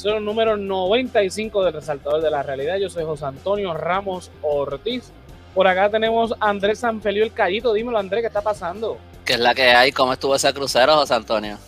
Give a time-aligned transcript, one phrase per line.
[0.00, 2.78] episodio número 95 del Resaltador de la Realidad.
[2.78, 5.12] Yo soy José Antonio Ramos Ortiz.
[5.54, 7.74] Por acá tenemos a Andrés Sanfeliu el Callito.
[7.74, 8.96] Dímelo, Andrés, ¿qué está pasando?
[9.26, 9.92] ¿Qué es la que hay?
[9.92, 11.58] ¿Cómo estuvo ese crucero, José Antonio?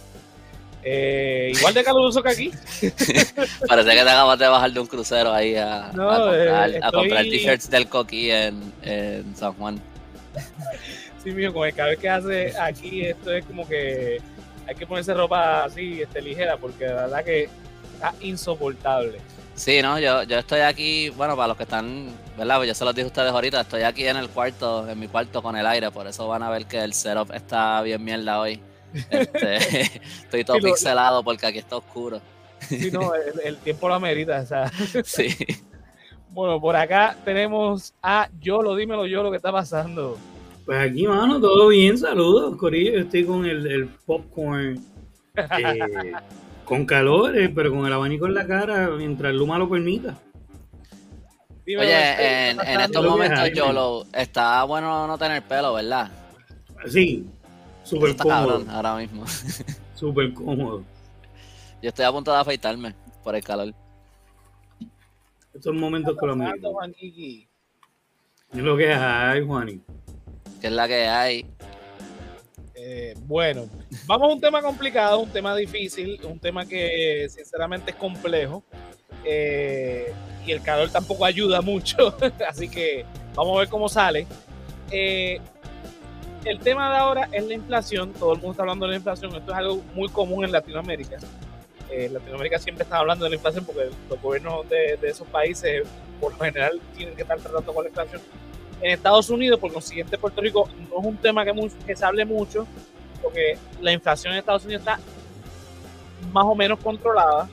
[0.82, 2.50] Eh, igual de caluroso que aquí.
[3.68, 7.86] Parece que te acabas de bajar de un crucero ahí a, eh, comprar, t-shirts del
[7.86, 9.78] Coqui en, en, San Juan.
[11.22, 14.22] Sí, mío, con el calor que hace aquí, esto es como que
[14.66, 17.50] hay que ponerse ropa así, este, ligera, porque la verdad que
[18.02, 19.18] está insoportable.
[19.54, 22.56] Sí, no, yo, yo estoy aquí, bueno, para los que están, ¿verdad?
[22.56, 25.08] Pues yo se los dije a ustedes ahorita, estoy aquí en el cuarto, en mi
[25.08, 28.40] cuarto con el aire, por eso van a ver que el setup está bien mierda
[28.40, 28.60] hoy.
[29.10, 29.82] Este,
[30.22, 32.20] estoy todo pixelado porque aquí está oscuro.
[32.60, 33.12] Sí, no,
[33.44, 34.70] el, tiempo lo amerita, o sea.
[35.04, 35.36] Sí.
[36.30, 40.16] Bueno, por acá tenemos a Yolo, dímelo Yolo, ¿qué está pasando?
[40.64, 43.00] Pues aquí, mano, todo bien, saludos, Corillo.
[43.00, 44.82] Estoy con el, popcorn
[45.36, 46.12] eh,
[46.72, 50.18] con calor, eh, pero con el abanico en la cara mientras Luma lo permita.
[51.66, 56.10] Oye, en, estos momentos, Yolo, está bueno no tener pelo, ¿verdad?
[56.86, 57.26] Sí,
[57.84, 58.64] súper cómodo.
[58.70, 59.26] ahora mismo.
[59.94, 60.82] Súper cómodo.
[61.82, 63.74] Yo estoy a punto de afeitarme por el calor.
[65.52, 66.48] Estos momentos con los
[68.50, 69.82] Es lo que hay, Juani
[70.62, 71.44] que es la que hay.
[72.94, 73.70] Eh, bueno,
[74.04, 78.62] vamos a un tema complicado, un tema difícil, un tema que sinceramente es complejo.
[79.24, 80.12] Eh,
[80.44, 82.14] y el calor tampoco ayuda mucho,
[82.48, 84.26] así que vamos a ver cómo sale.
[84.90, 85.40] Eh,
[86.44, 89.34] el tema de ahora es la inflación, todo el mundo está hablando de la inflación,
[89.34, 91.16] esto es algo muy común en Latinoamérica.
[92.10, 95.86] Latinoamérica siempre están hablando de la inflación porque los gobiernos de, de esos países
[96.20, 98.22] por lo general tienen que estar tratando con la inflación
[98.82, 102.66] en Estados Unidos, por consiguiente Puerto Rico no es un tema que, se hable mucho,
[103.22, 104.98] porque la inflación en Estados Unidos está
[106.32, 107.48] más o menos controlada.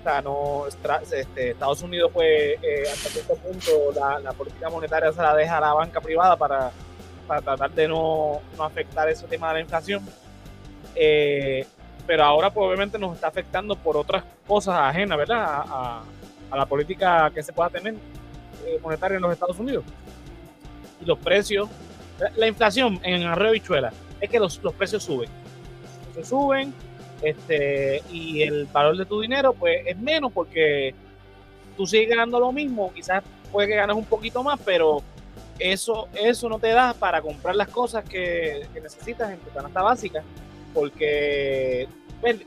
[0.00, 2.58] O sea, no, este, Estados Unidos, pues,
[2.92, 3.70] hasta cierto punto,
[4.22, 6.72] la, política monetaria se la deja a la banca privada para,
[7.26, 10.04] tratar de no, afectar ese tema de la inflación.
[10.96, 11.64] Eh,
[12.04, 15.42] pero ahora, pues, obviamente, nos está afectando por otras cosas ajenas, ¿verdad?
[15.44, 16.02] A,
[16.50, 17.94] a, la política que se pueda tener
[18.66, 19.84] eh, monetaria en los Estados Unidos
[21.04, 21.68] los precios,
[22.36, 25.28] la inflación en arroyo bichuela es que los, precios suben.
[26.14, 26.72] Se suben
[27.22, 30.94] este, y el valor de tu dinero pues es menos porque
[31.76, 35.02] tú sigues ganando lo mismo, quizás puede que ganes un poquito más, pero
[35.58, 40.22] eso, eso no te da para comprar las cosas que, necesitas en tu canasta básica,
[40.72, 41.86] porque,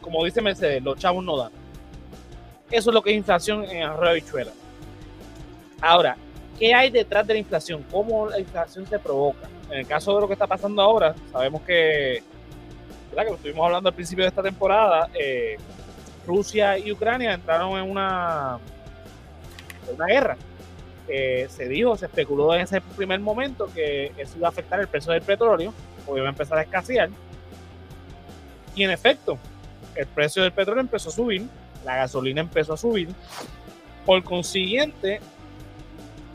[0.02, 1.52] como dice Mercedes, los chavos no dan.
[2.70, 4.52] Eso es lo que es inflación en arroyo bichuela.
[5.82, 6.18] Ahora,
[6.58, 7.86] ¿Qué hay detrás de la inflación?
[7.92, 9.48] ¿Cómo la inflación se provoca?
[9.70, 12.24] En el caso de lo que está pasando ahora, sabemos que,
[13.10, 13.24] ¿verdad?
[13.24, 15.58] que lo estuvimos hablando al principio de esta temporada, eh,
[16.26, 18.60] Rusia y Ucrania entraron en una,
[19.94, 20.38] una guerra.
[21.08, 25.14] se dijo, se especuló en ese primer momento que eso iba a afectar el precio
[25.14, 25.74] del petróleo,
[26.06, 27.10] porque iba a empezar a escasear.
[28.76, 29.38] Y en efecto,
[29.96, 31.48] el precio del petróleo empezó a subir,
[31.86, 33.10] la gasolina empezó a subir.
[34.06, 35.20] Por consiguiente,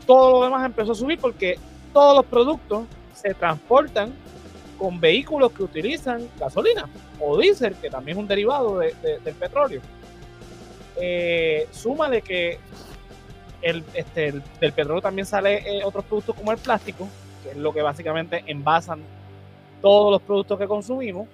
[0.05, 1.57] todo lo demás empezó a subir porque
[1.93, 4.13] todos los productos se transportan
[4.77, 6.89] con vehículos que utilizan gasolina
[7.19, 9.81] o diésel, que también es un derivado del petróleo.
[10.99, 12.59] Eh, suma de que
[13.61, 17.07] el, este, del petróleo también sale eh, otros productos como el plástico,
[17.43, 19.01] que es lo que básicamente envasan
[19.81, 21.27] todos los productos que consumimos.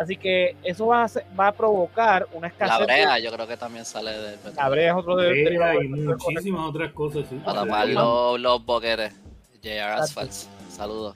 [0.00, 2.78] Así que eso va a, va a provocar una escasez.
[2.78, 6.70] La brea, yo creo que también sale de La brea es otro de, y muchísimas
[6.70, 7.26] otras cosas.
[7.28, 7.34] ¿sí?
[7.44, 9.12] Para tapar los, los boquetes.
[9.62, 10.32] JR Asphalt.
[10.70, 11.14] Saludos.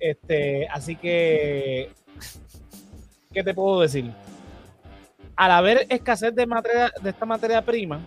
[0.00, 1.92] Este, así que,
[3.32, 4.10] ¿qué te puedo decir?
[5.36, 8.00] Al haber escasez de, materia, de esta materia prima,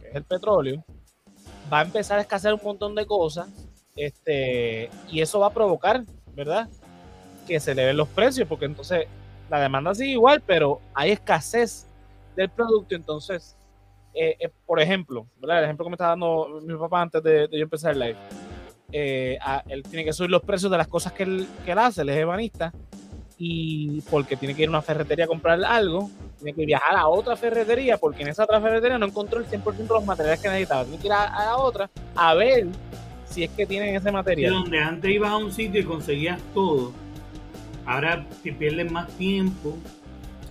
[0.00, 0.84] que es el petróleo,
[1.70, 3.48] va a empezar a escasear un montón de cosas,
[3.96, 6.04] este, y eso va a provocar,
[6.34, 6.68] ¿verdad?
[7.46, 9.06] Que se le ven los precios, porque entonces
[9.50, 11.86] la demanda sigue igual, pero hay escasez
[12.36, 13.56] del producto, entonces,
[14.14, 17.58] eh, eh, por ejemplo, el ejemplo que me está dando mi papá antes de, yo
[17.58, 18.16] empezar el live,
[18.92, 19.38] eh,
[19.68, 22.16] él tiene que subir los precios de las cosas que él, que hace, él es
[22.16, 22.72] ebanista,
[23.36, 27.08] y porque tiene que ir a una ferretería a comprar algo, tiene que viajar a
[27.08, 30.48] otra ferretería, porque en esa otra ferretería no encontró el 100% de los materiales que
[30.48, 32.68] necesitaba, tiene que ir a, a la otra a ver
[33.26, 34.52] si es que tienen ese material.
[34.52, 36.92] donde antes ibas a un sitio y conseguías todo,
[37.86, 39.76] Ahora que pierden más tiempo,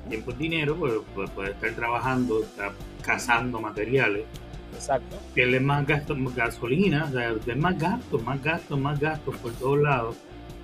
[0.08, 4.26] tiempo es dinero, pues, pues puede estar trabajando, estar cazando materiales.
[4.74, 5.18] Exacto.
[5.34, 10.16] Pierden más gastos, gasolina, o sea, más gastos, más gastos, más gastos por todos lados.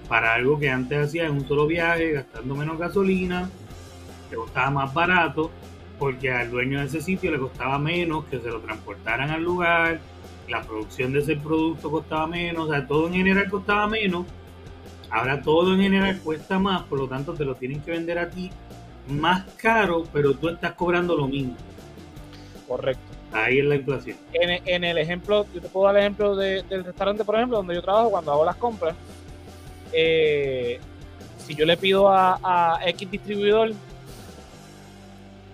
[0.07, 3.50] Para algo que antes hacía en un solo viaje, gastando menos gasolina,
[4.30, 5.51] te costaba más barato.
[6.00, 10.00] porque al dueño de ese sitio le costaba menos que se lo transportaran al lugar,
[10.48, 14.25] la producción de ese producto costaba menos, o sea, todo en general costaba menos.
[15.12, 18.30] Ahora todo en general cuesta más, por lo tanto te lo tienen que vender a
[18.30, 18.52] ti
[19.08, 21.56] más caro, pero tú estás cobrando lo mismo.
[22.68, 23.02] Correcto.
[23.32, 24.18] Ahí es la inflación.
[24.34, 27.82] En, el ejemplo, yo te puedo dar el ejemplo del restaurante, por ejemplo, donde yo
[27.82, 28.96] trabajo cuando hago las compras.
[29.92, 30.80] Eh,
[31.38, 33.72] si yo le pido a, X distribuidor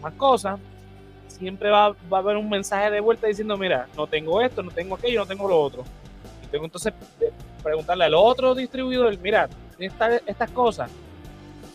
[0.01, 0.59] más cosas,
[1.27, 4.71] siempre va, va, a haber un mensaje de vuelta diciendo, mira, no tengo esto, no
[4.71, 5.83] tengo aquello, no tengo lo otro.
[6.43, 6.93] Y tengo entonces
[7.65, 10.91] preguntarle al otro distribuidor, mira, estas cosas,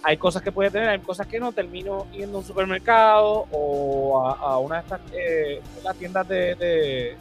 [0.04, 1.52] hay cosas que puede tener, hay cosas que no.
[1.52, 7.16] Termino yendo a un supermercado o a, una de estas eh, las tiendas de,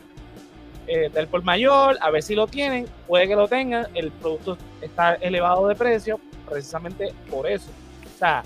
[0.87, 2.87] eh, del por mayor, a ver si lo tienen.
[3.07, 3.87] Puede que lo tengan.
[3.95, 7.69] El producto está elevado de precio precisamente por eso.
[8.15, 8.43] O sea,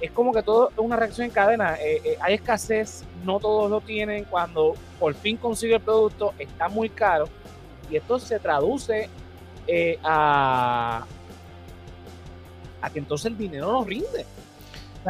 [0.00, 1.76] es como que todo es una reacción en cadena.
[1.80, 4.24] Eh, hay escasez, no todos lo tienen.
[4.24, 7.24] Cuando por fin consigue el producto, está muy caro.
[7.88, 9.08] Y esto se traduce
[10.04, 11.04] a
[12.82, 14.26] a que entonces el dinero no rinde.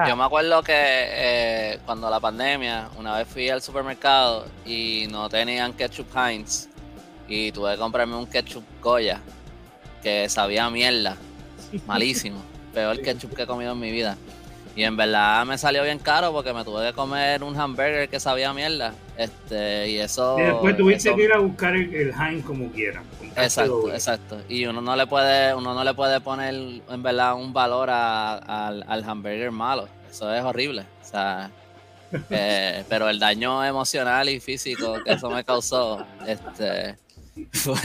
[0.07, 5.29] Yo me acuerdo que eh, cuando la pandemia, una vez fui al supermercado y no
[5.29, 6.69] tenían ketchup Heinz
[7.29, 9.21] y tuve que comprarme un ketchup Goya
[10.03, 11.17] que sabía mierda,
[11.87, 12.41] malísimo,
[12.75, 14.17] peor ketchup que he comido en mi vida.
[14.75, 18.19] Y en verdad me salió bien caro porque me tuve que comer un hamburger que
[18.19, 18.95] sabía mierda.
[19.17, 20.39] Este, y eso.
[20.39, 23.05] Y después tuviste que ir a buscar el, el Heinz como quieran.
[23.37, 24.41] Exacto, exacto.
[24.49, 28.85] Y uno no le puede, uno no le puede poner en verdad un valor al,
[28.87, 29.89] al hamburger malo.
[30.11, 30.85] Eso es horrible.
[31.03, 31.51] O sea,
[32.31, 36.97] eh, pero el daño emocional y físico que eso me causó, este,
[37.53, 37.79] fue,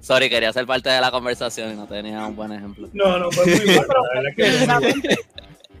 [0.00, 2.88] Sorry, quería ser parte de la conversación y no tenía un buen ejemplo.
[2.92, 3.94] No, no, fue muy bueno.
[4.34, 5.18] precisamente,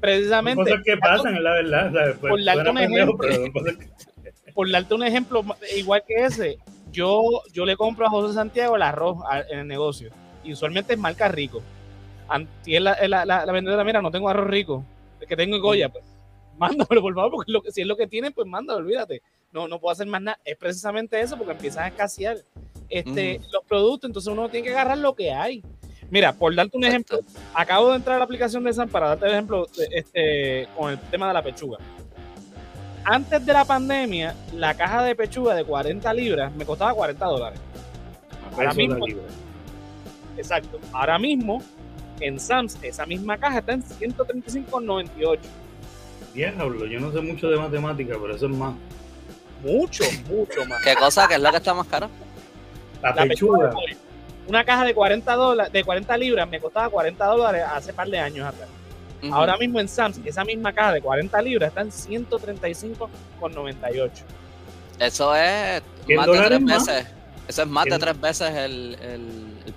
[0.00, 0.62] precisamente.
[0.64, 2.14] Cosas que pasan, es la verdad.
[2.20, 3.18] por darte un ejemplo,
[4.54, 5.44] por darte un ejemplo
[5.76, 6.58] igual que ese,
[6.92, 9.18] yo, yo le compro a José Santiago el arroz
[9.50, 10.10] en el negocio.
[10.44, 11.62] Y usualmente es marca rico.
[12.64, 14.84] Y la, la, la, vendedora, mira, no tengo arroz rico,
[15.20, 16.04] es que tengo Goya, pues
[16.58, 19.22] mándamelo por favor, porque lo que, si es lo que tienen, pues mándalo, olvídate
[19.56, 20.38] no, no puedo hacer más nada.
[20.44, 22.36] Es precisamente eso, porque empiezan a escasear
[22.90, 25.64] este, los productos, entonces uno tiene que agarrar lo que hay.
[26.10, 27.18] Mira, por darte un ejemplo,
[27.54, 30.98] acabo de entrar a la aplicación de San para darte el ejemplo este, con el
[31.10, 31.78] tema de la pechuga.
[33.02, 37.60] Antes de la pandemia, la caja de pechuga de 40 libras me costaba 40 dólares.
[38.52, 39.06] Ahora mismo,
[40.36, 40.78] exacto.
[40.92, 41.62] Ahora mismo,
[42.20, 45.38] en Sams, esa misma caja está en 135,98.
[46.34, 48.74] Diablo, yo no sé mucho de matemática, pero eso es más.
[49.62, 50.82] Mucho, mucho más.
[50.82, 51.28] ¿Qué cosa?
[51.28, 52.08] ¿Qué es lo que está más caro?
[53.02, 53.72] La, pechuga.
[54.46, 58.18] Una caja de 40 dólares, de 40 libras me costaba 40 dólares hace par de
[58.18, 58.68] años atrás.
[59.32, 64.10] Ahora mismo en Sam's, esa misma caja de 40 libras está en 135,98.
[65.00, 65.82] Eso es
[66.14, 67.06] más de tres veces.
[67.48, 68.96] Eso es más de tres veces el,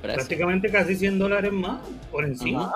[0.01, 0.17] precio.
[0.17, 1.79] Prácticamente casi 100 dólares más
[2.11, 2.71] por encima.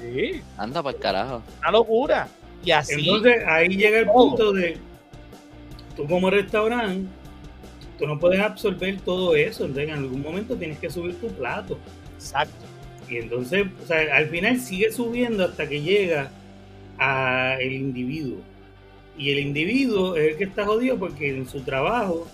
[0.00, 0.42] Sí.
[0.58, 1.42] Anda por carajo.
[1.60, 2.28] Una locura.
[2.64, 3.08] Y así.
[3.08, 4.78] Entonces ahí llega el punto de
[5.96, 7.08] tú como restaurante,
[7.98, 11.78] tú no puedes absorber todo eso, entonces en algún momento tienes que subir tu plato.
[12.14, 12.64] Exacto.
[13.08, 16.30] Y entonces, o sea, al final sigue subiendo hasta que llega
[16.98, 18.38] a el individuo.
[19.16, 22.26] Y el individuo es el que está jodido porque en su trabajo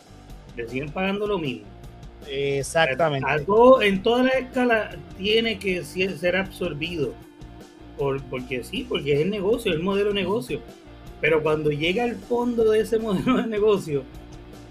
[0.56, 1.66] le siguen pagando lo mismo.
[2.28, 3.26] Exactamente.
[3.82, 7.14] en toda la escala tiene que ser absorbido.
[7.98, 10.60] Por, porque sí, porque es el negocio, es el modelo de negocio.
[11.22, 14.02] Pero cuando llega al fondo de ese modelo de negocio,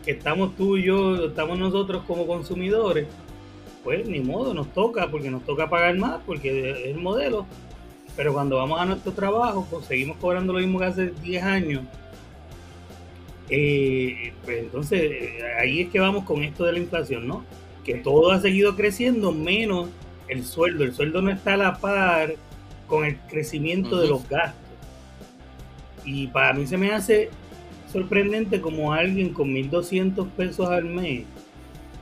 [0.06, 3.08] que estamos tú y yo, estamos nosotros como consumidores,
[3.84, 7.48] pues ni modo, nos toca, porque nos toca pagar más, porque es el modelo.
[8.16, 11.84] Pero cuando vamos a nuestro trabajo, pues seguimos cobrando lo mismo que hace 10 años.
[13.50, 17.46] Eh, pues entonces ahí es que vamos con esto de la inflación, ¿no?
[17.84, 19.90] Que todo ha seguido creciendo menos
[20.28, 20.84] el sueldo.
[20.84, 22.36] El sueldo no está a la par
[22.88, 24.61] con el crecimiento de los gastos.
[26.06, 27.30] Y para mí se me hace
[27.92, 31.26] sorprendente como alguien con 1.200 pesos al mes,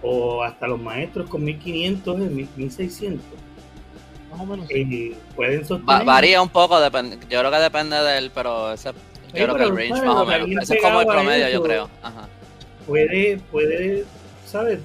[0.02, 2.04] o hasta los maestros con 1.500,
[2.58, 3.20] 1.600.
[4.32, 4.68] Más o menos.
[4.70, 6.06] Eh, pueden sostener.
[6.06, 8.92] varía un poco, yo creo que depende del, pero ese,
[9.34, 10.64] yo creo que el range más o menos.
[10.64, 11.90] Ese es como el promedio, yo creo.
[12.88, 14.06] Puede, puede,
[14.46, 14.80] ¿sabes?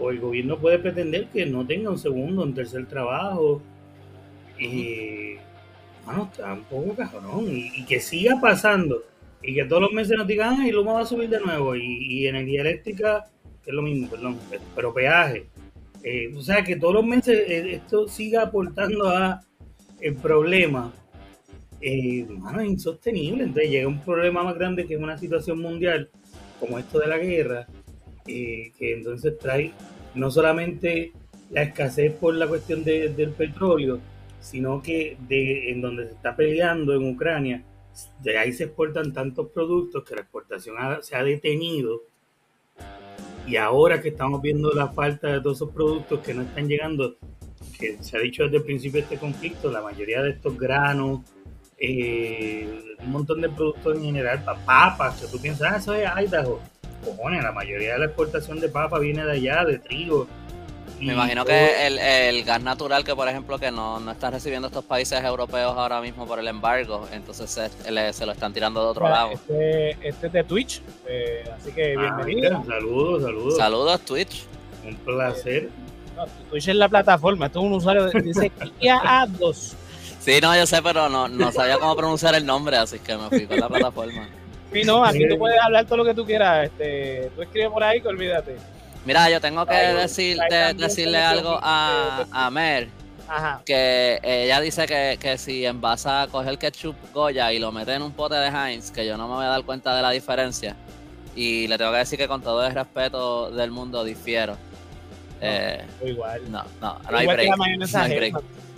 [0.00, 3.60] O el gobierno puede pretender que no tenga un segundo, un tercer trabajo.
[4.58, 5.36] y
[6.08, 7.44] mano, está un poco cajonón.
[7.48, 9.02] Y, que siga pasando.
[9.42, 11.76] Y que todos los meses nos digan, y Luma va a subir de nuevo.
[11.76, 13.26] Y, energía eléctrica,
[13.64, 14.38] es lo mismo, perdón,
[14.74, 15.46] pero peaje.
[16.02, 19.42] Eh, o sea, que todos los meses eh, esto siga aportando a
[20.00, 20.92] el problema.
[21.80, 22.26] eh,
[22.60, 23.44] es insostenible.
[23.44, 26.10] Entonces llega un problema más grande que es una situación mundial,
[26.60, 27.66] como esto de la guerra,
[28.26, 29.72] eh, que entonces trae
[30.14, 31.12] no solamente
[31.50, 34.00] la escasez por la cuestión de- del petróleo,
[34.50, 37.62] sino que de, en donde se está peleando en Ucrania,
[38.22, 42.00] de ahí se exportan tantos productos que la exportación ha- se ha detenido.
[43.46, 47.16] Y ahora que estamos viendo la falta de todos esos productos que no están llegando,
[47.78, 51.20] que se ha dicho desde el principio de este conflicto, la mayoría de estos granos,
[51.78, 56.08] eh, un montón de productos en general, pa- papas, que tú piensas, ah, eso es
[56.24, 56.60] Idaho.
[57.04, 60.26] Cojones, la mayoría de la exportación de papa viene de allá, de trigo.
[61.00, 64.66] Me imagino que el, el gas natural que, por ejemplo, que no, no están recibiendo
[64.68, 68.80] estos países europeos ahora mismo por el embargo, entonces se, le- se lo están tirando
[68.82, 69.30] de otro Mira, lado.
[69.32, 72.64] Este, este es de Twitch, eh, así que Ah, bienvenido.
[72.66, 73.56] saludos, saludos.
[73.56, 74.44] Saludos, Twitch.
[74.84, 75.68] Un placer.
[76.16, 78.50] No, Twitch es la plataforma, esto es un usuario, de- dice
[78.80, 79.74] Kia A2.
[80.20, 83.28] Sí, no, yo sé, pero no, no sabía cómo pronunciar el nombre, así que me
[83.28, 84.28] fui con la plataforma.
[84.72, 86.66] Sí, no, aquí tú puedes hablar todo lo que tú quieras.
[86.66, 88.56] Este, tú escribes por ahí que olvídate.
[89.04, 92.88] Mira, yo tengo que Ay, decir, de- decirle algo a, a Mer,
[93.28, 93.62] Ajá.
[93.64, 98.02] que ella dice que, que si envasa, coge el ketchup Goya y lo mete en
[98.02, 100.76] un pote de Heinz, que yo no me voy a dar cuenta de la diferencia.
[101.34, 104.56] Y le tengo que decir que con todo el respeto del mundo difiero.
[105.40, 106.50] Eh, O igual.
[106.50, 107.56] no, no, no hay break.
[107.56, 108.32] no hay.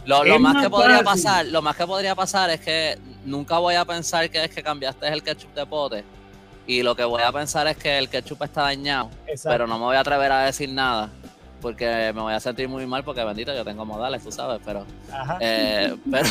[0.04, 1.04] Lo, más más que podría fácil.
[1.24, 4.62] pasar, lo más que podría pasar es que nunca voy a pensar que es que
[4.62, 6.04] cambiaste el ketchup de pote.
[6.66, 9.10] Y lo que voy a pensar es que el ketchup está dañado.
[9.26, 9.50] Exacto.
[9.50, 11.10] Pero no me voy a atrever a decir nada.
[11.60, 14.86] Porque me voy a sentir muy mal porque bendito yo tengo modales, tú sabes, pero
[15.12, 15.36] Ajá.
[15.40, 16.28] eh, pero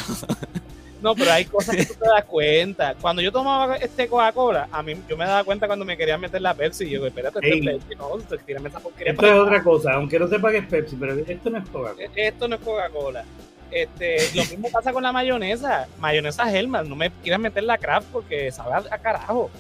[1.01, 2.95] No, pero hay cosas que tú te das cuenta.
[2.99, 6.41] Cuando yo tomaba este Coca-Cola, a mí yo me daba cuenta cuando me querían meter
[6.41, 6.85] la Pepsi.
[6.85, 7.59] Y yo, espérate, esto Ey.
[7.77, 9.13] es Pepsi, no, te- tírame esa porquería.
[9.13, 12.03] Esto es otra cosa, aunque no sepa que es Pepsi, pero esto no es Coca-Cola.
[12.15, 13.23] E- Esto no es Coca-Cola.
[13.71, 15.87] Este, lo mismo pasa con la mayonesa.
[15.99, 19.51] Mayonesa Hellman, no me quieras meter la craft porque sabe a, a carajo.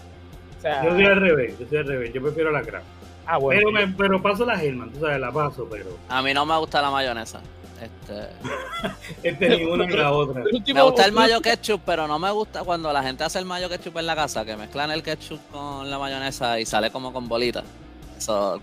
[0.59, 2.85] O sea, Yo soy al revés, yo soy al revés, yo prefiero la Kraft.
[3.25, 3.59] ah, bueno.
[3.59, 6.57] Pero, me- pero paso la Hellman, tú sabes, la paso, pero a mí no me
[6.57, 7.39] gusta la mayonesa.
[7.81, 8.27] Este,
[9.23, 10.43] este ni una ni la otra.
[10.73, 13.69] Me gusta el mayo ketchup, pero no me gusta cuando la gente hace el mayo
[13.69, 17.27] ketchup en la casa, que mezclan el ketchup con la mayonesa y sale como con
[17.29, 17.63] bolitas.
[18.17, 18.59] Eso,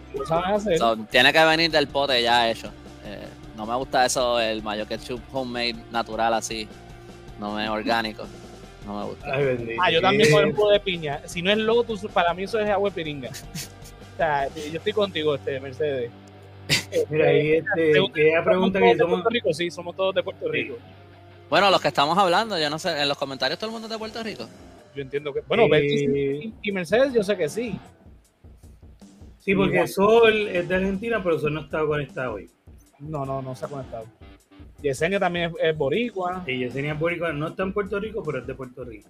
[0.70, 2.68] eso tiene que venir del pote ya hecho.
[3.06, 3.26] Eh,
[3.56, 6.68] no me gusta eso, el mayo ketchup homemade natural así.
[7.40, 8.24] No me orgánico.
[8.86, 9.34] No me gusta.
[9.34, 9.82] Ay, bendito.
[9.82, 11.20] Ah, yo también con el jugo de piña.
[11.26, 13.30] Si no es Lotus, para mí eso es agua de piringa.
[14.14, 16.10] O sea, yo estoy contigo, este, Mercedes.
[17.10, 19.10] Mira, ahí este, Pregunta- que ella pregunta ¿somos que todos de somos...
[19.22, 19.52] Puerto Rico?
[19.52, 20.76] Sí, somos todos de Puerto Rico.
[21.50, 23.92] Bueno, los que estamos hablando, yo no sé, en los comentarios todo el mundo es
[23.92, 24.48] de Puerto Rico.
[24.94, 25.40] Yo entiendo que.
[25.46, 27.78] Bueno, Eh, y Mercedes, yo sé que sí.
[29.38, 32.50] Sí, porque Sol es de Argentina, pero Sol no está conectado hoy.
[32.98, 34.06] No, no, no se ha conectado.
[34.82, 36.44] Yesenia también es, es boricua.
[36.46, 39.08] Y Yesenia Boricua no está en Puerto Rico, pero es de Puerto Rico.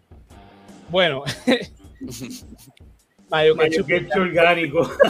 [0.88, 1.24] Bueno.
[3.28, 3.90] Mayo Ketchup.
[4.16, 4.88] orgánico.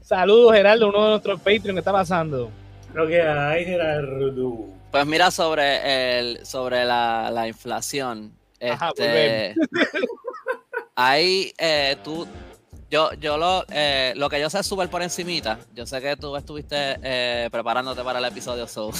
[0.00, 2.50] Saludos, Gerardo, uno de nuestros Patreon que está pasando.
[2.94, 4.66] Lo que hay, Gerardo.
[4.90, 8.32] Pues mira, sobre el, sobre la, la inflación.
[8.60, 9.54] Ajá, este,
[10.96, 12.26] ahí eh, tú,
[12.90, 15.58] yo, yo lo, eh, lo que yo sé es súper por encimita.
[15.74, 18.90] Yo sé que tú estuviste eh, preparándote para el episodio, so.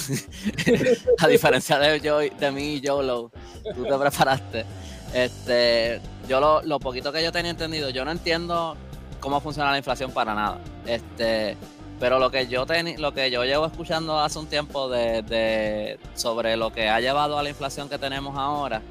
[1.19, 3.31] a diferencia de yo, de mí y Yolo,
[3.75, 4.65] tú te preparaste.
[5.13, 8.77] Este, yo lo, lo poquito que yo tenía entendido, yo no entiendo
[9.19, 10.59] cómo funciona la inflación para nada.
[10.85, 11.57] Este,
[11.99, 15.99] pero lo que yo teni- lo que yo llevo escuchando hace un tiempo de, de-
[16.15, 18.81] sobre lo que ha llevado a la inflación que tenemos ahora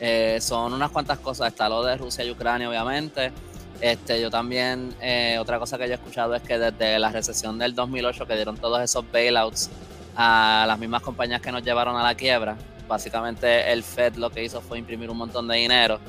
[0.00, 1.48] eh, son unas cuantas cosas.
[1.48, 3.30] Está lo de Rusia y Ucrania, obviamente.
[3.80, 7.58] Este, yo también, eh, otra cosa que yo he escuchado es que desde la recesión
[7.58, 9.70] del 2008 que dieron todos esos bailouts
[10.16, 12.56] a las mismas compañías que nos llevaron a la quiebra,
[12.88, 16.00] básicamente el Fed lo que hizo fue imprimir un montón de dinero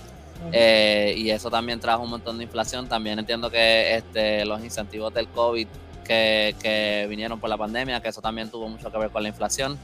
[0.51, 2.87] eh, y eso también trajo un montón de inflación.
[2.87, 5.67] También entiendo que este, los incentivos del COVID
[6.03, 9.29] que, que vinieron por la pandemia, que eso también tuvo mucho que ver con la
[9.29, 9.77] inflación.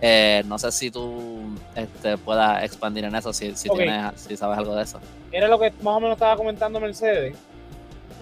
[0.00, 1.40] Eh, no sé si tú
[1.74, 5.00] este, puedas expandir en eso, si, tienes, si sabes algo de eso.
[5.32, 7.34] Era lo que más o menos estaba comentando Mercedes.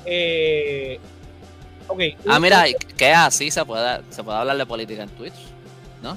[0.04, 0.99] Eh.
[2.28, 2.64] Ah, mira,
[2.97, 5.35] que así se puede, se puede hablar de política en Twitch.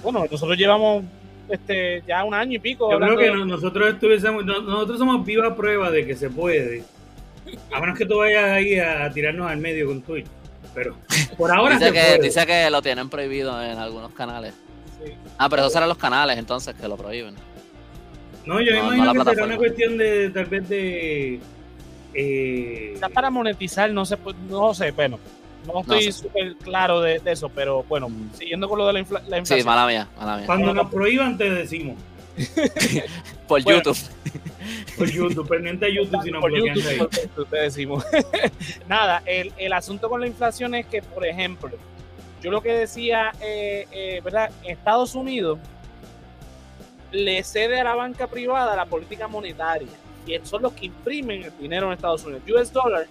[0.03, 1.03] Bueno, nosotros llevamos
[1.49, 2.91] este, ya un año y pico.
[2.91, 6.83] Yo creo que de- nosotros estuviésemos, no- nosotros somos viva prueba de que se puede.
[7.73, 10.27] A menos que tú vayas ahí a, a tirarnos al medio con Twitch.
[10.75, 10.95] Pero
[11.37, 12.19] por ahora Dice se que, puede.
[12.21, 14.53] dice que lo tienen prohibido en algunos canales.
[15.37, 17.35] Ah, pero esos serán los canales entonces que lo prohíben.
[18.45, 21.39] No, yo No, no imagino que será una cuestión de tal vez de.
[22.13, 24.17] Eh, para monetizar, no sé,
[24.49, 25.19] no sé, bueno.
[25.65, 29.45] No estoy súper claro de, eso, pero bueno, siguiendo con lo de la, inflación.
[29.45, 30.45] Sí, mala mía, mala mía.
[30.45, 31.97] Cuando nos prohíban, te decimos.
[33.47, 33.97] por YouTube.
[34.97, 37.45] Por YouTube, pendiente de YouTube si no por YouTube, ahí.
[37.49, 38.05] te decimos.
[38.87, 41.71] Nada, el, el, asunto con la inflación es que, por ejemplo,
[42.41, 44.51] yo lo que decía, eh, eh, ¿verdad?
[44.63, 45.59] Estados Unidos
[47.11, 49.87] le cede a la banca privada la política monetaria
[50.25, 52.43] y son los que imprimen el dinero en Estados Unidos.
[52.49, 53.07] US Dollar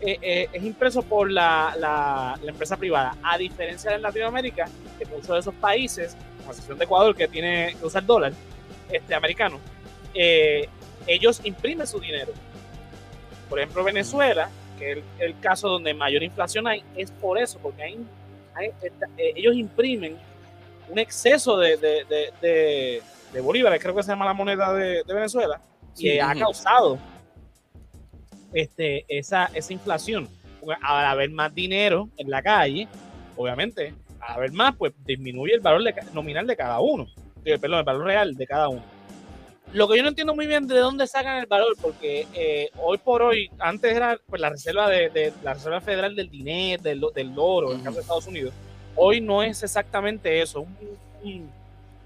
[0.00, 4.66] eh, eh, es impreso por la, la, empresa privada, a diferencia de Latinoamérica,
[4.98, 8.32] que muchos de esos países, como la excepción de Ecuador, que tiene que usar dólar
[8.90, 9.58] este, americano,
[11.06, 12.32] ellos imprimen su dinero.
[13.50, 17.82] Por ejemplo, Venezuela, que es el, caso donde mayor inflación hay, es por eso, porque
[17.82, 17.98] hay,
[19.16, 20.16] ellos imprimen
[20.88, 23.02] un exceso de, de,
[23.32, 25.60] de, bolívares, creo que se llama la moneda de, Venezuela,
[25.96, 26.98] y ha causado
[28.52, 30.28] este, esa, esa inflación.
[30.82, 32.86] Al haber más dinero en la calle,
[33.36, 37.06] obviamente, al haber más, pues disminuye el valor nominal de cada uno,
[37.44, 38.82] eh, perdón, el valor real de cada uno.
[39.72, 42.98] Lo que yo no entiendo muy bien de dónde sacan el valor, porque eh, hoy
[42.98, 47.32] por hoy, antes era pues, la reserva de, la reserva federal del dinero, del, del
[47.36, 48.52] oro, en el caso de Estados Unidos.
[48.96, 50.66] Hoy no es exactamente eso,
[51.22, 51.50] un,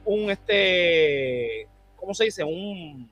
[0.04, 2.44] un este, ¿cómo se dice?
[2.44, 3.08] Un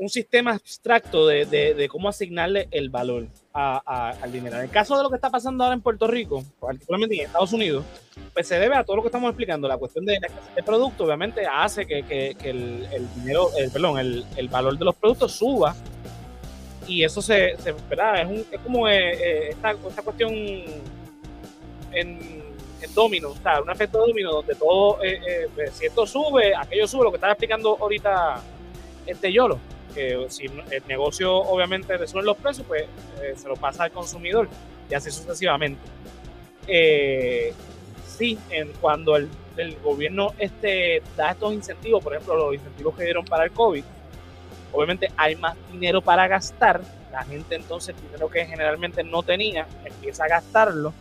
[0.00, 4.56] un sistema abstracto de, cómo asignarle el valor al dinero.
[4.56, 7.52] En el caso de lo que está pasando ahora en Puerto Rico, particularmente en Estados
[7.52, 7.84] Unidos,
[8.32, 9.66] pues se debe a todo lo que estamos explicando.
[9.66, 14.84] La cuestión de la producto, obviamente, hace que, el, dinero, el, perdón, el, valor de
[14.84, 15.74] los productos suba.
[16.86, 17.66] Y eso se, Es,
[18.64, 20.66] como eh, eh, esta, cuestión en,
[21.92, 26.88] en domino, o sea, un efecto domino donde todo, eh, pues, si esto sube, aquello
[26.88, 28.42] sube, lo que estaba explicando ahorita
[29.06, 29.58] este Yolo
[29.90, 32.84] que si el negocio obviamente resuelve los precios, pues
[33.22, 34.48] eh, se lo pasa al consumidor
[34.88, 35.80] y así sucesivamente.
[36.66, 37.52] Eh,
[38.06, 39.28] sí, en, cuando el,
[39.82, 43.84] gobierno este, da estos incentivos, por ejemplo, los incentivos que dieron para el COVID,
[44.72, 46.80] obviamente hay más dinero para gastar,
[47.12, 50.94] la gente entonces el dinero que generalmente no tenía empieza a gastarlo,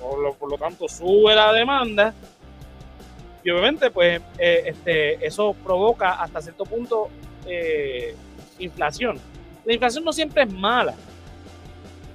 [0.00, 2.14] por lo, por lo tanto sube la demanda
[3.44, 7.08] y obviamente pues eh, este, eso provoca hasta cierto punto
[7.46, 8.14] eh,
[8.58, 9.18] inflación.
[9.64, 10.94] La inflación no siempre es mala.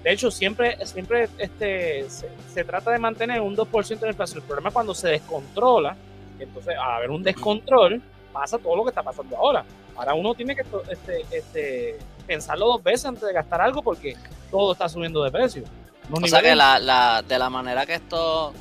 [0.03, 4.41] De hecho, siempre, siempre este, se, trata de mantener un 2% de inflación.
[4.41, 5.95] El problema es cuando se descontrola.
[6.39, 8.01] Entonces, al haber un descontrol,
[8.33, 9.63] pasa todo lo que está pasando ahora.
[9.95, 14.17] Ahora uno tiene que este, este, pensarlo dos veces antes de gastar algo porque
[14.51, 15.63] todo está subiendo de precio.
[16.11, 18.51] o sea que la, la, de la manera que esto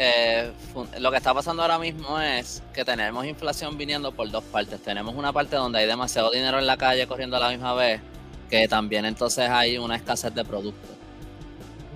[0.00, 0.52] eh,
[1.00, 4.80] lo que está pasando ahora mismo es que tenemos inflación viniendo por dos partes.
[4.80, 8.00] Tenemos una parte donde hay demasiado dinero en la calle corriendo a la misma vez,
[8.48, 10.90] que también entonces hay una escasez de productos.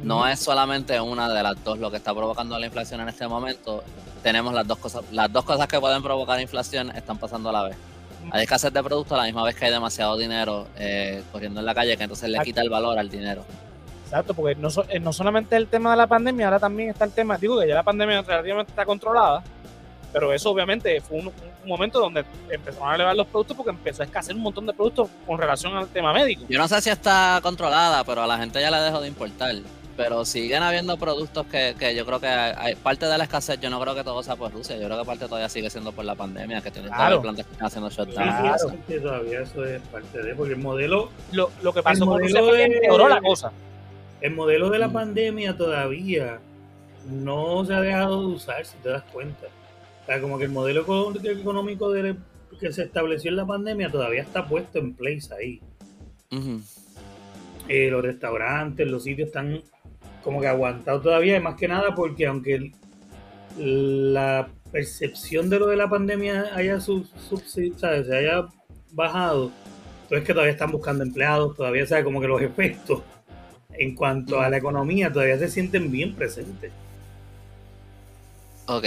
[0.02, 3.28] No es solamente una de las dos lo que está provocando la inflación en este
[3.28, 3.84] momento.
[4.24, 7.62] Tenemos las dos cosas, las dos cosas que pueden provocar inflación están pasando a la
[7.68, 7.76] vez.
[8.32, 11.66] Hay escasez de productos a la misma vez que hay demasiado dinero eh, corriendo en
[11.66, 13.44] la calle, que entonces le quita el valor al dinero.
[14.12, 17.12] Exacto, porque no, eh, no solamente el tema de la pandemia, ahora también está el
[17.12, 19.42] tema, digo que ya la pandemia relativamente está controlada,
[20.12, 21.32] pero eso obviamente fue un,
[21.64, 25.08] momento donde empezaron a elevar los productos porque empezó a escasear un montón de productos
[25.26, 26.42] con relación al tema médico.
[26.46, 29.54] Yo no sé si está controlada, pero a la gente ya le dejó de importar.
[29.96, 33.70] Pero siguen habiendo productos que, que yo creo que hay parte de la escasez, yo
[33.70, 36.04] no creo que todo sea por Rusia, yo creo que parte todavía sigue siendo por
[36.04, 37.22] la pandemia, que tienen claro.
[37.22, 38.14] plantas que están haciendo shutdown.
[38.14, 41.10] Claro, todavía eso es parte de, porque el modelo...
[41.30, 43.52] Lo, lo que pasó con Rusia fue que empeoró la cosa
[44.22, 46.40] el modelo de la pandemia todavía
[47.10, 49.48] no se ha dejado de usar, si te das cuenta.
[50.02, 52.16] O sea, como que el modelo económico de,
[52.60, 55.60] que se estableció en la pandemia todavía está puesto en place ahí.
[57.68, 59.60] Eh, los restaurantes, los sitios están
[60.22, 62.70] como que aguantados todavía, más que nada porque aunque
[63.58, 67.06] la percepción de lo de la pandemia haya sub,
[67.44, 68.46] se haya
[68.92, 69.50] bajado,
[70.04, 73.02] entonces que todavía están buscando empleados, todavía sabe como que los efectos
[73.78, 76.72] en cuanto a la economía, todavía se sienten bien presentes.
[78.66, 78.84] Ok,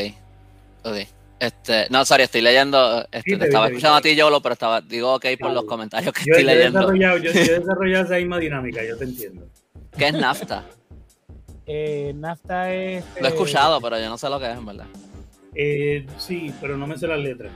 [0.84, 0.98] ok.
[1.40, 3.06] Este, no, sorry, estoy leyendo.
[3.12, 6.22] Este, te, estaba escuchando a ti, Yolo, pero estaba, digo ok por los comentarios que
[6.22, 6.94] estoy leyendo.
[6.96, 9.46] yo, yo, he desarrollado esa misma dinámica, yo te entiendo.
[9.98, 10.64] ¿Qué es NAFTA?
[11.68, 13.04] eh, NAFTA es.
[13.20, 14.86] Lo he escuchado, pero yo no sé lo que es, en verdad.
[15.54, 17.52] Eh, sí, pero no me sé las letras.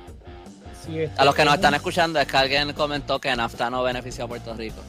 [1.18, 4.28] a los que nos están escuchando, es que alguien comentó que NAFTA no beneficia a
[4.28, 4.82] Puerto Rico.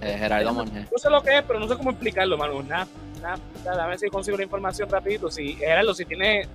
[0.00, 2.62] Eh, Gerardo No sé lo que es, pero no sé cómo explicarlo, mano.
[2.72, 5.30] a ver si consigo la información rapidito.
[5.30, 6.48] Si, Gerardo, si tiene,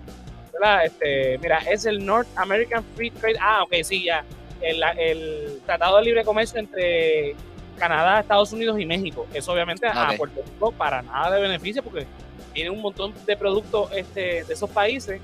[0.84, 3.38] Este, mira, es el North American Free Trade.
[3.40, 4.24] Ah, ok, sí, ya.
[4.62, 7.36] El, el Tratado de Libre Comercio entre
[7.78, 9.28] Canadá, Estados Unidos y México.
[9.34, 12.06] Eso obviamente a Puerto Rico para nada de beneficio porque
[12.54, 15.22] tiene un montón de productos este, de esos países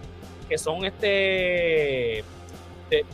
[0.47, 2.23] que son este
[2.89, 3.06] de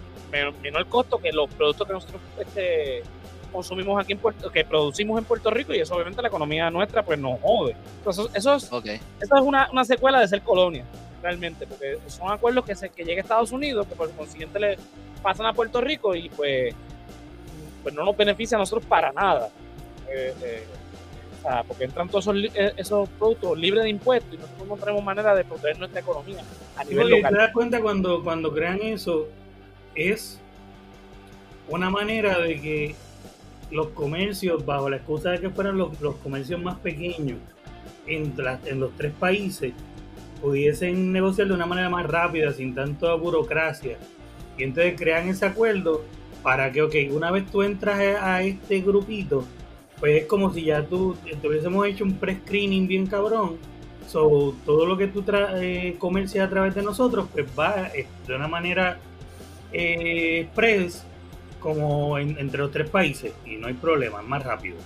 [0.61, 3.03] menor costo que los productos que nosotros este,
[3.49, 7.03] consumimos aquí en Puerto, que producimos en Puerto Rico y eso obviamente la economía nuestra
[7.03, 7.75] pues nos jode.
[7.97, 10.85] Entonces, eso es, eso es una, una, secuela de ser colonia,
[11.21, 14.77] realmente, porque son acuerdos que, se, que llega a Estados Unidos, que por consiguiente le
[15.21, 16.73] pasan a Puerto Rico y pues,
[17.83, 19.49] pues no nos beneficia a nosotros para nada.
[20.09, 20.63] Eh, eh,
[21.37, 24.75] o sea, porque entran todos esos, eh, esos, productos libres de impuestos y nosotros no
[24.77, 26.43] tenemos manera de proteger nuestra economía
[26.75, 27.31] a nivel local.
[27.31, 29.27] Te das cuenta cuando, cuando crean eso,
[29.95, 30.39] es
[31.69, 32.95] una manera de que
[33.71, 35.89] los comercios, bajo la excusa de que fueran los,
[36.23, 37.37] comercios más pequeños
[38.07, 38.33] en,
[38.65, 39.73] en los tres países,
[40.41, 43.97] pudiesen negociar de una manera más rápida, sin tanta burocracia.
[44.57, 46.03] Y entonces crean ese acuerdo
[46.43, 49.45] para que, ok, una vez tú entras a este grupito,
[49.99, 53.57] pues es como si ya tú te hubiésemos hecho un pre-screening bien cabrón.
[54.07, 55.23] So, todo lo que tú
[55.55, 58.97] eh, comercias a través de nosotros, pues va eh, de una manera
[59.71, 60.47] eh,
[61.59, 64.77] como entre los tres países y no hay problema, es más rápido.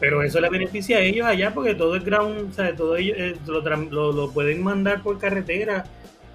[0.00, 3.16] Pero eso le beneficia a ellos allá porque todo es ground, o sea, todo ellos,
[3.18, 5.84] eh, lo, pueden mandar por carretera.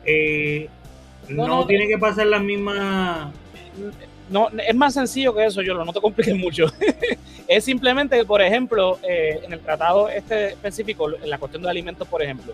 [0.06, 0.70] Eh,
[1.28, 3.30] no, tiene que pasar las mismas.
[4.30, 6.68] No, es más sencillo que eso, yo no te compliques mucho.
[7.48, 11.70] es simplemente que, por ejemplo, eh, en el tratado este específico, en la cuestión de
[11.70, 12.54] alimentos, por ejemplo,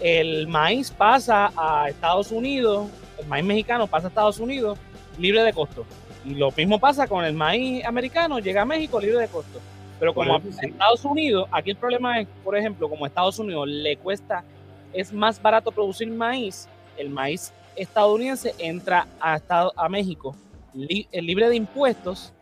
[0.00, 4.78] el maíz pasa a Estados Unidos, el maíz mexicano pasa a Estados Unidos
[5.18, 5.84] libre de costo.
[6.26, 9.60] Y lo mismo pasa con el maíz americano, llega a México libre de costo.
[9.98, 13.96] Pero como Estados Unidos, aquí el problema es, por ejemplo, como a Estados Unidos le
[13.96, 14.44] cuesta,
[14.92, 20.34] es más barato producir maíz, el maíz estadounidense entra a, Estado, a México
[20.74, 22.32] libre de impuestos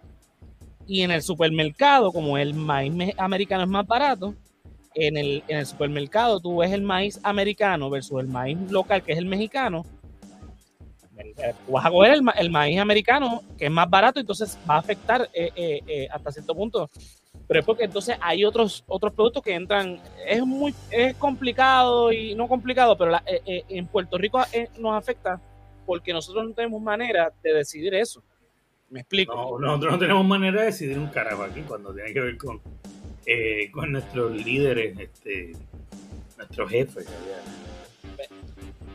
[0.87, 4.35] y en el supermercado, como el maíz americano es más barato,
[4.95, 9.13] en el, en el supermercado tú ves el maíz americano versus el maíz local, que
[9.13, 9.85] es el mexicano,
[11.69, 15.51] vas a coger el, maíz americano, que es más barato, entonces va a afectar eh,
[15.55, 16.91] eh, eh, hasta cierto punto.
[17.47, 20.01] Pero es porque entonces hay otros, otros productos que entran.
[20.27, 24.41] Es muy es complicado y no complicado, pero en Puerto Rico
[24.79, 25.41] nos afecta
[25.85, 28.23] porque nosotros no tenemos manera de decidir eso.
[28.89, 29.35] ¿Me explico?
[29.35, 32.63] No, nosotros no tenemos manera de decidir un carajo aquí cuando tiene que ver con,
[33.73, 35.53] con nuestros líderes, este,
[36.39, 37.07] nuestros jefes.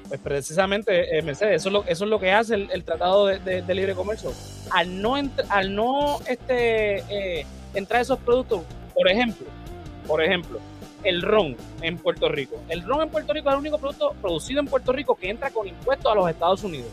[0.10, 3.76] Pues precisamente, eh, Mercedes, eso es, lo, eso es lo que hace el, Tratado de,
[3.76, 4.34] Libre Comercio.
[4.72, 7.46] Al no, este, eh,
[7.76, 8.64] entrar esos productos,
[8.96, 9.46] por ejemplo,
[10.08, 10.60] por ejemplo,
[11.04, 12.60] el ron en Puerto Rico.
[12.70, 15.52] El ron en Puerto Rico es el único producto producido en Puerto Rico que entra
[15.52, 16.90] con impuestos a los Estados Unidos.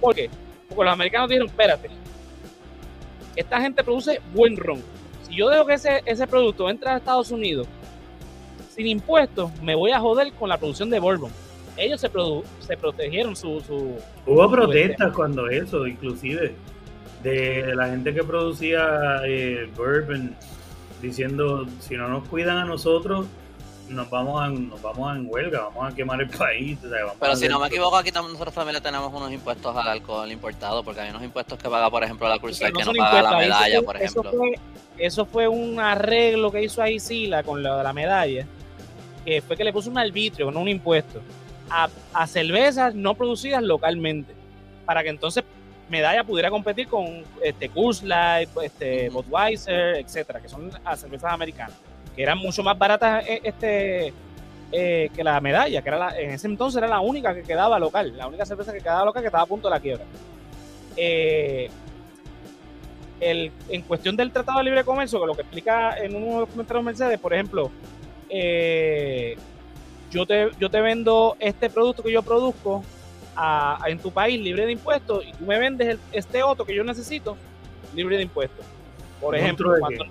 [0.00, 0.28] ¿Por qué?
[0.68, 1.88] Porque los americanos dijeron, espérate,
[3.36, 4.82] esta gente produce buen ron.
[5.28, 7.68] Si yo dejo que ese, ese producto entre a Estados Unidos
[8.74, 11.30] sin impuestos, me voy a joder con la producción de bourbon
[11.78, 12.10] ellos se,
[12.60, 13.62] se protegieron su,
[14.26, 16.54] Hubo protestas cuando eso, inclusive,
[17.22, 20.36] de la gente que producía eh, bourbon,
[21.00, 23.26] diciendo, si no nos cuidan a nosotros,
[23.88, 26.78] nos vamos a, nos vamos en huelga, vamos a quemar el país.
[27.20, 30.82] Pero si no me equivoco, aquí nosotros también le tenemos unos impuestos al alcohol importado,
[30.82, 33.82] porque hay unos impuestos que paga, por ejemplo, la Cruz que no, paga la medalla,
[33.82, 34.22] por ejemplo.
[34.22, 34.54] Eso fue,
[34.98, 38.46] eso fue un arreglo que hizo ahí Sila con la, la medalla,
[39.24, 41.22] que fue que le puso un arbitrio, no un impuesto
[41.70, 44.34] a, cervezas no producidas localmente,
[44.84, 45.44] para que entonces
[45.88, 51.76] Medalla pudiera competir con este Coors Light, este, Budweiser, etcétera, que son las cervezas americanas,
[52.14, 54.12] que eran mucho más baratas eh, este,
[54.70, 58.14] eh, que la medalla, que era en ese entonces era la única que quedaba local,
[58.16, 60.04] la única cerveza que quedaba local que estaba a punto de la quiebra.
[60.96, 61.70] Eh,
[63.20, 66.40] el, en cuestión del Tratado de Libre Comercio, que lo que explica en uno de
[66.40, 67.70] los comentarios Mercedes, por ejemplo,
[68.28, 69.36] eh,
[70.10, 72.82] yo te, yo te vendo este producto que yo produzco
[73.86, 77.36] en tu país libre de impuestos y tú me vendes este otro que yo necesito
[77.94, 78.64] libre de impuestos.
[79.20, 80.04] Por ejemplo, un cuando,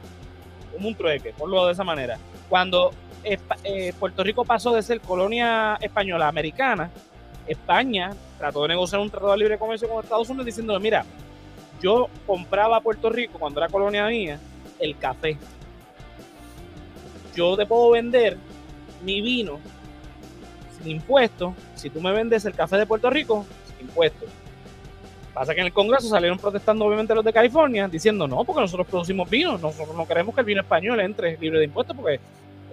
[0.80, 2.18] un trueque, ponlo de esa manera.
[2.50, 2.92] Cuando
[3.24, 6.90] eh, Puerto Rico pasó de ser colonia española americana,
[7.48, 11.06] España trató de negociar un tratado de libre comercio con Estados Unidos diciendo, mira,
[11.82, 14.40] yo compraba a Puerto Rico cuando era colonia mía
[14.80, 15.38] el café.
[17.36, 18.38] Yo te puedo vender
[19.04, 19.60] mi vino
[20.78, 21.54] sin impuestos.
[21.76, 24.30] Si tú me vendes el café de Puerto Rico, sin impuestos.
[25.38, 28.88] Pasa que en el Congreso salieron protestando obviamente los de California, diciendo no, porque nosotros
[28.88, 32.20] producimos vino, nosotros no queremos que el vino español entre libre de impuestos porque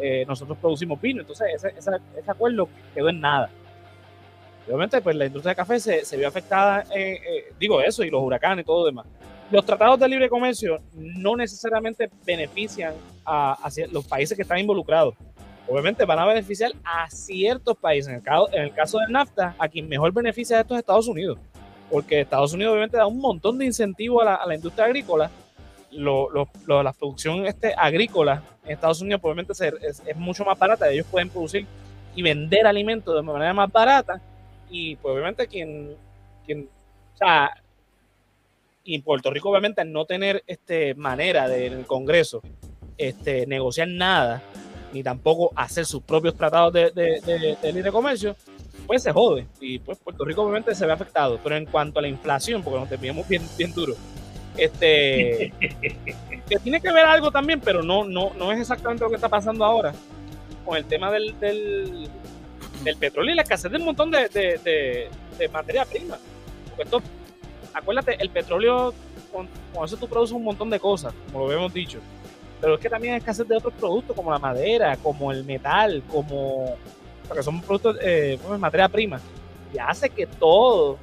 [0.01, 1.21] eh, nosotros producimos vino.
[1.21, 1.91] Entonces ese,
[2.27, 3.51] acuerdo quedó en nada.
[4.67, 8.23] obviamente pues la industria de café se, vio afectada, eh, eh, digo eso, y los
[8.23, 9.07] huracanes y todo lo demás.
[9.51, 12.95] los tratados de libre comercio no necesariamente benefician
[13.27, 13.59] a,
[13.93, 15.15] los países que están involucrados.
[15.67, 18.09] Obviamente van a beneficiar a ciertos países.
[18.09, 21.39] En el caso, el del NAFTA, a quien mejor beneficia esto es Estados Unidos.
[21.91, 25.31] Porque Estados Unidos obviamente da un montón de incentivos a la, industria agrícola.
[25.91, 26.29] Lo,
[26.67, 30.91] la producción este, agrícola en Estados Unidos obviamente es, mucho más barata.
[30.91, 31.67] Ellos pueden producir
[32.15, 34.21] y vender alimentos de manera más barata.
[34.71, 35.97] Y pues obviamente quien,
[36.49, 37.51] o sea,
[38.83, 42.43] y Puerto Rico obviamente al no tener este manera del Congreso
[42.99, 44.43] este, negociar nada,
[44.95, 48.35] ni tampoco hacer sus propios tratados de, libre comercio,
[48.87, 49.47] pues se jode.
[49.61, 51.39] Y pues Puerto Rico obviamente se ve afectado.
[51.43, 53.95] Pero en cuanto a la inflación, porque nos terminamos bien, bien duro,
[54.57, 55.53] este,
[56.49, 59.29] que tiene que ver algo también, pero no, no, no es exactamente lo que está
[59.29, 59.93] pasando ahora
[60.65, 62.09] con el tema del, del,
[62.99, 66.17] petróleo y la escasez de un montón de, de materia prima.
[66.71, 67.03] Porque esto
[67.75, 68.95] acuérdate, el petróleo,
[69.33, 69.49] con,
[69.85, 71.99] eso tú produces un montón de cosas, como lo habíamos dicho.
[72.65, 76.03] Pero es que también hay escasez de otros productos, como la madera, como el metal,
[76.11, 76.77] como.
[77.29, 79.21] Porque son productos, eh, materia prima.
[79.75, 80.97] Y hace que todo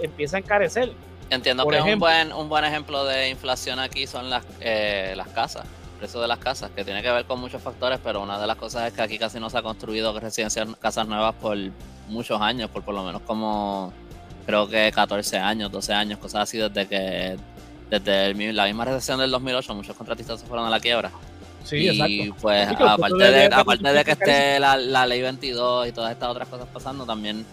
[0.00, 0.92] empiece a encarecer.
[1.28, 5.64] Entiendo que un, buen, un buen ejemplo de inflación aquí son las, eh, las casas,
[5.64, 8.46] el precio de las casas, que tiene que ver con muchos factores, pero una de
[8.46, 11.58] las cosas es que aquí casi no se ha construido residencias, casas nuevas por
[12.08, 13.92] muchos años, por por lo menos como
[14.46, 17.36] creo que 14 años, 12 años, cosas así, desde que
[17.90, 21.10] desde la misma recesión del 2008 muchos contratistas se fueron a la quiebra.
[21.64, 26.28] Sí, y pues aparte de, aparte de que esté la, ley 22 y todas estas
[26.28, 27.44] otras cosas pasando, también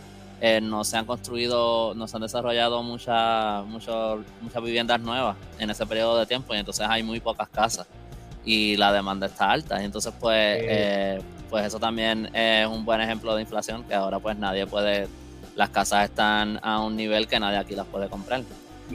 [0.41, 5.70] eh, no se han construido, no se han desarrollado muchas muchas muchas viviendas nuevas en
[5.70, 7.88] ese periodo de tiempo y entonces hay muy pocas casas
[8.44, 13.00] y la demanda está alta y entonces pues eh, pues eso también es un buen
[13.00, 15.08] ejemplo de inflación que ahora pues nadie puede
[15.56, 18.41] las casas están a un nivel que nadie aquí las puede comprar.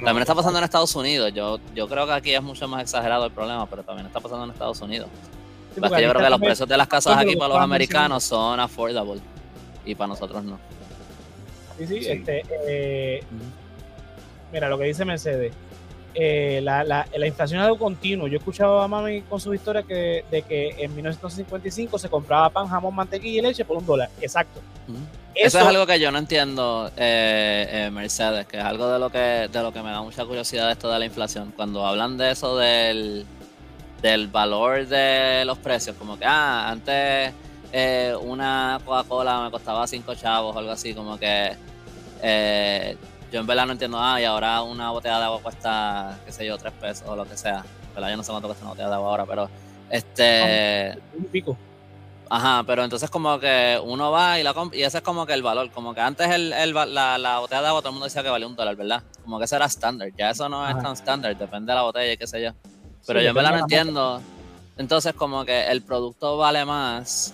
[0.04, 1.32] También está pasando en Estados Unidos.
[1.34, 4.44] Yo, yo creo que aquí es mucho más exagerado el problema, pero también está pasando
[4.44, 5.08] en Estados Unidos.
[5.76, 9.20] yo creo que los precios de las casas aquí para los americanos son affordable
[9.84, 10.58] y para nosotros no.
[11.78, 13.22] Sí, sí, este, eh,
[14.52, 15.52] mira lo que dice Mercedes.
[16.18, 18.26] Eh, la, la, la, inflación es algo continuo.
[18.26, 22.66] Yo escuchaba a mami con su historia que, de que en 1955 se compraba pan,
[22.66, 24.08] jamón, mantequilla y leche por un dólar.
[24.22, 24.62] Exacto.
[25.34, 29.10] Eso, es algo que yo no entiendo, eh, eh, Mercedes, que es algo de lo
[29.10, 29.18] que,
[29.52, 31.52] de lo que me da mucha curiosidad esto de la inflación.
[31.54, 33.26] Cuando hablan de eso del,
[34.00, 37.34] del valor de los precios, como que, ah, antes
[37.72, 41.54] eh, una Coca-Cola me costaba 5 chavos o algo así, como que
[43.32, 46.46] yo en verdad no entiendo nada y ahora una botella de agua cuesta, qué sé
[46.46, 47.64] yo, 3 pesos o lo que sea.
[47.94, 49.50] Pero yo no sé cuánto cuesta una botella de agua ahora, pero
[49.90, 50.98] este...
[51.16, 51.56] Un pico.
[52.28, 55.32] Ajá, pero entonces como que uno va y la compra, y ese es como que
[55.32, 58.06] el valor, como que antes el, el, la, la, botella de agua todo el mundo
[58.06, 59.02] decía que valía un dólar, ¿verdad?
[59.22, 62.12] Como que ese era estándar, ya eso no es tan estándar, depende de la botella
[62.12, 62.50] y qué sé yo.
[63.06, 64.20] Pero yo me la no entiendo.
[64.76, 67.32] Entonces como que el producto vale más,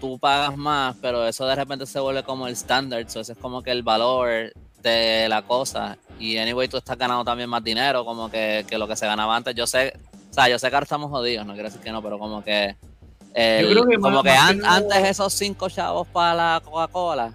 [0.00, 3.62] tú pagas más, pero eso de repente se vuelve como el estándar, eso es como
[3.62, 5.98] que el valor de la cosa.
[6.18, 9.36] Y anyway, tú estás ganando también más dinero, como que, que lo que se ganaba
[9.36, 9.54] antes.
[9.54, 9.92] Yo sé,
[10.30, 12.42] o sea, yo sé que ahora estamos jodidos, no quiero decir que no, pero como
[12.42, 12.76] que
[14.00, 17.34] como que antes esos cinco chavos para la Coca-Cola,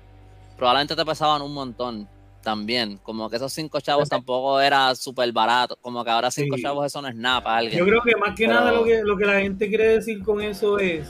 [0.57, 2.07] probablemente te pesaban un montón
[2.41, 2.97] también.
[2.97, 5.77] Como que esos cinco chavos tampoco era súper barato.
[5.79, 7.77] Como que ahora cinco chavos eso no es nada para alguien.
[7.77, 10.41] Yo creo que más que nada lo que, lo que la gente quiere decir con
[10.41, 11.07] eso es,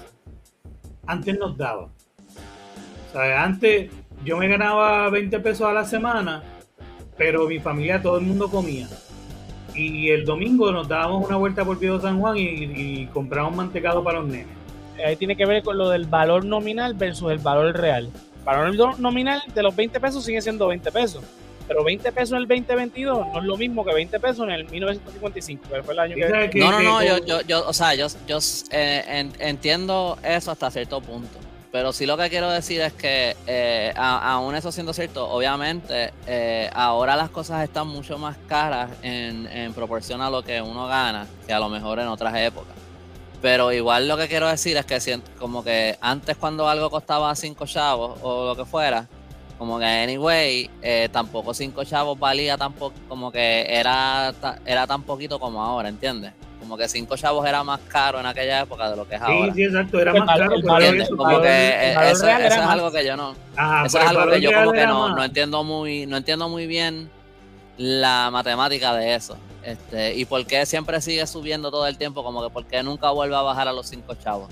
[1.05, 1.83] antes nos daba.
[3.09, 3.91] O sea, antes
[4.23, 6.43] yo me ganaba 20 pesos a la semana,
[7.17, 8.87] pero mi familia, todo el mundo comía.
[9.75, 14.03] Y el domingo nos dábamos una vuelta por Pío San Juan y, y comprábamos mantecado
[14.03, 14.61] para los nenes
[15.05, 18.09] ahí tiene que ver con lo del valor nominal versus el valor real.
[18.39, 21.23] El valor nominal de los 20 pesos sigue siendo 20 pesos.
[21.67, 24.69] Pero 20 pesos en el 2022 no es lo mismo que 20 pesos en el
[24.69, 26.59] 1955, fue el año que...
[26.59, 28.39] No, no, no, yo, yo, yo, o sea, yo, yo
[28.71, 31.39] eh, entiendo eso hasta cierto punto.
[31.71, 36.69] Pero sí lo que quiero decir es que, eh, aún eso siendo cierto, obviamente eh,
[36.73, 41.53] ahora las cosas están mucho más caras en, proporción a lo que uno gana que
[41.53, 42.75] a lo mejor en otras épocas.
[43.41, 47.65] Pero igual lo que quiero decir es que como que antes cuando algo costaba 5
[47.65, 49.07] chavos o lo que fuera,
[49.57, 54.33] como que anyway, eh, tampoco 5 chavos valía tampoco, como que era,
[54.65, 56.33] era tan poquito como ahora, ¿entiendes?
[56.71, 59.47] Como que 5 chavos era más caro en aquella época de lo que es ahora.
[59.47, 60.51] Sí, sí, exacto, era más caro.
[61.17, 63.35] como que eso, es algo que yo no,
[63.85, 67.09] eso es algo que yo como que no, no entiendo muy, no entiendo muy bien
[67.75, 69.35] la matemática de eso.
[69.63, 72.23] Este, ¿Y por qué siempre sigue subiendo todo el tiempo?
[72.23, 74.47] Como que por qué nunca vuelve a bajar a los cinco chavos.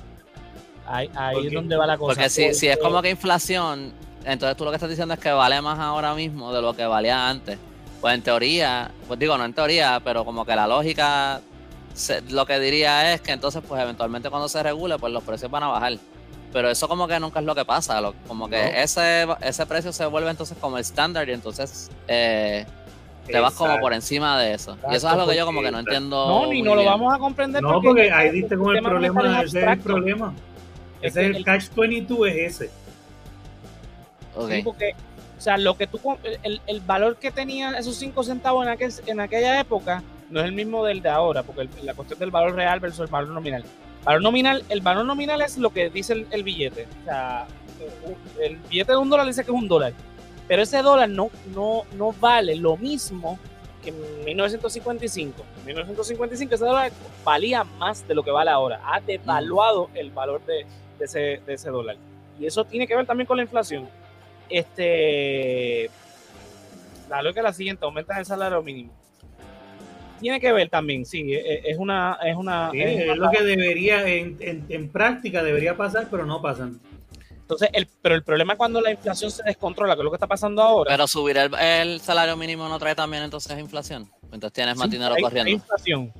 [0.85, 2.15] Ahí, ahí es donde va la cosa.
[2.15, 3.93] Porque si, si es como que inflación,
[4.25, 6.85] entonces tú lo que estás diciendo es que vale más ahora mismo de lo que
[6.85, 7.57] valía antes.
[8.01, 11.39] Pues en teoría, pues digo, no en teoría, pero como que la lógica
[12.29, 15.63] lo que diría es que entonces, pues eventualmente cuando se regule, pues los precios van
[15.63, 15.93] a bajar.
[16.51, 20.05] Pero eso como que nunca es lo que pasa, como que ese, ese precio se
[20.07, 22.65] vuelve entonces como el estándar y entonces eh,
[23.27, 24.75] te vas como por encima de eso.
[24.91, 26.27] y eso es algo que yo como que no entiendo.
[26.27, 27.61] No, ni no lo vamos a comprender.
[27.61, 30.33] No, porque, ahí diste con el problema, ese es el problema.
[31.01, 32.69] Ese es el, catch 22 es ese.
[34.35, 34.63] Okay.
[34.63, 34.95] porque,
[35.37, 35.99] o sea, lo que tú,
[36.43, 40.45] el, el valor que tenía esos 5 centavos en, aquel, en aquella época no es
[40.45, 43.63] el mismo del de ahora, porque la cuestión del valor real versus el valor nominal.
[44.03, 46.87] Valor nominal, el valor nominal es lo que dice el, billete.
[47.01, 47.47] O sea,
[48.41, 49.93] el billete de un dólar dice que es un dólar.
[50.47, 53.39] Pero ese dólar no, no, no vale lo mismo
[53.83, 55.43] que en 1955.
[55.59, 56.91] En 1955 ese dólar
[57.23, 58.81] valía más de lo que vale ahora.
[58.83, 60.65] Ha devaluado el valor de,
[60.99, 61.97] ese, de ese dólar.
[62.39, 63.89] Y eso tiene que ver también con la inflación.
[64.49, 65.89] Este,
[67.09, 68.98] la es la siguiente, aumenta el salario mínimo
[70.19, 72.17] tiene que ver también, sí, e, e, es una...
[72.23, 76.79] Es, una, es, lo que debería, en, en, práctica debería pasar, pero no pasan.
[77.49, 80.17] Entonces, el, pero el problema es cuando la inflación se descontrola, que es lo que
[80.17, 80.91] está pasando ahora.
[80.91, 84.07] Pero subir el, salario mínimo no trae también entonces inflación.
[84.25, 85.45] Entonces tienes más dinero corriendo.
[85.45, 86.13] Trae inflación.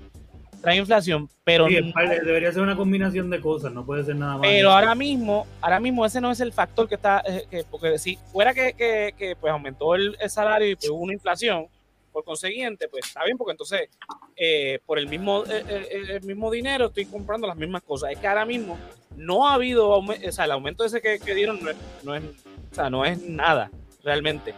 [0.62, 4.42] Trae inflación, pero debería ser una combinación de cosas, no puede ser nada más.
[4.42, 8.18] Pero ahora mismo, ahora mismo ese no es el factor que está, eh, porque si
[8.32, 11.68] fuera que, que, pues aumentó el, salario y pues, hubo una inflación,
[12.12, 13.90] por consiguiente, pues está bien, porque entonces
[14.36, 18.12] eh, por el mismo, eh, eh, el mismo dinero estoy comprando las mismas cosas.
[18.12, 18.78] Es que ahora mismo
[19.16, 22.24] no ha habido, o sea, el aumento ese que, dieron no es, no es,
[22.72, 23.72] o sea, no es nada
[24.04, 24.54] realmente.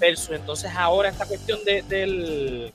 [0.00, 2.72] entonces ahora esta cuestión de, del,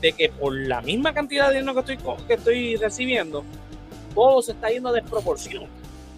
[0.00, 3.44] de que por la misma cantidad de dinero que estoy, que estoy recibiendo,
[4.14, 5.66] todo se está yendo a desproporción.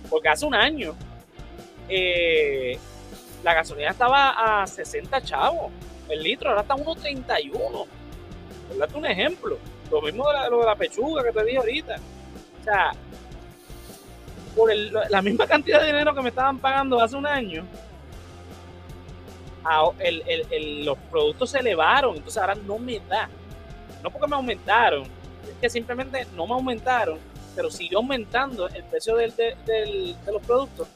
[0.09, 0.95] Porque hace un año,
[3.45, 5.71] la gasolina estaba a 60 chavos
[6.09, 7.87] el litro, ahora está a 1.31.
[8.69, 9.59] Por darte un ejemplo.
[9.91, 11.97] Lo mismo de lo de la pechuga que te dije ahorita.
[12.61, 12.93] O sea,
[14.57, 17.65] por la misma cantidad de dinero que me estaban pagando hace un año,
[20.85, 23.29] los productos se elevaron, entonces ahora no me da.
[24.03, 27.19] No porque me aumentaron, es que simplemente no me aumentaron,
[27.55, 30.89] pero siguió aumentando el precio de los productos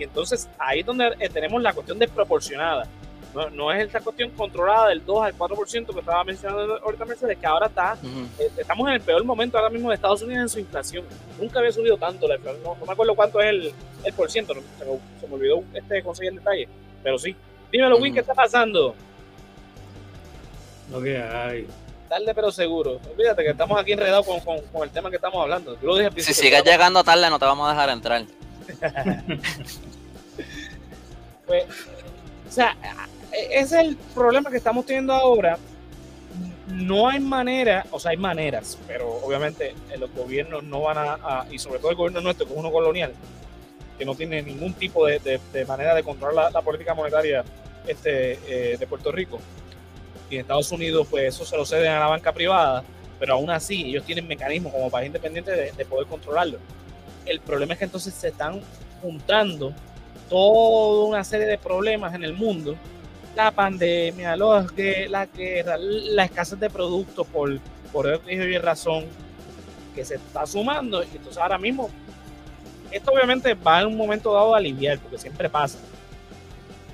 [0.00, 2.86] y entonces ahí es donde eh, tenemos la cuestión desproporcionada.
[3.34, 7.38] No, no, es esta cuestión controlada del 2 al 4% que estaba mencionando ahorita Mercedes,
[7.38, 7.96] que ahora está,
[8.40, 11.04] eh, estamos en el peor momento ahora mismo de Estados Unidos en su inflación.
[11.38, 13.72] Nunca había subido tanto la inflación, no, me acuerdo cuánto es el,
[14.04, 16.68] el por ciento, se, me, olvidó este conseguir el detalle,
[17.04, 17.36] pero sí.
[17.70, 18.96] Dímelo, Win, ¿qué está pasando?
[20.90, 21.68] Lo que hay.
[22.08, 22.98] Tarde pero seguro.
[23.12, 25.78] Olvídate que estamos aquí enredados con, con, el tema que estamos hablando.
[26.16, 28.24] si sigues llegando tarde no te vamos a dejar entrar.
[31.46, 31.64] pues,
[32.48, 32.76] o sea,
[33.32, 35.58] ese es el problema que estamos teniendo ahora.
[36.68, 41.58] No hay manera, o sea, hay maneras, pero obviamente los gobiernos no van a, y
[41.58, 43.12] sobre todo el gobierno nuestro, que es uno colonial,
[43.98, 47.44] que no tiene ningún tipo de, manera de controlar la, política monetaria
[47.86, 49.40] este, eh, de Puerto Rico.
[50.30, 52.84] Y en Estados Unidos, pues eso se lo ceden a la banca privada,
[53.18, 56.58] pero aún así ellos tienen mecanismos como país independiente de poder controlarlo.
[57.26, 58.60] El problema es que entonces se están
[59.02, 59.74] juntando
[60.30, 62.76] toda una serie de problemas en el mundo.
[63.36, 64.66] La pandemia, los,
[65.08, 67.58] la guerra, la escasez de productos por,
[67.92, 69.04] por y razón
[69.94, 71.02] que se está sumando.
[71.02, 71.90] Y entonces ahora mismo,
[72.90, 75.78] esto obviamente va en un momento dado a aliviar, porque siempre pasa.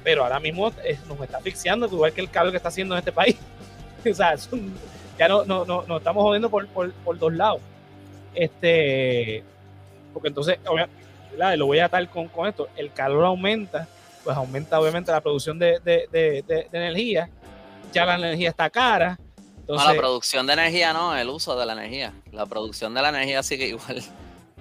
[0.03, 0.73] Pero ahora mismo
[1.09, 3.37] nos está asfixiando, igual que el cambio que está haciendo en este país.
[4.11, 4.35] o sea,
[5.19, 7.61] ya no, no, no, no, estamos jodiendo por, por, por dos lados.
[8.35, 9.43] Este,
[10.13, 11.06] porque entonces, obviamente,
[11.57, 13.89] lo voy a atar con, con esto, el calor aumenta,
[14.25, 17.29] pues aumenta obviamente la producción de, de, de, energía,
[17.93, 19.19] ya la energía está cara.
[19.69, 22.13] no, la producción de energía no, el uso de la energía.
[22.33, 24.03] La producción de la energía sigue igual.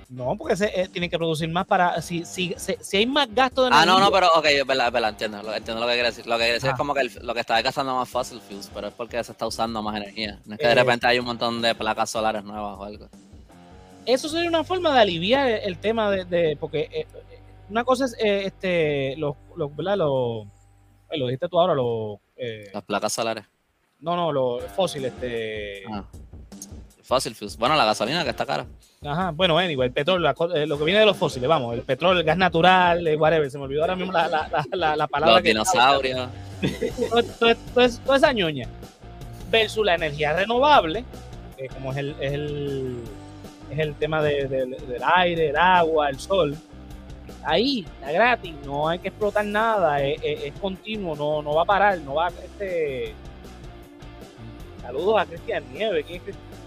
[0.07, 1.99] No, porque se eh, tiene que producir más para.
[2.01, 3.83] Si, si, si, hay más gasto de energía.
[3.83, 6.09] Ah, no, no, pero ok, es verdad, es verdad, entiendo, lo, entiendo lo que quiere
[6.09, 6.27] decir.
[6.27, 6.77] Lo que quiere decir es ah.
[6.77, 9.81] como que lo que está gastando más fossil fuels, pero es porque se está usando
[9.81, 10.39] más energía.
[10.45, 10.75] No es que de eh.
[10.75, 13.09] repente hay un montón de placas solares nuevas o algo
[14.05, 17.39] eso sería una forma de aliviar el, tema de, porque eh, eh,
[17.69, 19.97] una cosa es eh, este los, los ¿verdad?
[19.97, 20.47] Los,
[21.11, 22.19] lo dijiste tú ahora los
[22.73, 23.45] las placas solares.
[23.99, 26.03] no no los fósiles este ah,
[27.03, 28.65] fósil bueno la gasolina que está cara.
[29.05, 30.33] Ajá bueno anyway el petróleo
[30.65, 33.63] lo que viene de los fósiles vamos el petróleo el gas natural whatever se me
[33.65, 34.27] olvidó ahora mismo la,
[34.71, 36.29] la, la, palabra los dinosaurios.
[37.39, 38.67] Toda, esa ñoña
[39.49, 41.05] versus la energía renovable
[41.73, 42.97] como es el es el
[43.97, 46.55] tema del aire, el agua, el sol.
[47.43, 51.99] ahí, está gratis, no hay que explotar nada, es, continuo, no, no va a parar,
[51.99, 53.13] no va este
[54.81, 56.05] saludos a Cristian Nieves,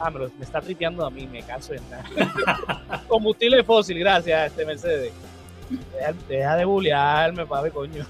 [0.00, 3.02] Ah, me, me está tripeando a mí, me caso en nada.
[3.08, 5.12] Combustible fósil, gracias, este Mercedes.
[6.28, 8.06] Deja, de bullearme, papi, coño.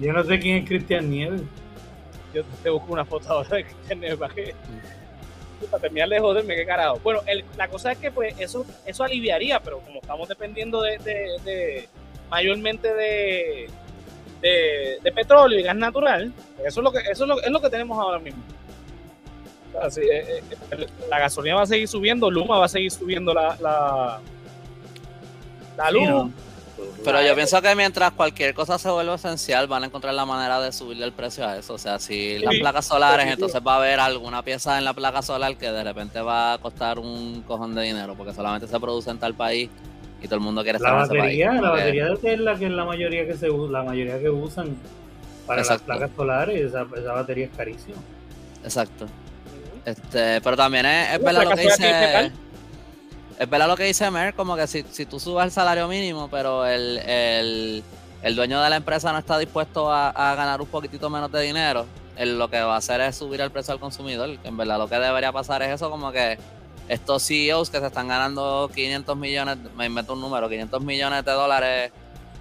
[0.00, 1.42] Yo no sé quién es Cristian Nieves.
[2.34, 4.54] Yo te busco una foto ahora de Cristian Nieves para que
[5.66, 6.98] para terminar de joderme, qué carajo.
[7.02, 7.20] Bueno,
[7.56, 11.88] la cosa es que pues eso, eso aliviaría, pero como estamos dependiendo de, de,
[12.30, 13.70] mayormente de,
[14.40, 16.32] de, petróleo y gas natural,
[16.64, 18.42] eso es lo que, eso es lo, es lo que tenemos ahora mismo.
[19.96, 24.20] Eh, eh, la gasolina va a seguir subiendo, Luma va a seguir subiendo la, la,
[25.76, 26.32] la luz.
[27.04, 30.60] Pero yo pienso que mientras cualquier cosa se vuelva esencial, van a encontrar la manera
[30.60, 31.74] de subirle el precio a eso.
[31.74, 35.22] O sea, si las placas solares, entonces va a haber alguna pieza en la placa
[35.22, 39.10] solar que de repente va a costar un cojón de dinero, porque solamente se produce
[39.10, 39.68] en tal país
[40.22, 41.62] y todo el mundo quiere estar la batería, en ese país.
[41.62, 44.76] La batería de Tesla, que es la mayoría que se la mayoría que usan
[45.46, 47.96] para las placas solares, esa, esa batería es carísima.
[48.62, 49.06] Exacto.
[49.84, 52.32] Este, pero también es, verdad lo que dice.
[53.42, 56.28] Es verdad lo que dice Mer, como que si, si tú subes el salario mínimo,
[56.30, 57.82] pero el, el,
[58.22, 61.42] el dueño de la empresa no está dispuesto a, a, ganar un poquitito menos de
[61.42, 61.84] dinero,
[62.14, 64.38] él lo que va a hacer es subir el precio al consumidor.
[64.44, 66.38] En verdad lo que debería pasar es eso, como que
[66.86, 71.32] estos CEOs que se están ganando 500 millones, me invento un número, 500 millones de
[71.32, 71.92] dólares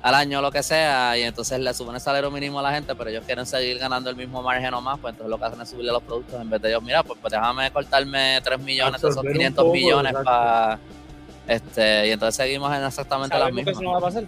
[0.01, 2.95] al año lo que sea, y entonces le suben el salario mínimo a la gente,
[2.95, 5.61] pero ellos quieren seguir ganando el mismo margen o más, pues entonces lo que hacen
[5.61, 9.03] es subirle los productos en vez de ellos, mira, pues, pues déjame cortarme 3 millones
[9.03, 10.79] esos 500 millones para...
[11.47, 13.77] Este, y entonces seguimos en exactamente las mismas.
[13.77, 14.23] Que no va a pasar.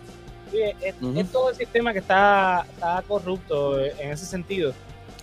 [0.51, 4.73] es, todo el sistema que está, está corrupto en ese sentido,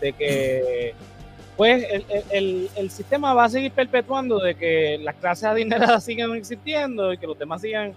[0.01, 0.95] de que
[1.57, 6.35] pues el, el, el, sistema va a seguir perpetuando de que las clases adineradas sigan
[6.35, 7.93] existiendo y que los demás sigan,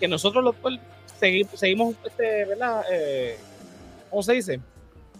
[0.00, 0.54] que nosotros los,
[1.54, 2.84] seguimos, este, ¿verdad?
[2.90, 3.38] Eh,
[4.10, 4.60] ¿Cómo se dice?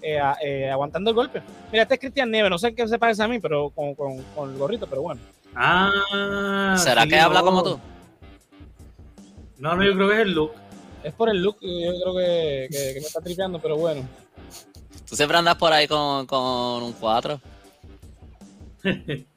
[0.02, 1.42] Eh, eh, aguantando el golpe.
[1.72, 4.50] Mira, este es Cristian Nieves, no sé qué se parece a mí, pero con, con,
[4.50, 5.20] el gorrito, pero bueno.
[5.54, 7.80] Ah, ¿será que habla como tú?
[9.58, 10.52] No, no, yo creo que es el look.
[11.02, 14.02] Es por el look, yo creo que, que, me está tripeando, pero bueno.
[15.08, 17.40] Tú siempre andas por ahí con, con un 4.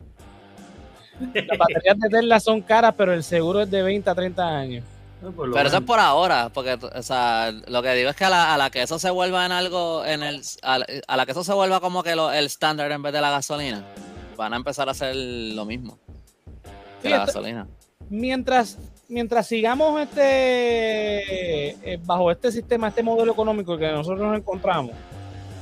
[1.34, 4.84] Las baterías de Tesla son caras, pero el seguro es de 20 a 30 años.
[5.22, 8.54] Pero eso es por ahora, porque o sea, lo que digo es que a la,
[8.54, 11.54] a la que eso se vuelva en algo, en el, a, la, que eso se
[11.54, 13.84] vuelva como que lo, el estándar en vez de la gasolina,
[14.36, 15.98] van a empezar a hacer lo mismo
[17.02, 17.68] que la gasolina.
[18.10, 24.92] Mientras, mientras sigamos este eh, bajo este sistema, este modelo económico que nosotros nos encontramos,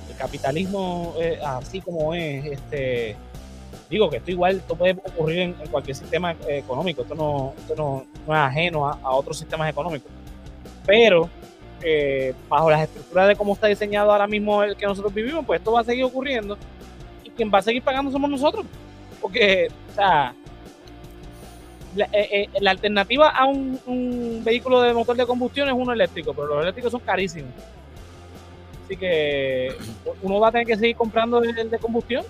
[0.09, 3.15] el capitalismo así como es, este
[3.95, 8.29] digo que esto igual esto puede ocurrir en, cualquier sistema económico, esto no, no, es
[8.29, 10.11] ajeno a, otros sistemas económicos.
[10.85, 11.29] Pero
[11.81, 15.59] eh, bajo las estructuras de cómo está diseñado ahora mismo el que nosotros vivimos, pues
[15.59, 16.57] esto va a seguir ocurriendo
[17.23, 18.65] y quien va a seguir pagando somos nosotros.
[19.21, 20.35] Porque, o sea,
[21.95, 26.47] la, eh, eh, alternativa a un, vehículo de motor de combustión es uno eléctrico, pero
[26.47, 27.51] los eléctricos son carísimos.
[28.83, 29.73] Así que
[30.21, 32.25] uno va a tener que seguir comprando el de combustión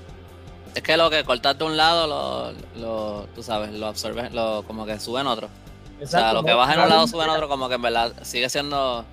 [0.75, 4.63] es que lo que cortas de un lado, lo, lo, tú sabes, lo absorbes, lo,
[4.67, 5.47] como que sube en otro.
[6.03, 8.11] o sea, lo que baja en un lado sube en otro, como que en verdad
[8.23, 9.05] sigue siendo.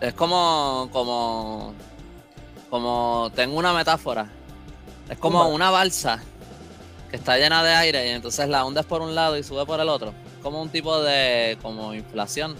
[0.00, 0.88] Es como.
[0.92, 1.72] como.
[2.68, 3.30] como.
[3.36, 4.26] Tengo una metáfora.
[5.08, 6.20] Es como una balsa
[7.10, 9.78] que está llena de aire y entonces la hundes por un lado y sube por
[9.78, 10.12] el otro.
[10.42, 11.56] Como un tipo de.
[11.62, 12.56] como inflación.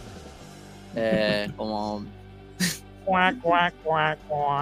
[0.94, 2.04] Eh, como.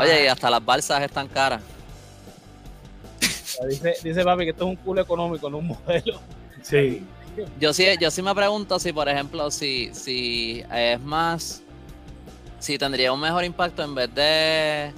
[0.00, 1.60] Oye, y hasta las balsas están caras.
[3.68, 6.20] Dice, dice papi que esto es un culo económico, no un modelo.
[6.62, 7.04] Sí.
[7.58, 11.62] Yo sí, yo sí me pregunto si, por ejemplo, si, si es más,
[12.58, 14.92] si tendría un mejor impacto en vez de,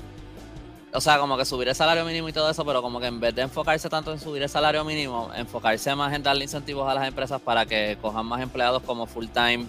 [0.93, 3.21] o sea, como que subir el salario mínimo y todo eso, pero como que en
[3.21, 6.95] vez de enfocarse tanto en subir el salario mínimo, enfocarse más en darle incentivos a
[6.95, 9.67] las empresas para que cojan más empleados como full time,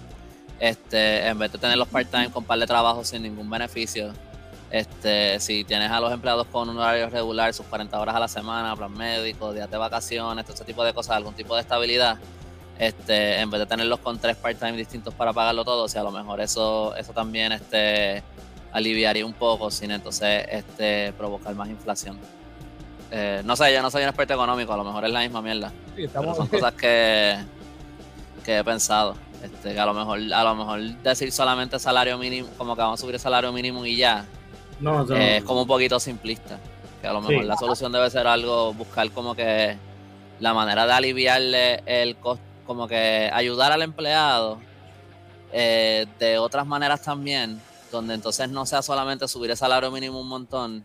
[0.60, 4.14] este, en vez de tener los part time con par de trabajo sin ningún beneficio.
[4.76, 8.28] Este, si tienes a los empleados con un horario regular, sus 40 horas a la
[8.28, 12.18] semana, plan médico, días de vacaciones, todo ese tipo de cosas, algún tipo de estabilidad,
[12.78, 16.04] este, en vez de tenerlos con tres part-time distintos para pagarlo todo, o sea, a
[16.04, 18.22] lo mejor eso, eso también este,
[18.74, 22.20] aliviaría un poco sin entonces este, provocar más inflación.
[23.12, 25.42] Eh, no sé, yo no soy un experto económico, a lo mejor es la misma
[25.42, 25.72] mierda.
[26.36, 27.38] son cosas que,
[28.44, 29.16] que he pensado.
[29.42, 33.00] Este, que a lo mejor, a lo mejor decir solamente salario mínimo, como que vamos
[33.00, 34.26] a subir el salario mínimo y ya,
[34.80, 36.60] no, es como un poquito simplista.
[37.02, 39.78] Que a lo mejor la solución debe ser algo, buscar como que
[40.40, 44.60] la manera de aliviarle el costo, como que ayudar al empleado
[45.54, 47.62] eh, de otras maneras también,
[47.92, 50.84] donde entonces no sea solamente subir el salario mínimo un montón,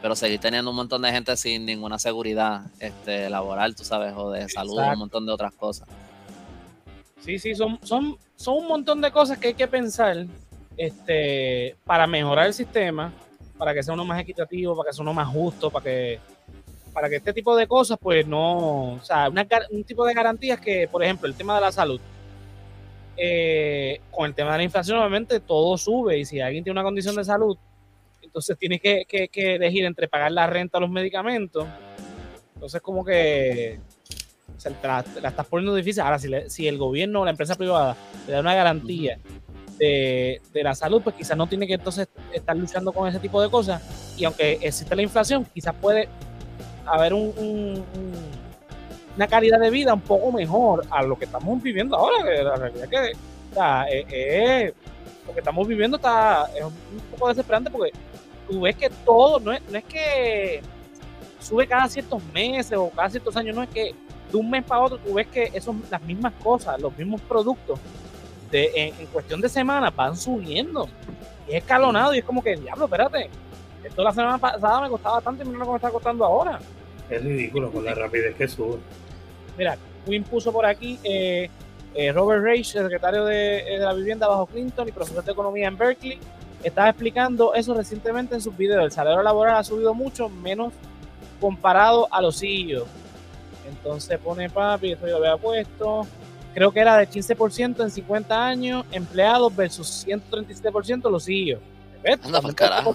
[0.00, 4.30] pero seguir teniendo un montón de gente sin ninguna seguridad este, laboral, tú sabes, o
[4.30, 5.88] de salud, un montón de otras cosas.
[7.20, 10.26] Sí, sí, son, son, son un montón de cosas que hay que pensar
[10.76, 13.12] este, para mejorar el sistema,
[13.58, 16.20] para que sea uno más equitativo, para que sea uno más justo, para que,
[16.92, 19.30] para que este tipo de cosas, pues no, o sea,
[19.70, 22.00] un tipo de garantías que, por ejemplo, el tema de la salud,
[23.16, 26.84] eh, con el tema de la inflación, obviamente todo sube y si alguien tiene una
[26.84, 27.56] condición de salud,
[28.22, 31.66] entonces tiene que, elegir entre pagar la renta o los medicamentos.
[32.54, 33.78] Entonces, como que
[34.84, 36.02] la, estás poniendo difícil.
[36.02, 37.96] Ahora, si, si el gobierno o la empresa privada
[38.26, 39.18] le da una garantía
[39.82, 43.50] de, la salud, pues quizás no tiene que entonces estar luchando con ese tipo de
[43.50, 43.82] cosas.
[44.16, 46.08] Y aunque existe la inflación, quizás puede
[46.86, 47.84] haber un
[49.16, 52.42] una calidad de vida un poco mejor a lo que estamos viviendo ahora.
[52.42, 54.74] La realidad que eh, eh,
[55.26, 56.72] lo que estamos viviendo está es un
[57.10, 57.92] poco desesperante porque
[58.48, 60.62] tú ves que todo, no es, no es que
[61.40, 63.94] sube cada ciertos meses o cada ciertos años, no es que
[64.30, 67.78] de un mes para otro tú ves que son las mismas cosas, los mismos productos
[68.52, 70.88] de, en, cuestión de semanas van subiendo.
[71.48, 73.28] Y es escalonado y es como que, diablo, espérate,
[73.82, 76.60] esto la semana pasada me costaba tanto y no me está costando ahora.
[77.10, 78.78] Es ridículo con la rapidez que sube.
[79.58, 79.76] Mira,
[80.06, 81.50] Quinn puso por aquí eh,
[81.94, 85.76] eh, Robert Reich, secretario eh, de, la vivienda bajo Clinton y profesor de economía en
[85.76, 86.18] Berkeley,
[86.62, 88.84] estaba explicando eso recientemente en sus videos.
[88.84, 90.72] El salario laboral ha subido mucho, menos
[91.40, 92.86] comparado a los CEOs.
[93.68, 96.06] Entonces pone papi, esto yo lo había puesto.
[96.54, 101.60] Creo que era de 15% en 50 años, empleados versus 137% los CEOs.
[102.22, 102.94] Anda por carajo.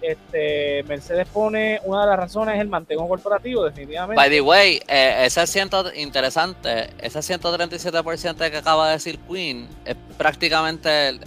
[0.00, 4.16] Este, Mercedes pone una de las razones es el mantengo corporativo, definitivamente.
[4.16, 9.94] By the way, eh, ese ciento, interesante, ese 137% que acaba de decir Queen, es
[10.18, 11.20] prácticamente,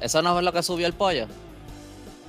[0.00, 1.26] ¿eso no es lo que subió el pollo?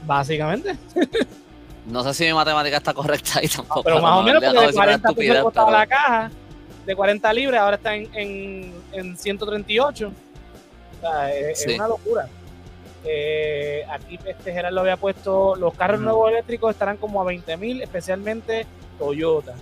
[0.08, 0.76] Básicamente.
[1.86, 3.84] no sé si mi matemática está correcta ahí tampoco.
[3.84, 6.32] pero más o menos porque de 40 pesos costaba la caja,
[6.86, 10.08] de 40 libras, ahora está en, en, 138.
[10.08, 12.28] O sea, es una locura.
[13.08, 17.82] Eh, aquí este Gerardo había puesto, los carros nuevos eléctricos estarán como a 20 mil,
[17.82, 18.66] especialmente
[18.98, 19.54] Toyota.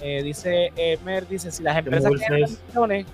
[0.00, 3.04] Eh, dice Emer, dice, si las empresas que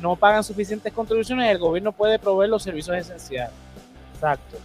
[0.00, 3.54] no pagan suficientes contribuciones, el gobierno puede proveer los servicios esenciales.
[4.14, 4.58] Exacto.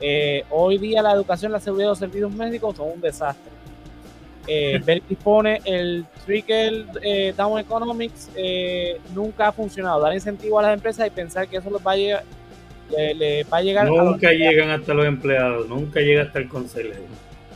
[0.00, 3.52] Eh, hoy día la educación, la seguridad y los servicios médicos son un desastre.
[4.46, 4.80] Eh,
[5.22, 8.30] pone el Trickle eh, Down Economics
[9.14, 10.00] nunca ha funcionado.
[10.00, 12.24] Dar incentivo a las empresas y pensar que eso los va a llevar
[12.90, 13.88] le, va a llegar.
[13.88, 16.90] Nunca llegan hasta los empleados, nunca llega hasta el consejo.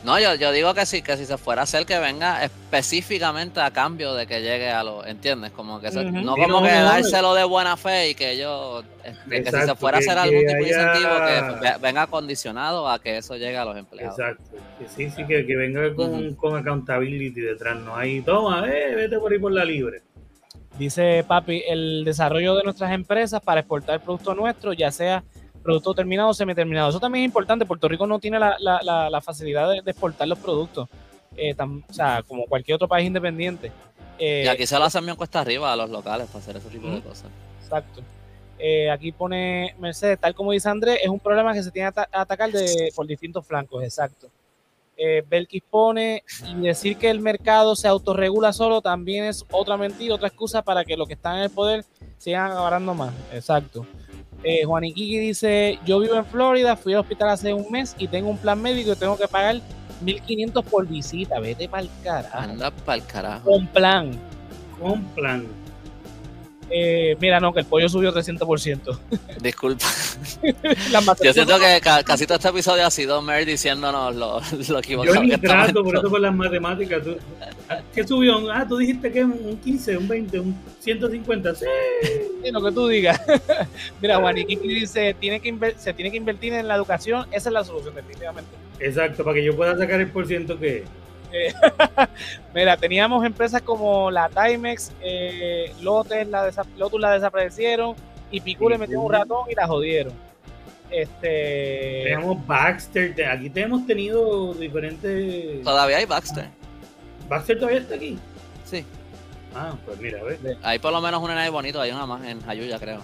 [0.03, 3.59] No, yo, yo digo que sí, que si se fuera a hacer que venga específicamente
[3.59, 5.51] a cambio de que llegue a los, ¿entiendes?
[5.51, 9.61] Como que no como que dárselo de buena fe y que ellos, este, que si
[9.65, 11.09] se fuera a hacer algún tipo de incentivo,
[11.61, 14.17] que venga condicionado a que eso llegue a los empleados.
[14.17, 14.43] Exacto,
[14.79, 19.33] que sí, sí, que, venga con, con accountability detrás, no hay, toma, eh, vete por
[19.33, 20.01] ahí por la libre.
[20.77, 25.25] Dice Papi, el desarrollo de nuestras empresas para exportar el producto nuestro, ya sea
[25.69, 26.89] producto terminado o semiterminado.
[26.89, 27.63] Eso también es importante.
[27.63, 30.89] Puerto Rico no tiene la, facilidad de, exportar los productos,
[31.37, 33.71] eh, o sea, como cualquier otro país independiente.
[34.17, 36.69] Eh, y aquí se lo hacen bien cuesta arriba a los locales para hacer ese
[36.69, 37.29] tipo de cosas.
[37.61, 38.01] Exacto.
[38.57, 42.01] Eh, aquí pone Mercedes, tal como dice Andrés, es un problema que se tiene que
[42.11, 44.29] atacar de, por distintos flancos, exacto
[45.01, 50.13] eh, Belkis pone y decir que el mercado se autorregula solo también es otra mentira,
[50.13, 51.85] otra excusa para que los que están en el poder
[52.17, 53.13] sigan agarrando más.
[53.31, 53.85] Exacto.
[54.43, 58.07] Eh, Juan Iquiqui dice, yo vivo en Florida, fui al hospital hace un mes y
[58.07, 59.57] tengo un plan médico y tengo que pagar
[60.03, 61.39] 1.500 por visita.
[61.39, 62.37] Vete para el carajo.
[62.37, 63.51] Anda para el carajo.
[63.51, 64.11] Con plan.
[64.79, 65.45] Con plan.
[66.71, 68.99] Eh, mira, no, que el pollo subió 300%.
[69.41, 69.85] Disculpa.
[71.23, 75.23] Yo siento que casi todo este episodio ha sido Mer diciéndonos lo, lo que Yo
[75.23, 77.01] ni trato, por eso con las matemáticas.
[77.93, 78.51] ¿Qué subió?
[78.51, 81.55] Ah, tú dijiste que un 15, un 20, un 150.
[81.55, 81.65] Sí.
[82.51, 83.19] lo que tú digas.
[84.01, 87.27] Mira, Juan dice, tiene que se tiene que invertir en la educación.
[87.31, 88.51] Esa es la solución, definitivamente.
[88.79, 90.83] Exacto, para que yo pueda sacar el por ciento que
[92.53, 97.95] mira, teníamos empresas como la Timex, eh, Lotus, la Lotus la desaparecieron
[98.31, 100.13] y Picu le metió un ratón y la jodieron.
[100.89, 102.01] Este...
[102.05, 105.63] Tenemos Baxter, aquí te hemos tenido diferentes...
[105.63, 106.47] Todavía hay Baxter.
[107.27, 108.17] ¿Baxter todavía está aquí?
[108.65, 108.83] Sí.
[109.53, 110.57] Ah, pues mira, a ver.
[110.63, 113.01] Hay por lo menos una nave bonito, hay una más en Ayuya, creo.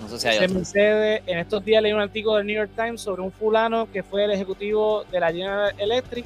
[0.00, 1.20] No sé si hay otra.
[1.26, 4.24] en estos días leí un artículo del New York Times sobre un fulano que fue
[4.24, 6.24] el ejecutivo de la General Electric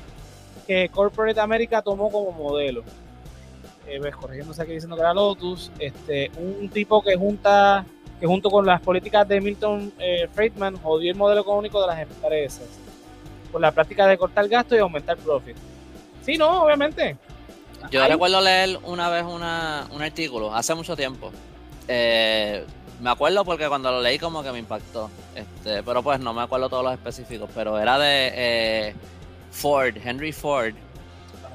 [0.68, 2.84] que Corporate America tomó como modelo.
[3.86, 7.86] Eh, ves, corrigiéndose aquí diciendo que era Lotus, este, un tipo que junta
[8.20, 12.00] que junto con las políticas de Milton eh, Friedman jodió el modelo económico de las
[12.00, 12.66] empresas
[13.50, 15.56] por la práctica de cortar gastos y aumentar profit.
[16.22, 17.16] Sí, no, obviamente.
[17.90, 21.30] Yo recuerdo leer una vez una, un artículo, hace mucho tiempo.
[21.86, 22.66] Eh,
[23.00, 25.08] me acuerdo porque cuando lo leí como que me impactó.
[25.34, 27.48] Este, pero pues no me acuerdo todos los específicos.
[27.54, 28.94] Pero era de eh,
[29.58, 30.74] Ford, Henry Ford.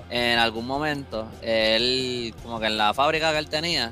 [0.10, 3.91] En algún momento, él, como que en la fábrica que él tenía,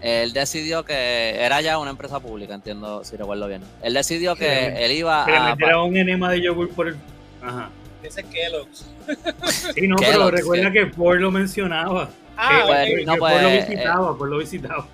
[0.00, 3.62] él decidió que era ya una empresa pública, entiendo si recuerdo bien.
[3.82, 5.54] Él decidió que él iba que a.
[5.54, 6.96] Le un enema de yogur por el.
[7.42, 7.68] Ajá.
[8.02, 8.86] Ese Kellogg's.
[9.74, 12.08] Sí, no, pero recuerda que Ford lo mencionaba.
[12.36, 14.86] Ah, pues, no, pues, Ford lo eh, visitaba, Ford lo visitaba.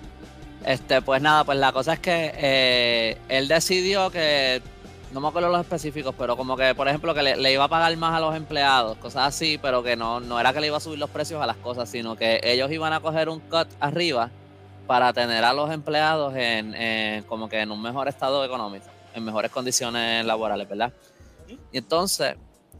[0.65, 4.61] Este, pues nada, pues la cosa es que eh, él decidió que,
[5.11, 7.95] no me acuerdo los específicos, pero como que, por ejemplo, que le, iba a pagar
[7.97, 10.81] más a los empleados, cosas así, pero que no, no era que le iba a
[10.81, 14.29] subir los precios a las cosas, sino que ellos iban a coger un cut arriba
[14.85, 19.51] para tener a los empleados en, como que en un mejor estado económico, en mejores
[19.51, 20.93] condiciones laborales, ¿verdad?
[21.71, 22.35] Y entonces,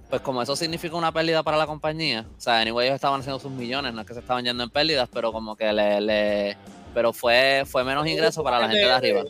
[0.10, 3.40] pues como eso significa una pérdida para la compañía, o sea, anyway ellos estaban haciendo
[3.40, 6.58] sus millones, no es que se estaban yendo en pérdidas, pero como que le
[6.98, 9.24] pero fue, fue menos ingreso para la gente de arriba.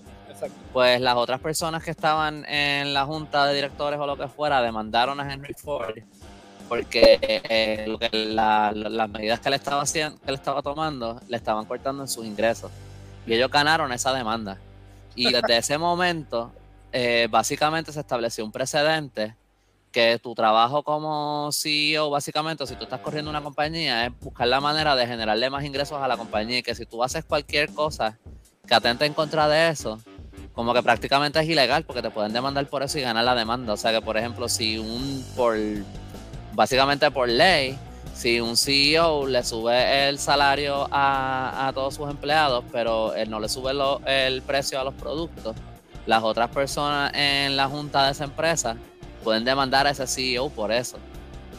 [0.73, 4.61] Pues las otras personas que estaban en la junta de directores o lo que fuera
[4.61, 5.95] demandaron a Henry Ford
[6.67, 12.03] porque eh, las medidas que le estaba haciendo, que le estaba tomando le estaban cortando
[12.03, 12.71] en sus ingresos.
[13.25, 14.57] Y ellos ganaron esa demanda.
[15.15, 16.51] Y desde ese momento
[16.91, 19.35] eh, básicamente se estableció un precedente
[19.91, 24.59] que tu trabajo como CEO, básicamente, si tú estás corriendo una compañía, es buscar la
[24.59, 28.17] manera de generarle más ingresos a la compañía y que si tú haces cualquier cosa
[28.67, 29.99] que atente en contra de eso,
[30.57, 33.73] como que prácticamente es ilegal porque te pueden demandar por eso y ganar la demanda.
[33.73, 35.55] O sea que, por ejemplo, si un, por,
[36.53, 37.77] básicamente por ley,
[38.15, 43.49] si un CEO le sube el salario a, todos sus empleados, pero él no le
[43.49, 43.71] sube
[44.07, 45.55] el precio a los productos,
[46.07, 48.77] las otras personas en la junta de esa empresa
[49.23, 50.97] pueden demandar a ese CEO por eso.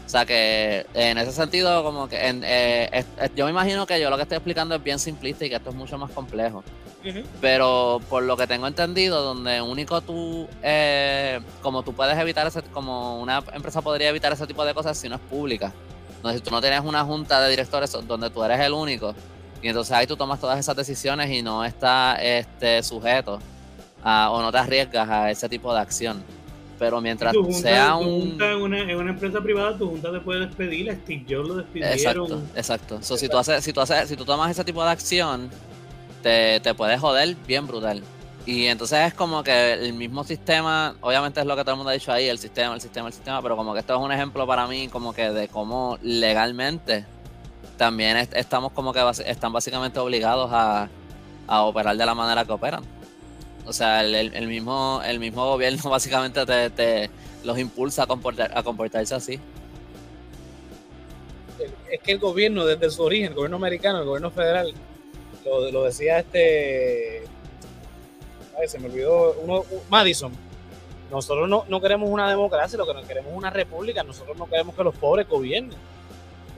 [0.04, 3.04] O sea que en ese sentido, como que eh,
[3.36, 5.70] yo me imagino que yo lo que estoy explicando es bien simplista y que esto
[5.70, 6.64] es mucho más complejo.
[7.40, 12.62] Pero por lo que tengo entendido, donde único tú, eh, como tú puedes evitar ese,
[12.62, 15.72] como una empresa podría evitar ese tipo de cosas si no es pública.
[16.16, 19.14] Entonces, si tú no tienes una junta de directores donde tú eres el único,
[19.62, 23.38] y entonces ahí tú tomas todas esas decisiones y no estás este, sujeto
[24.04, 26.22] o no te arriesgas a ese tipo de acción.
[26.78, 28.40] Pero mientras sea un.
[28.40, 30.96] en, una, empresa privada, tu junta te puede despedir.
[31.02, 31.92] Steve Jobs lo despidieron.
[31.92, 33.02] Exacto, exacto.
[33.02, 35.50] si, tú haces, si, tú haces, si tú tomas ese tipo de acción,
[36.22, 38.02] te, te puedes joder bien brutal.
[38.46, 41.90] Y entonces es como que el mismo sistema, obviamente es lo que todo el mundo
[41.90, 44.10] ha dicho ahí, el sistema, el sistema, el sistema, pero como que esto es un
[44.10, 47.04] ejemplo para mí como que de cómo legalmente
[47.76, 50.88] también estamos como que están básicamente obligados a,
[51.46, 52.84] a operar de la manera que operan.
[53.66, 57.10] O sea, el, mismo, el mismo gobierno básicamente te,
[57.44, 59.38] los impulsa a, comportar, a comportarse así.
[61.90, 64.72] Es que el gobierno, desde su origen, el gobierno americano, el gobierno federal,
[65.48, 67.24] lo, decía este.
[68.66, 69.34] Se me olvidó.
[69.42, 70.32] Uno, Madison.
[71.10, 74.02] Nosotros no, no queremos una democracia, lo que no queremos es una república.
[74.02, 75.78] Nosotros no queremos que los pobres gobiernen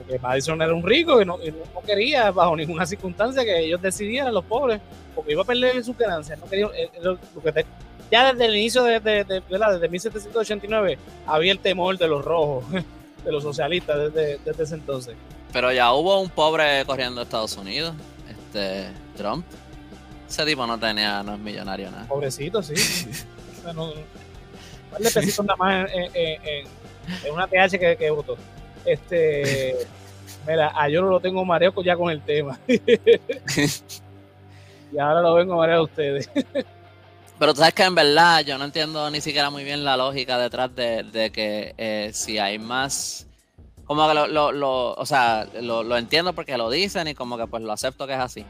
[0.01, 4.33] porque Madison era un rico y no, no, quería bajo ninguna circunstancia que ellos decidieran
[4.33, 4.81] los pobres,
[5.13, 6.39] porque iba a perder sus ganancias.
[6.39, 7.65] No quería, eh,
[8.09, 12.65] ya desde el inicio de, de, de, desde 1789 había el temor de los rojos,
[13.23, 15.15] de los socialistas desde, desde ese entonces.
[15.53, 17.93] Pero ya hubo un pobre corriendo a Estados Unidos,
[18.51, 19.45] este Trump.
[20.27, 22.07] Ese tipo no tenía, no es millonario nada.
[22.07, 22.73] Pobrecito, sí.
[23.63, 23.91] bueno,
[24.89, 26.67] ¿Cuál de pesitos nada más en, en,
[27.25, 28.37] en, una TH que, que votó?
[28.85, 29.75] Este,
[30.47, 32.59] mira, a yo no lo tengo mareo ya con el tema.
[32.67, 32.79] y
[34.99, 36.29] ahora lo vengo mareado a ustedes.
[37.39, 40.37] Pero tú sabes que en verdad yo no entiendo ni siquiera muy bien la lógica
[40.37, 43.25] detrás de, que eh, si hay más
[43.91, 47.61] como que lo, lo, o sea, lo, entiendo porque lo dicen y como que pues
[47.61, 48.45] lo acepto que es así.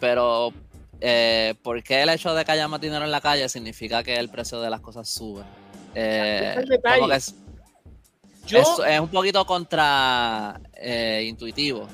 [0.00, 0.50] Pero,
[0.98, 4.16] eh, ¿por qué el hecho de que haya más dinero en la calle significa que
[4.16, 5.42] el precio de las cosas sube?
[5.94, 6.64] Eh,
[6.96, 7.34] como que es,
[8.48, 11.86] es, un poquito contra eh, intuitivo.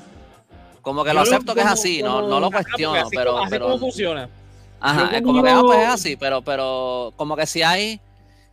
[0.80, 3.76] Como que lo acepto que es así, no, no lo cuestiono, pero, así pero.
[3.76, 4.30] funciona.
[4.78, 8.00] Ajá, es como que ah, pues es así, pero, pero como que si hay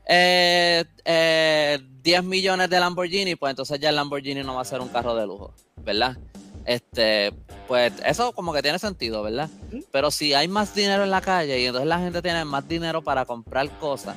[0.07, 4.81] eh, 10 eh, millones de Lamborghini, pues entonces ya el Lamborghini no va a ser
[4.81, 6.17] un carro de lujo, ¿verdad?
[6.65, 7.31] Este,
[7.67, 9.49] pues eso como que tiene sentido, ¿verdad?
[9.91, 13.03] Pero si hay más dinero en la calle y entonces la gente tiene más dinero
[13.03, 14.15] para comprar cosas,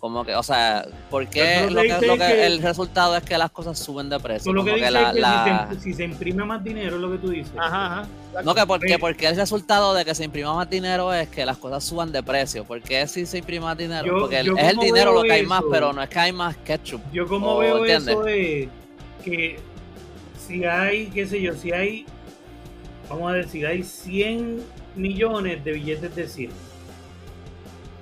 [0.00, 3.36] Como que, o sea, ¿por qué lo que, lo que que- el resultado es que
[3.36, 4.50] las cosas suben de precio?
[4.50, 6.42] Tú lo que Como que dices la- es que la- si, se, si se imprime
[6.44, 7.52] más dinero, es lo que tú dices.
[7.58, 8.08] Ajá, ajá.
[8.42, 11.58] No, que porque, porque el resultado de que se imprima más dinero es que las
[11.58, 12.64] cosas suban de precio.
[12.64, 14.06] ¿Por qué si se imprime más dinero?
[14.06, 16.32] Yo- porque yo es el dinero lo que hay más, pero no es que hay
[16.32, 17.02] más ketchup.
[17.12, 18.08] Yo como veo ¿entiendes?
[18.14, 18.68] eso es
[19.22, 19.58] que
[20.48, 22.06] si hay, qué sé yo, si hay,
[23.10, 24.62] vamos a decir, hay 100
[24.96, 26.50] millones de billetes de 100,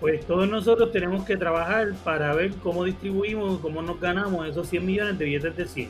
[0.01, 4.87] pues todos nosotros tenemos que trabajar para ver cómo distribuimos, cómo nos ganamos esos 100
[4.87, 5.89] millones de billetes de 100.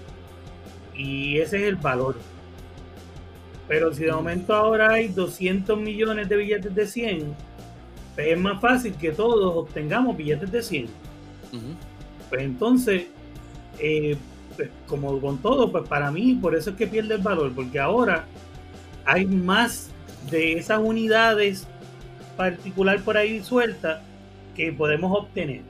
[0.96, 2.16] Y ese es el valor.
[3.68, 7.34] Pero si de momento ahora hay 200 millones de billetes de 100,
[8.14, 10.84] pues es más fácil que todos obtengamos billetes de 100.
[10.84, 11.60] Ujú.
[12.30, 13.06] Pues entonces,
[13.78, 14.16] eh,
[14.56, 17.78] pues, como con todo, pues para mí, por eso es que pierde el valor, porque
[17.78, 18.24] ahora
[19.04, 19.90] hay más
[20.30, 21.66] de esas unidades
[22.38, 24.00] particular por ahí sueltas
[24.56, 25.60] que podemos obtener.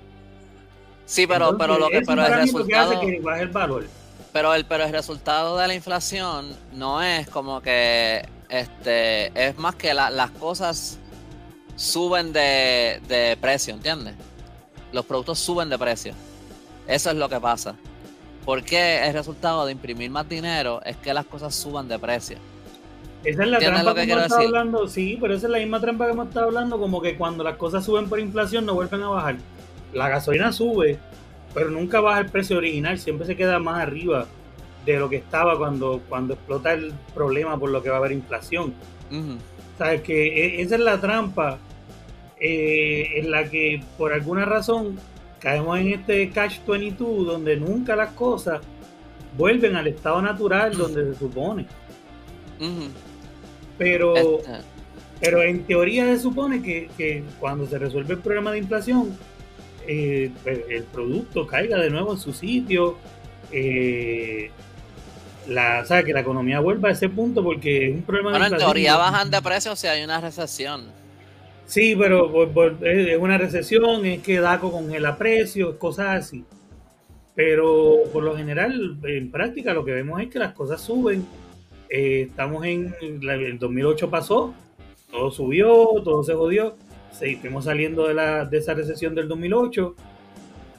[1.06, 3.86] Sí, pero, Entonces, pero lo que, pero el resultado, que baje el valor.
[4.32, 9.74] pero el, pero el resultado de la inflación no es como que, este, es más
[9.74, 10.98] que la- las cosas
[11.76, 14.14] suben de, de precio, ¿entiendes?
[14.92, 16.12] Los productos suben de precio.
[16.86, 17.74] Eso es lo que pasa.
[18.44, 22.36] Porque el resultado de imprimir más dinero es que las cosas suban de precio.
[23.24, 25.80] Esa es la ¿Entiendes trampa que hemos estado hablando, sí, pero esa es la misma
[25.80, 29.02] trampa que hemos estado hablando, como que cuando las cosas suben por inflación no vuelven
[29.02, 29.36] a bajar.
[29.92, 30.98] La gasolina sube,
[31.52, 34.26] pero nunca baja el precio original, siempre se queda más arriba
[34.86, 38.12] de lo que estaba cuando, cuando explota el problema por lo que va a haber
[38.12, 38.72] inflación.
[39.10, 39.36] Ujú.
[39.76, 40.02] ¿Sabes?
[40.02, 41.58] Que esa es la trampa
[42.40, 44.98] eh, en la que por alguna razón
[45.40, 48.60] caemos en este catch 22 donde nunca las cosas
[49.36, 51.66] vuelven al estado natural donde se supone.
[52.60, 52.88] Ujú.
[53.78, 54.14] Pero,
[55.20, 59.16] pero en teoría se supone que, que cuando se resuelve el problema de inflación,
[59.86, 62.96] eh, pues, el producto caiga de nuevo en su sitio.
[63.52, 64.50] eh,
[65.48, 68.44] la, o sea, que la economía vuelva a ese punto porque es un problema bueno,
[68.44, 68.70] de en inflación.
[68.74, 70.82] teoría bajan de precio si hay una recesión.
[71.64, 76.44] Sí, pero por- por- es es una recesión, es que DACO congela precios, cosas así.
[77.34, 81.24] Pero por lo general, en práctica, lo que vemos es que las cosas suben.
[81.90, 84.54] Eh, estamos en la- el 2008 pasó,
[85.10, 86.76] todo subió, todo se jodió.
[87.12, 89.94] Sí, fuimos saliendo de, la, de esa recesión del 2008,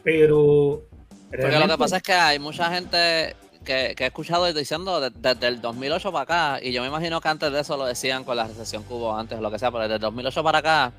[0.04, 0.84] pero...
[1.32, 5.12] Porque lo que pasa es que hay mucha gente que, que he escuchado diciendo de-
[5.12, 8.24] desde el 2008 para acá, y yo me imagino que antes de eso lo decían
[8.24, 10.58] con la recesión que hubo antes o lo que sea, pero desde el 2008 para
[10.60, 10.94] acá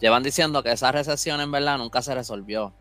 [0.00, 2.72] llevan diciendo que esa recesión en verdad nunca se resolvió.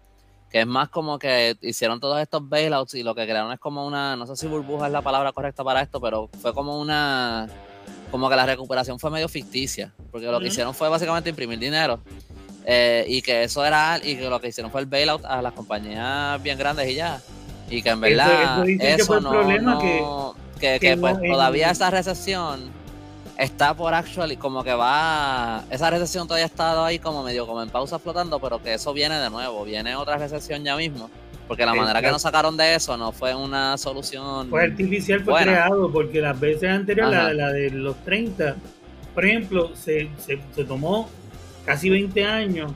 [0.51, 3.85] Que es más como que hicieron todos estos bailouts y lo que crearon es como
[3.85, 7.47] una, no sé si burbuja es la palabra correcta para esto, pero fue como una,
[8.11, 11.99] como que la recuperación fue medio ficticia, porque lo que hicieron fue básicamente imprimir dinero.
[12.69, 15.53] eh, y que eso era, y que lo que hicieron fue el bailout a las
[15.53, 17.21] compañías bien grandes y ya.
[17.69, 20.97] Y que en Eso- verdad eso eso, el no, problema no- que- que, que que,
[20.97, 22.69] pues todavía esa recesión
[23.37, 27.69] está por actually, como que va, esa recesión todavía está ahí como medio como en
[27.69, 31.09] pausa flotando, pero que eso viene de nuevo, viene otra recesión ya mismo,
[31.47, 34.49] porque la manera que nos sacaron de eso no fue una solución.
[34.49, 35.51] Fue artificial, fue Buena.
[35.51, 38.55] creado, porque las veces anteriores, la, la de los 30,
[39.13, 41.09] por ejemplo, se, se- se tomó
[41.65, 42.71] casi 20 años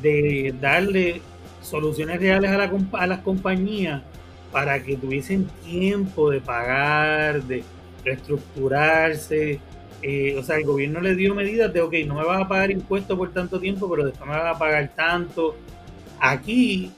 [0.00, 1.22] de darle
[1.62, 4.02] soluciones reales a, la a las compañías
[4.50, 7.62] para que tuviesen tiempo de pagar, de
[8.04, 9.60] reestructurarse.
[10.02, 12.70] Eh, o sea, el gobierno le dio medidas de, ok, no me vas a pagar
[12.70, 15.56] impuestos por tanto tiempo, pero después me vas a pagar tanto.
[16.20, 16.90] Aquí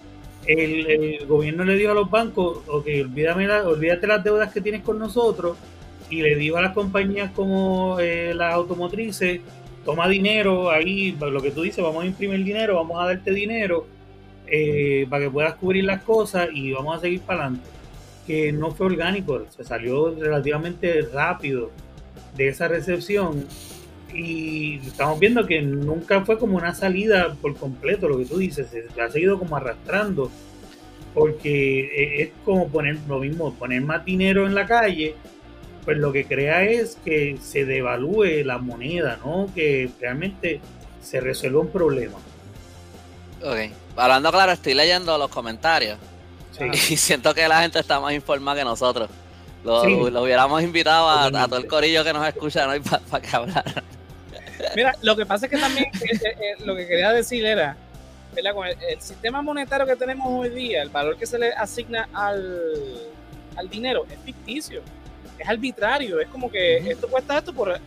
[0.46, 4.98] el, gobierno le dio a los bancos, ok, olvídame olvídate las deudas que tienes con
[4.98, 5.56] nosotros,
[6.10, 9.40] y le dijo a las compañías como eh, las automotrices,
[9.84, 13.86] toma dinero, ahí, lo que tú dices, vamos a imprimir dinero, vamos a darte dinero
[14.46, 17.68] eh, para que puedas cubrir las cosas y vamos a seguir para adelante.
[18.26, 21.70] Que no fue orgánico, se salió relativamente rápido
[22.36, 23.46] de esa recepción
[24.12, 28.68] y estamos viendo que nunca fue como una salida por completo, lo que tú dices,
[28.70, 30.30] se ha seguido como arrastrando,
[31.12, 35.14] porque e- es como poner lo mismo, poner más dinero en la calle,
[35.84, 39.48] pues lo que crea es que se devalúe la moneda, ¿no?
[39.54, 40.60] Que realmente
[41.02, 42.18] se resuelva un problema.
[43.42, 43.70] Ok.
[43.96, 45.98] Hablando claro, estoy leyendo los comentarios
[46.56, 46.64] Sí.
[46.92, 49.10] y siento que la gente está más informada que nosotros.
[49.64, 49.96] Lo, Sí.
[50.10, 52.82] lo hubiéramos invitado a, a todo el corillo que nos escucha ¿no?
[53.10, 53.82] para que hablara.
[54.76, 57.76] Mira, lo que pasa es que también eh, eh, eh, lo que quería decir era,
[58.34, 58.54] ¿verdad?
[58.54, 62.08] Con el, el sistema monetario que tenemos hoy día, el valor que se le asigna
[62.12, 62.60] al,
[63.56, 64.82] al dinero es ficticio,
[65.38, 67.78] es arbitrario, es como que esto cuesta esto por...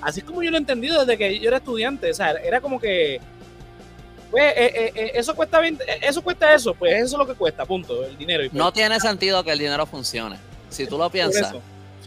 [0.00, 2.60] Así es como yo lo he entendido desde que yo era estudiante, o sea, era
[2.60, 3.20] como que,
[4.30, 7.64] pues eh, eh, eso cuesta 20, eso cuesta eso, pues eso es lo que cuesta,
[7.64, 8.44] punto, el dinero.
[8.44, 10.36] Y pues, no tiene sentido que el dinero funcione.
[10.70, 11.54] Si tú lo piensas,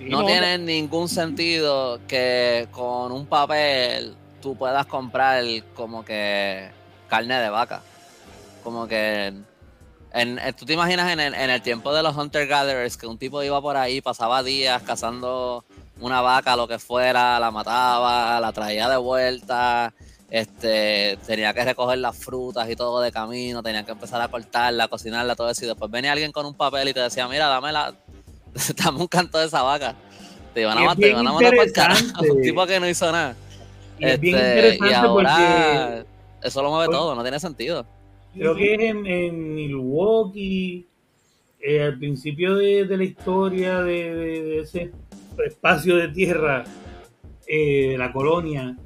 [0.02, 5.44] no, tiene ningún sentido que con un papel tú puedas comprar
[5.76, 6.70] como que
[7.08, 7.82] carne de vaca.
[8.64, 9.34] Como que
[10.14, 13.62] en, tú te imaginas en el, tiempo de los hunter gatherers que un tipo iba
[13.62, 15.64] por ahí, pasaba días cazando
[16.00, 19.94] una vaca, lo que fuera, la mataba, la traía de vuelta,
[20.30, 24.88] este, tenía que recoger las frutas y todo de camino, tenía que empezar a cortarla,
[24.88, 27.72] cocinarla, todo eso, y después venía alguien con un papel y te decía, mira, dame
[28.84, 29.96] dame un canto de esa vaca.
[30.54, 33.36] Te iban a matar, te iban a matar por Un tipo que no hizo nada.
[34.00, 36.06] Y, este, y ahora
[36.42, 37.86] eso lo mueve todo, no tiene sentido.
[38.34, 40.88] Creo que es en, Milwaukee,
[41.60, 44.92] eh, al principio de, la historia de, ese
[45.46, 46.64] espacio de tierra,
[47.48, 48.78] eh, de la colonia,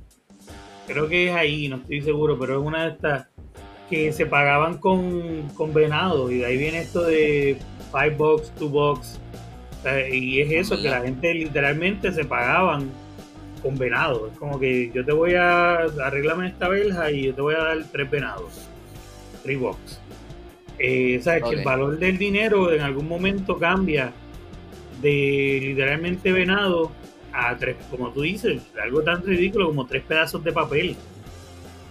[0.87, 3.27] creo que es ahí, no estoy seguro, pero es una de estas
[3.89, 7.57] que se pagaban con, con venado y de ahí viene esto de
[7.91, 9.19] five bucks, two bucks
[10.11, 12.89] y es eso, que la gente literalmente se pagaban
[13.61, 14.27] con venado.
[14.31, 17.63] Es como que yo te voy a arreglarme esta verja y yo te voy a
[17.63, 18.67] dar tres venados.
[19.43, 19.99] Three box.
[20.79, 24.11] Eh, sabes que el valor del dinero en algún momento cambia
[25.01, 26.91] de literalmente venado
[27.31, 30.95] a tres, como tú dices, algo tan ridículo como tres pedazos de papel.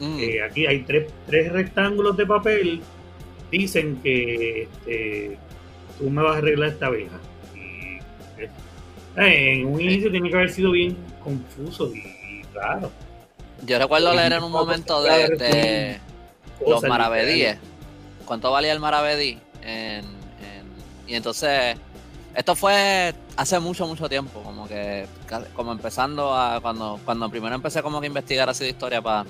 [0.01, 0.19] Mm.
[0.19, 2.81] Eh, aquí hay tres, tres rectángulos de papel.
[3.51, 5.39] Dicen que este,
[5.99, 7.09] tú me vas a arreglar esta eh,
[9.17, 12.91] en un inicio tiene que haber sido bien confuso y, raro.
[13.65, 15.99] Yo recuerdo leer en un momento de,
[16.67, 17.59] los maravedíes.
[18.25, 19.39] ¿Cuánto valía el maravedí?
[21.07, 21.77] y entonces,
[22.35, 25.07] esto fue hace mucho, mucho tiempo, como que
[25.55, 29.27] como empezando a, cuando, cuando primero empecé como que a investigar así de historia para...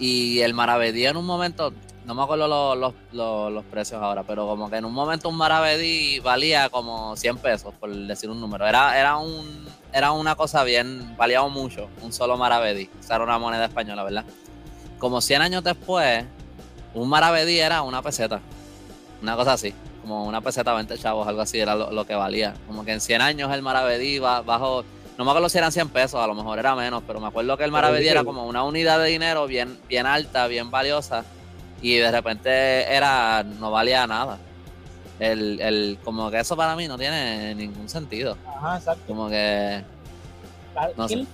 [0.00, 1.72] Y el maravedí en un momento,
[2.04, 6.68] no me acuerdo los, precios ahora, pero como que en un momento un maravedí valía
[6.68, 8.66] como 100 pesos, por decir un número.
[8.66, 12.90] Era, era, un, era una cosa bien, valía mucho, un solo maravedí.
[13.00, 14.24] O sea, era una moneda española, ¿verdad?
[14.98, 16.24] Como 100 años después,
[16.92, 18.40] un maravedí era una peseta.
[19.22, 22.54] Una cosa así, como una peseta 20 chavos, algo así era lo, que valía.
[22.66, 24.84] Como que en 100 años el maravedí bajo...
[25.16, 27.56] No me acuerdo si eran 100 pesos, a lo mejor era menos, pero me acuerdo
[27.56, 31.24] que el maravedí era como una unidad de dinero bien, bien alta, bien valiosa
[31.84, 34.38] y de repente era no valía nada.
[35.20, 38.38] El, el, como que eso para mí no tiene ningún sentido.
[38.56, 39.02] Ajá, exacto.
[39.06, 39.82] Como que.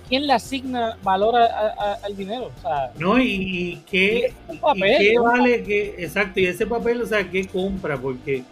[0.09, 2.51] ¿Quién, le asigna valor al dinero?
[2.57, 4.33] O sea, no, y, qué,
[4.75, 7.97] qué vale, que, exacto, y ese papel, o sea, ¿qué compra?
[7.97, 8.43] Porque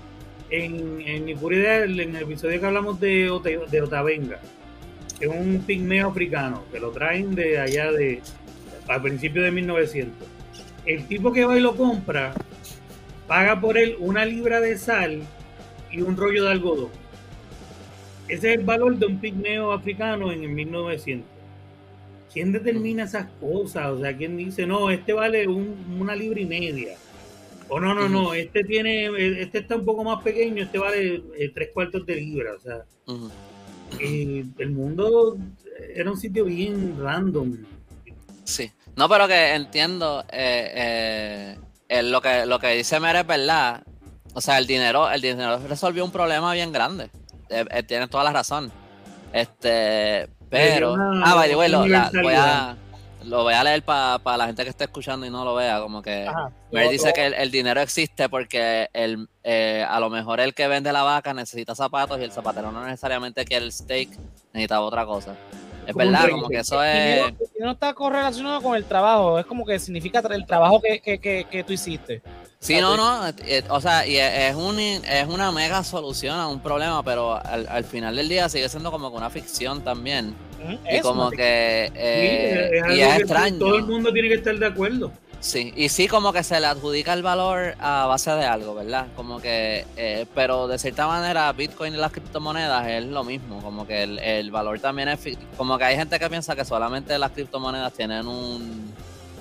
[0.50, 3.30] en, en mi pura idea, en el episodio que hablamos de,
[3.70, 4.40] de Otavenga,
[5.20, 8.22] es un pigmeo africano, que lo traen de allá de,
[8.88, 10.29] al principio de 1900
[10.86, 12.34] el tipo que va y lo compra
[13.28, 15.22] paga por él una libra de sal
[15.92, 16.90] y un rollo de algodón.
[18.28, 21.28] Ese es el valor de un pigmeo africano en el 1900.
[22.32, 23.88] ¿Quién determina esas cosas?
[23.88, 26.96] O sea, ¿quién dice, no, este vale una libra y media?
[27.70, 29.10] O no, no, no, este tiene,
[29.42, 32.54] este está un poco más pequeño, este vale eh, tres cuartos de libra.
[32.56, 32.86] O sea,
[34.00, 35.38] eh, el mundo
[35.94, 37.58] era un sitio bien random.
[38.44, 38.72] Sí.
[38.96, 43.84] No, pero que entiendo eh, eh, lo que lo que dice Mere es verdad.
[44.34, 47.10] O sea, el dinero, el dinero resolvió un problema bien grande.
[47.50, 48.72] Eh, tienes toda la razón.
[49.34, 50.96] Este, pero.
[51.24, 51.94] ah, by the way, lo, voy
[52.36, 52.76] a,
[53.24, 55.80] lo voy a leer para la gente que esté escuchando y no lo vea.
[55.80, 56.30] Como que
[56.72, 59.30] Mere dice que el, dinero existe porque el,
[59.88, 63.46] a lo mejor el que vende la vaca necesita zapatos y el zapatero no necesariamente
[63.46, 64.10] quiere el steak,
[64.54, 65.36] necesita otra cosa.
[65.90, 67.34] Es verdad, como que eso es.
[67.60, 71.64] No, está correlacionado con el trabajo, es como que significa el trabajo que, que, que,
[71.64, 72.22] tú hiciste.
[72.60, 76.60] Sí, no, no, eh, o sea, y es, un, es una mega solución a un
[76.60, 80.36] problema, pero al, final del día sigue siendo como que una ficción también.
[80.92, 81.92] y como que.
[81.96, 83.58] Eh, y es extraño.
[83.58, 85.12] Todo el mundo tiene que estar de acuerdo.
[85.42, 89.08] Sí, y sí como que se le adjudica el valor a base de algo, ¿verdad?
[89.16, 93.88] Como que, eh, pero de cierta manera Bitcoin y las criptomonedas es lo mismo, como
[93.88, 95.20] que el, valor también es,
[95.56, 98.94] como que hay gente que piensa que solamente las criptomonedas tienen un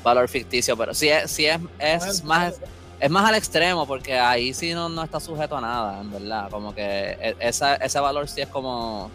[0.05, 2.55] valor ficticio, pero sí es, sí es, es más...
[3.01, 6.51] Es más al extremo porque ahí sí no, no está sujeto a nada, en verdad.
[6.51, 9.09] Como que e, esa, ese valor sí es como,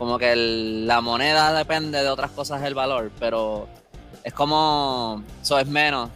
[0.00, 3.68] como que la moneda depende de otras cosas el valor, pero
[4.24, 6.10] es como, eso es menos,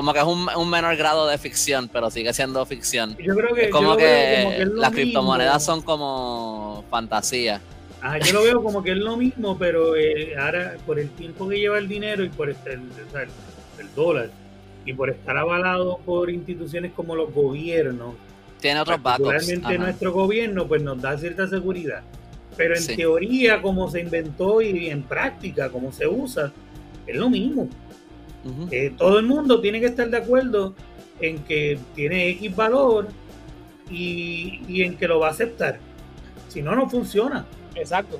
[0.00, 3.14] como que es un, menor grado de ficción, pero sigue siendo ficción.
[3.18, 7.60] Yo creo que, es como, que, las criptomonedas son como fantasía.
[8.00, 11.46] Ajá, yo lo veo como que es lo mismo, pero eh, ahora por el tiempo
[11.50, 14.30] que lleva el dinero y por este, el, dólar,
[14.86, 18.14] y por estar avalado por instituciones como los gobiernos,
[18.58, 22.00] tiene otros particularmente nuestro gobierno, pues nos da cierta seguridad.
[22.56, 26.50] Pero en teoría, como se inventó y en práctica, como se usa,
[27.06, 27.68] es lo mismo.
[28.70, 30.74] Eh, todo el mundo tiene que estar de acuerdo
[31.20, 33.08] en que tiene X valor
[33.90, 35.78] y, en que lo va a aceptar.
[36.48, 37.46] Si no, no funciona.
[37.74, 38.18] Exacto.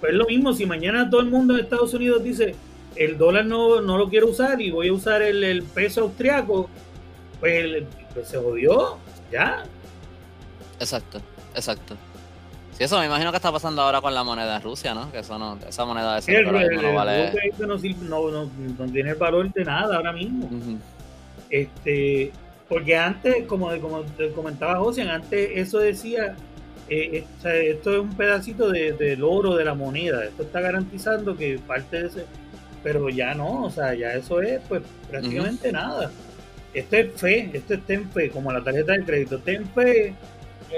[0.00, 2.54] Pues es lo mismo, si mañana todo el mundo en Estados Unidos dice
[2.94, 6.68] el dólar no, no lo quiero usar y voy a usar el, peso austriaco,
[7.40, 7.84] pues,
[8.14, 8.98] pues, se jodió,
[9.30, 9.64] ya.
[10.80, 11.20] Exacto,
[11.54, 11.96] exacto.
[12.76, 15.10] Sí, eso me imagino que está pasando ahora con la moneda de Rusia, ¿no?
[15.10, 17.32] Que eso no, esa moneda de ese no vale.
[17.58, 20.50] No, no, no, tiene el valor de nada ahora mismo.
[21.48, 22.32] Este,
[22.68, 26.36] porque antes, como, como te comentaba José, antes eso decía,
[26.90, 31.58] eh, esto es un pedacito de, del oro de la moneda, esto está garantizando que
[31.58, 32.26] parte de ese,
[32.82, 36.10] pero ya no, o sea, ya eso es pues prácticamente nada.
[36.74, 40.14] Esto es fe, esto es ten fe, como la tarjeta de crédito, ten fe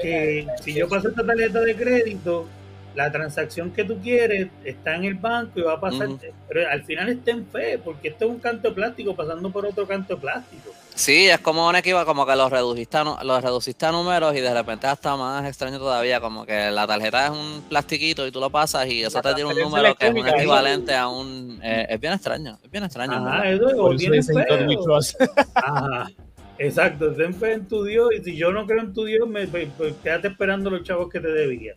[0.00, 2.46] que si yo paso esta tarjeta de crédito,
[2.94, 6.08] la transacción que tú quieres está en el banco y va a pasar,
[6.48, 9.64] pero al final está en fe, porque esto es un canto de plástico pasando por
[9.64, 10.72] otro canto de plástico.
[10.96, 14.40] Sí, es como un equipo, como que los reduciste, a, los reduciste a números y
[14.40, 18.40] de repente hasta más extraño todavía, como que la tarjeta es un plastiquito y tú
[18.40, 21.60] lo pasas y eso te tiene un número que es un equivalente a un...
[21.62, 23.12] Eh, es bien extraño, es bien extraño.
[23.12, 23.68] Ajá, eso
[24.12, 25.16] es
[25.54, 26.10] Ajá.
[26.58, 29.46] Exacto, ten fe en tu Dios y si yo no creo en tu Dios, me,
[29.46, 31.76] pues, pues, quédate esperando los chavos que te debían.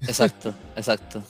[0.00, 1.22] Exacto, exacto.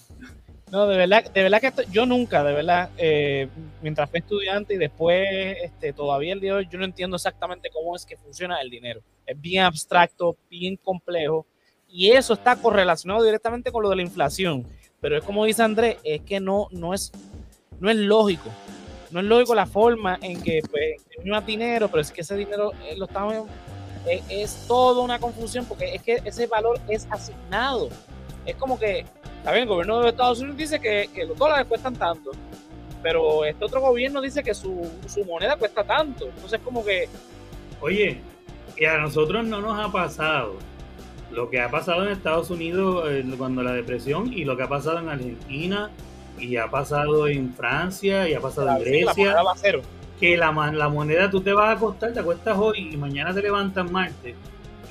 [0.70, 3.48] No, de verdad, de verdad que yo nunca, de verdad, eh,
[3.82, 5.26] mientras fui estudiante y después,
[5.62, 8.70] este, todavía el día de hoy, yo no entiendo exactamente cómo es que funciona el
[8.70, 9.02] dinero.
[9.26, 11.44] Es bien abstracto, bien complejo,
[11.88, 14.64] y eso está correlacionado directamente con lo de la inflación.
[15.00, 17.10] Pero es como dice Andrés, es que no, no, es,
[17.80, 18.48] no es lógico.
[19.10, 20.96] No es lógico la forma en que pues,
[21.26, 23.48] más dinero, pero es que ese dinero eh, lo estamos,
[24.06, 27.88] es, es toda una confusión porque es que ese valor es asignado.
[28.46, 29.04] Es como que
[29.44, 32.30] bien, el gobierno de Estados Unidos dice que, los dólares cuestan tanto,
[33.02, 34.90] pero este otro gobierno dice que su,
[35.26, 36.26] moneda cuesta tanto.
[36.26, 37.08] Entonces, como que.
[37.80, 38.20] Oye,
[38.76, 40.56] y a nosotros no nos ha pasado
[41.30, 44.68] lo que ha pasado en Estados Unidos eh, cuando la depresión y lo que ha
[44.68, 45.90] pasado en Argentina
[46.40, 49.36] y ha pasado en Francia y ha pasado en Grecia.
[50.18, 53.40] Que la, la moneda tú te vas a acostar, te acuestas hoy y mañana te
[53.40, 54.34] levantas martes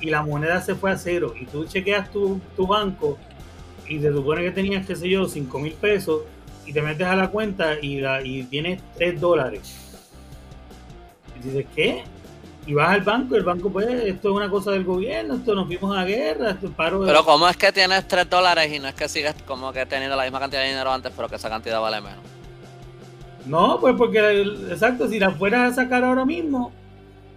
[0.00, 3.18] y la moneda se fue a cero y tú chequeas tu, tu banco
[3.88, 6.22] y te supone que tenías, qué sé yo, 5 mil pesos
[6.64, 10.00] y te metes a la cuenta y, la, y tienes 3 dólares.
[11.36, 12.04] Y dices, ¿qué?
[12.70, 15.56] Y vas al banco y el banco, pues, esto es una cosa del gobierno, esto
[15.56, 18.78] nos fuimos a guerra, esto es paro Pero ¿cómo es que tienes 3 dólares y
[18.78, 21.34] no es que sigues como que teniendo la misma cantidad de dinero antes, pero que
[21.34, 22.20] esa cantidad vale menos?
[23.44, 26.70] No, pues porque, exacto, si la fueras a sacar ahora mismo,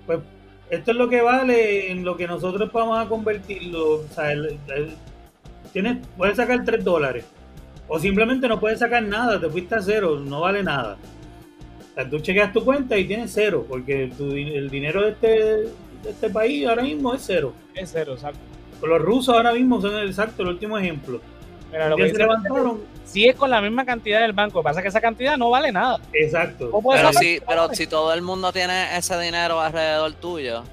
[0.05, 0.19] pues
[0.69, 4.01] esto es lo que vale en lo que nosotros vamos a convertirlo.
[4.01, 4.59] O sea, el,
[5.71, 7.25] tienes, puedes sacar 3 dólares.
[7.87, 10.95] O simplemente no puedes sacar nada, te fuiste a cero, no vale nada.
[11.93, 16.09] O sea, tú chequeas tu cuenta y tienes cero, porque el dinero de este, de
[16.09, 17.53] este país ahora mismo es cero.
[17.75, 18.39] Es cero, exacto.
[18.81, 21.21] Los rusos ahora mismo son exacto el último ejemplo.
[21.71, 22.81] Mira, lo que se levantaron.
[23.05, 25.99] Si es con la misma cantidad del banco, pasa que esa cantidad no vale nada.
[26.13, 26.71] Exacto.
[26.91, 30.63] Pero, si, pero si todo el mundo tiene ese dinero alrededor tuyo,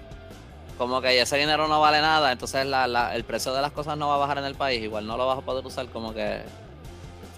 [0.78, 4.14] como que ese dinero no vale nada, entonces el precio de las cosas no va
[4.14, 6.40] a bajar en el país, igual no lo vas a poder usar como que...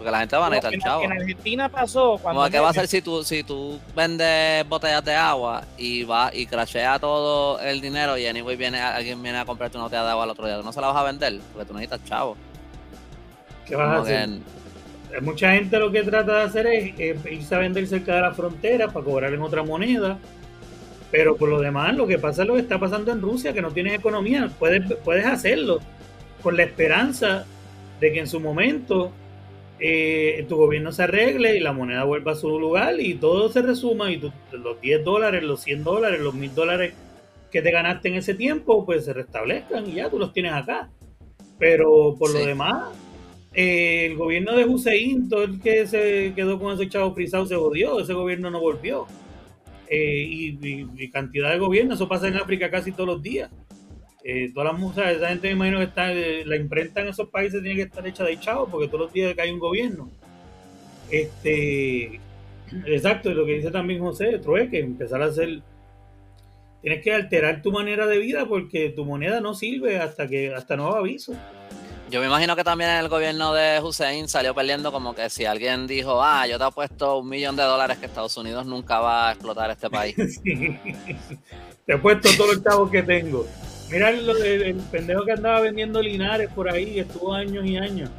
[0.03, 1.05] Porque la gente va a necesitar chavo.
[1.05, 2.51] En Argentina pasó cuando...
[2.51, 6.47] ¿Qué va a hacer si tú, si tú vendes botellas de agua y va y
[6.47, 10.25] crashea todo el dinero y anyway viene, alguien viene a comprarte una botella de agua
[10.25, 10.57] al otro día?
[10.57, 11.39] ¿No se la vas a vender?
[11.53, 12.37] Porque tú necesitas chavo.
[13.65, 14.29] ¿Qué vas a hacer?
[15.21, 18.89] Mucha gente lo que trata de hacer es irse a vender cerca de la frontera
[18.89, 20.19] para cobrar en otra moneda
[21.13, 23.61] pero por lo demás, lo que pasa es lo que está pasando en Rusia, que
[23.61, 24.51] no tienes economía.
[24.59, 25.79] Puedes, puedes hacerlo
[26.43, 27.45] con la esperanza
[28.01, 29.13] de que en su momento
[29.85, 33.63] eh, tu gobierno se arregle y la moneda vuelva a su lugar y todo se
[33.63, 34.23] resuma y
[34.53, 36.95] los 10 dólares, los 100 dólares, los 1000 dólares
[37.51, 40.89] que te ganaste en ese tiempo, pues se restablezcan y ya tú los tienes acá.
[41.59, 42.97] Pero por lo demás,
[43.55, 47.57] eh, el gobierno de Hussein, todo el que se quedó con ese chavo frisado se
[47.57, 49.09] jodió, ese gobierno no volvió.
[49.89, 53.51] Eh, y, cantidad de gobierno, eso pasa en África casi todos los días.
[54.25, 57.29] Eh, todas las musas, esa gente me imagino que está, eh, la imprenta en esos
[57.29, 60.11] países tiene que estar hecha de chavo porque todos los días que hay un gobierno.
[61.11, 62.21] Este,
[62.87, 65.61] exacto, lo que dice también José, que empezar a hacer,
[66.81, 70.77] tienes que alterar tu manera de vida porque tu moneda no sirve hasta que, hasta
[70.77, 71.35] nuevo aviso.
[72.09, 75.87] Yo me imagino que también el gobierno de Hussein salió perdiendo como que si alguien
[75.87, 79.33] dijo, ah, yo te apuesto un millón de dólares que Estados Unidos nunca va a
[79.33, 80.15] explotar este país.
[80.45, 80.79] Sí.
[81.87, 83.47] Te he puesto todos los chavos que tengo.
[83.93, 88.11] Mira el, el- el pendejo que andaba vendiendo Linares por ahí, estuvo años y años.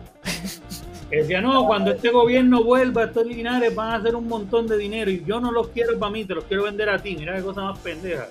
[1.09, 4.77] Que decía, no, cuando este gobierno vuelva, estos Linares van a hacer un montón de
[4.77, 7.15] dinero y yo no los quiero para mí, te los quiero vender a ti.
[7.17, 8.27] Mira qué cosa más pendeja.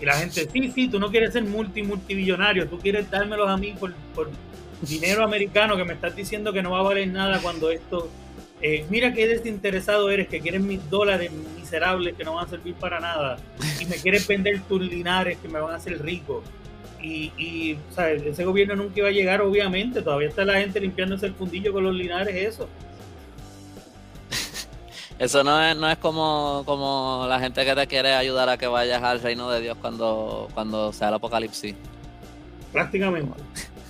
[0.00, 3.56] Y la gente, sí, sí, tú no quieres ser multi, multibillonario, tú quieres dármelos a
[3.56, 4.28] mí por, por
[4.82, 8.08] dinero americano que me estás diciendo que no va a valer nada cuando esto...
[8.60, 12.74] eh, mira qué desinteresado eres, que quieres mis dólares miserables que no van a servir
[12.74, 13.36] para nada
[13.80, 16.42] y me quieres vender tus linares que me van a hacer rico.
[17.04, 18.22] Y, y ¿sabes?
[18.22, 20.00] ese gobierno nunca iba a llegar, obviamente.
[20.00, 22.66] Todavía está la gente limpiándose el fundillo con los linares, eso.
[25.18, 28.66] Eso no es, no es como, como la gente que te quiere ayudar a que
[28.66, 31.74] vayas al reino de Dios cuando, cuando sea el apocalipsis.
[32.72, 33.30] Prácticamente.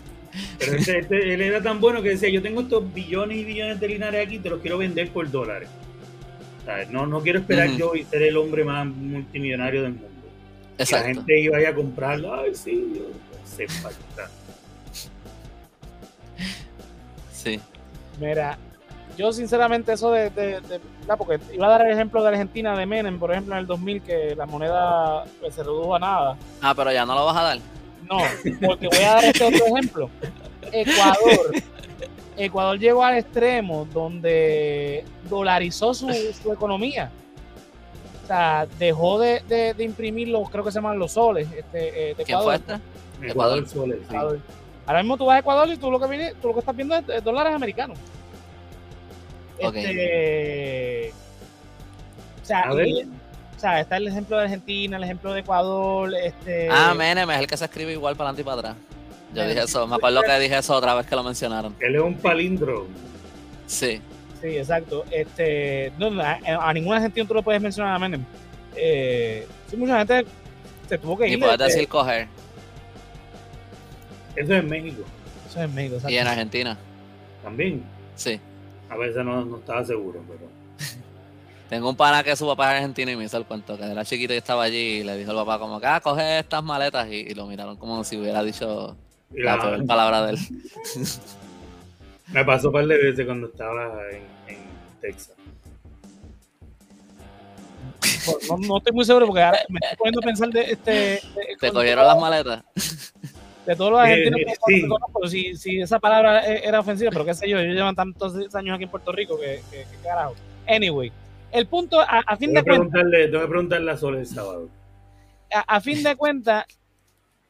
[0.58, 3.80] Pero este- este- él era tan bueno que decía: Yo tengo estos billones y billones
[3.80, 5.68] de linares aquí, te los quiero vender por dólares.
[6.90, 10.08] No, no quiero esperar yo y ser el hombre más multimillonario del mundo.
[10.78, 12.34] Y la gente iba a comprarlo.
[12.34, 13.02] Ay, sí, yo
[13.44, 14.28] sé falta.
[17.32, 17.60] Sí.
[18.20, 18.58] Mira,
[19.16, 21.16] yo sinceramente eso de, de- de- ¿verdad?
[21.18, 24.02] porque iba a dar el ejemplo de Argentina de Menem, por ejemplo, en el 2000,
[24.02, 26.36] que la moneda pues, se redujo a nada.
[26.62, 27.58] Ah, pero ya no lo vas a dar.
[28.10, 28.18] No,
[28.66, 30.10] porque voy a dar este otro ejemplo.
[30.72, 31.52] Ecuador.
[32.36, 36.10] Ecuador llegó al extremo donde dolarizó su,
[36.42, 37.10] su economía.
[38.24, 42.10] O sea, dejó de, de- de imprimir los, creo que se llaman los soles este,
[42.10, 42.80] eh, de ¿Quién fue Ecuador.
[43.20, 43.26] este?
[43.30, 44.04] Ecuador Soles, sí.
[44.06, 44.40] Ecuador.
[44.86, 46.74] Ahora mismo tú vas a Ecuador y tú lo que, viene, tú lo que estás
[46.76, 47.98] viendo es, es dólares americanos.
[49.62, 49.76] Ok.
[49.76, 51.12] Este,
[52.42, 53.02] o sea, y-
[53.56, 57.38] o sea, está el ejemplo de Argentina, el ejemplo de Ecuador, este Ah, Menem es
[57.38, 58.76] el que se escribe igual para adelante y para atrás.
[59.34, 61.74] Yo dije eso, me acuerdo que dije eso otra vez que lo mencionaron.
[61.80, 62.86] Él es un palindro.
[63.66, 64.00] Sí.
[64.44, 65.04] Sí, exacto.
[65.10, 68.22] Este, no, no, a, a ningún argentino tú lo puedes mencionar a Menem.
[68.76, 70.26] Eh, sí, mucha gente
[70.86, 71.38] se tuvo que Y ir.
[71.38, 72.28] puedes este, decir coger.
[74.36, 75.02] Eso es en México
[75.48, 76.12] Eso es en México, exacto.
[76.14, 76.76] Y en Argentina.
[77.42, 77.82] también.
[78.16, 78.38] Sí.
[78.90, 80.46] A veces no, no estaba seguro, pero.
[81.70, 84.04] Tengo un pana que su papá es argentino y me hizo el cuento que era
[84.04, 87.08] chiquito y estaba allí y le dijo al papá como que, ah, coge estas maletas
[87.08, 88.94] y, y lo miraron como si hubiera dicho
[89.34, 90.38] y la la- peor palabra de él.
[92.32, 94.58] me pasó un par de veces cuando estaba en, en
[95.00, 95.36] Texas.
[98.48, 100.90] No, no estoy muy seguro porque ahora me estoy poniendo a pensar de este.
[100.90, 101.22] de-
[101.60, 102.62] ¿Te cogieron las maletas?
[103.66, 104.82] de todos los argentinos Eh, que sí.
[104.88, 108.34] conozco, si, si esa palabra e- era ofensiva, pero qué sé yo, ellos llevan tantos
[108.54, 110.34] años aquí en Puerto Rico que, que- que carajo.
[110.66, 111.10] Anyway,
[111.50, 114.26] el punto, a, a fin Tengo de cuentas, preguntarle, tengo que preguntarle a Sol el
[114.26, 114.68] sábado.
[115.52, 116.64] a, a fin de cuentas,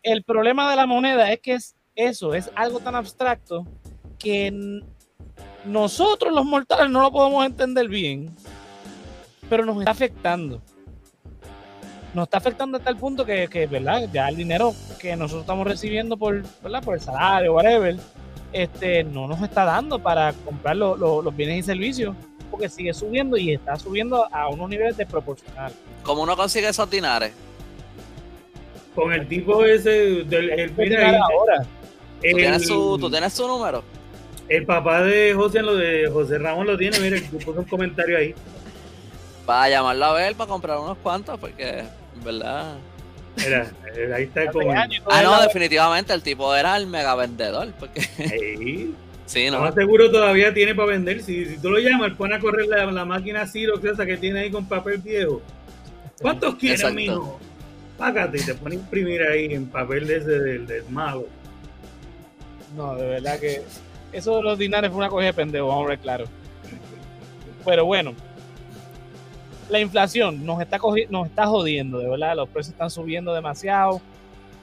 [0.03, 3.67] el problema de la moneda es que es eso, es algo tan abstracto
[4.25, 4.81] que
[5.67, 8.35] nosotros los mortales no lo podemos entender bien,
[9.49, 10.61] pero nos está afectando.
[12.15, 14.09] Nos está afectando hasta el punto que, que, ¿verdad?
[14.13, 16.83] Ya el dinero que nosotros estamos recibiendo por, ¿verdad?
[16.83, 17.97] por el salario, whatever,
[18.53, 22.15] este, no nos está dando para comprar lo- lo- los bienes y servicios,
[22.51, 25.77] porque sigue subiendo y está subiendo a unos niveles desproporcionales.
[26.05, 27.33] ¿Cómo uno consigue esos dinares?
[28.95, 29.91] Con el tipo ese,
[30.25, 31.63] del, el, ¿Qué mira, tiene el- ahora?
[31.65, 33.83] ¿Tú el- tienes, su, ¿Tú tienes su número?
[34.49, 38.35] El papá de José, lo de José Ramón lo tiene, mira, puso un comentario ahí.
[39.47, 42.77] Para llamarlo a ver, para comprar unos cuantos, porque en verdad...
[43.37, 43.71] Mira,
[44.15, 48.01] ahí está años, Ah, no, definitivamente el tipo era el mega vendedor, porque
[49.27, 49.61] sí, ¿no?
[49.61, 51.21] más seguro todavía tiene para vender.
[51.21, 54.41] Si, si tú lo llamas, pone a correr la, la máquina Xerox esa que tiene
[54.41, 55.43] ahí con papel viejo.
[56.23, 57.41] ¿Cuántos quieres, mijo?
[57.99, 61.27] Págate y te pone a imprimir ahí en papel de ese del, del malo.
[62.77, 63.63] No, de verdad que
[64.15, 66.25] eso de los dinares fue una cosa de pendejo, vamos a ver claro.
[67.65, 68.15] Pero bueno,
[69.69, 70.79] la inflación nos está,
[71.11, 74.01] nos está jodiendo, de verdad, los precios están subiendo demasiado.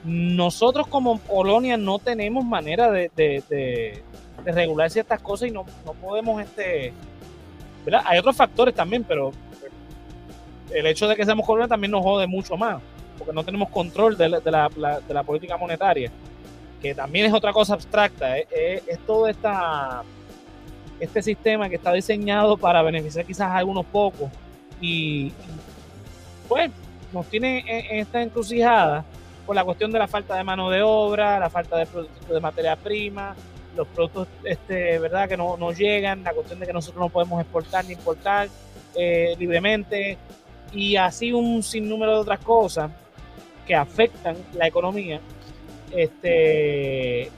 [0.04, 4.02] Nosotros como colonia no tenemos manera de,
[4.44, 6.92] regular ciertas cosas y no, no podemos, este,
[7.84, 8.02] ¿verdad?
[8.06, 9.32] Hay otros factores también, pero
[10.72, 12.80] el hecho de que seamos colonia también nos jode mucho más,
[13.18, 16.10] porque no tenemos control de la política monetaria
[16.82, 20.02] que también es otra cosa abstracta, es, es- es todo esta,
[21.00, 24.28] este sistema que está diseñado para beneficiar quizás a algunos pocos
[24.80, 25.32] y,
[26.48, 26.70] pues
[27.12, 29.04] nos tiene en, en esta encrucijada
[29.46, 31.86] por la cuestión de la falta de mano de obra, la falta de,
[32.28, 33.34] de materia prima,
[33.76, 37.40] los productos este, verdad que no, no llegan, la cuestión de que nosotros no podemos
[37.40, 38.48] exportar ni importar
[38.94, 40.18] eh, libremente
[40.72, 42.90] y así un sinnúmero de otras cosas
[43.66, 45.20] que afectan la economía
[45.94, 47.30] este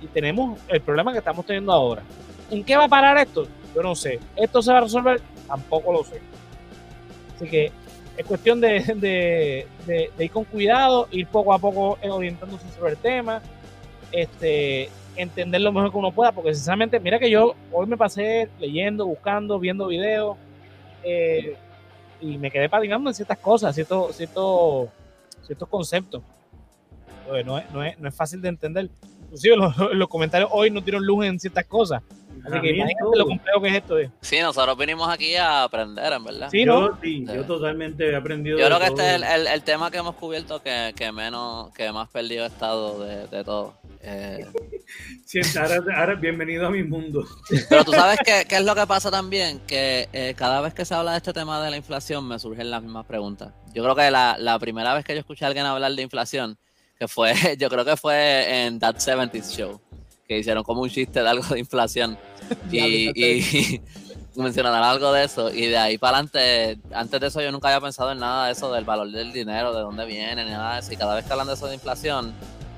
[0.00, 2.02] y tenemos el problema que estamos teniendo ahora.
[2.50, 3.46] ¿En qué va a parar esto?
[3.74, 4.18] Yo no sé.
[4.36, 5.20] ¿Esto se va a resolver?
[5.46, 6.20] Tampoco lo sé.
[7.36, 7.72] Así que
[8.16, 9.66] es cuestión de,
[10.18, 13.40] ir con cuidado, ir poco a poco orientándose sobre el tema,
[14.10, 18.48] este, entender lo mejor que uno pueda, porque sinceramente, mira que yo hoy me pasé
[18.58, 20.36] leyendo, buscando, viendo videos,
[21.02, 21.56] eh,
[22.20, 24.88] y me quedé patinando en ciertas cosas, ciertos, ciertos,
[25.44, 26.22] ciertos conceptos.
[27.26, 28.88] No es, no, es, no es fácil de entender.
[29.24, 32.02] Inclusive los, los comentarios hoy no dieron luz en ciertas cosas.
[32.44, 33.98] Así que imagínate lo complejo que es esto.
[33.98, 34.10] Eh.
[34.20, 36.48] Sí, nosotros vinimos aquí a aprender, en verdad.
[36.50, 36.88] Sí, ¿no?
[36.88, 38.58] yo, sí, yo totalmente he aprendido.
[38.58, 41.92] Yo creo que este es el, el, tema que hemos cubierto que, que, menos, que
[41.92, 43.74] más perdido he estado de, de todo.
[44.02, 44.44] Eh...
[45.96, 47.24] ahora, bienvenido a mi mundo.
[47.68, 50.84] Pero tú sabes qué, qué es lo que pasa también, que eh, cada vez que
[50.84, 53.52] se habla de este tema de la inflación me surgen las mismas preguntas.
[53.72, 56.58] Yo creo que la, la primera vez que yo escuché a alguien hablar de inflación,
[57.02, 59.80] que fue, yo creo que fue en That 70s Show,
[60.28, 62.16] que hicieron como un chiste de algo de inflación
[62.70, 63.82] y, y
[64.36, 67.80] mencionaron algo de eso y de ahí para adelante, antes de eso yo nunca había
[67.80, 70.80] pensado en nada de eso, del valor del dinero, de dónde viene, ni nada de
[70.80, 70.92] eso.
[70.92, 72.32] Y cada vez que hablan de eso de inflación,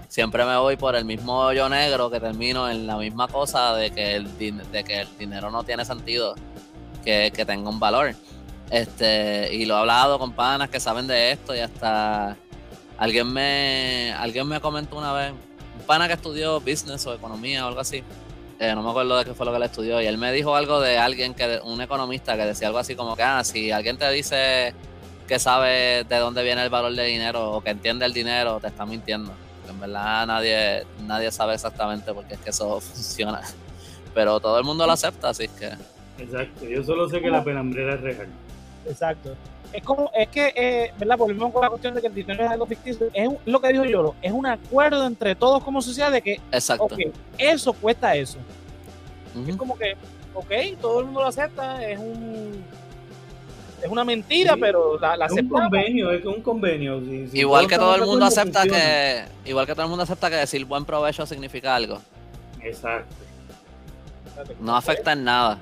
[0.09, 3.91] siempre me voy por el mismo hoyo negro que termino en la misma cosa de
[3.91, 6.35] que el, de que el dinero no tiene sentido,
[7.05, 8.15] que, que tenga un valor.
[8.71, 12.39] Este, y lo he hablado con panas que saben de esto y hasta
[12.99, 17.69] alguien me, alguien me comentó una vez, un pana que estudió business o economía o
[17.69, 18.03] algo así,
[18.59, 20.55] eh, no me acuerdo de qué fue lo que él estudió, y él me dijo
[20.55, 23.97] algo de alguien, que un economista que decía algo así como que, ah, si alguien
[23.97, 24.75] te dice
[25.27, 28.69] que sabe de dónde viene el valor del dinero o que entiende el dinero, te
[28.69, 29.33] está mintiendo.
[29.69, 33.41] En verdad nadie, nadie sabe exactamente por qué es que eso funciona.
[34.15, 35.73] Pero todo el mundo lo acepta, así que...
[36.23, 38.29] Exacto, yo solo sé que la penambrera es real.
[38.87, 39.35] Exacto
[39.75, 41.19] es como, es que, eh, ¿verdad?
[41.19, 43.09] Volvemos con la cuestión de que el dinero es algo ficticio.
[43.13, 46.97] Es lo que dijo Yoro, es un acuerdo entre todos como sociedad de que, Exacto.
[47.37, 48.39] eso cuesta eso.
[49.49, 49.97] Es como que,
[50.33, 52.65] ok, todo el mundo lo acepta, es un
[53.83, 57.03] es una mentira, pero la, la es un convenio, es un convenio.
[57.33, 60.65] igual que todo el mundo acepta que, igual que todo el mundo acepta que decir
[60.65, 62.01] buen provecho significa algo.
[62.63, 63.15] Exacto.
[64.61, 65.59] No afecta en nada.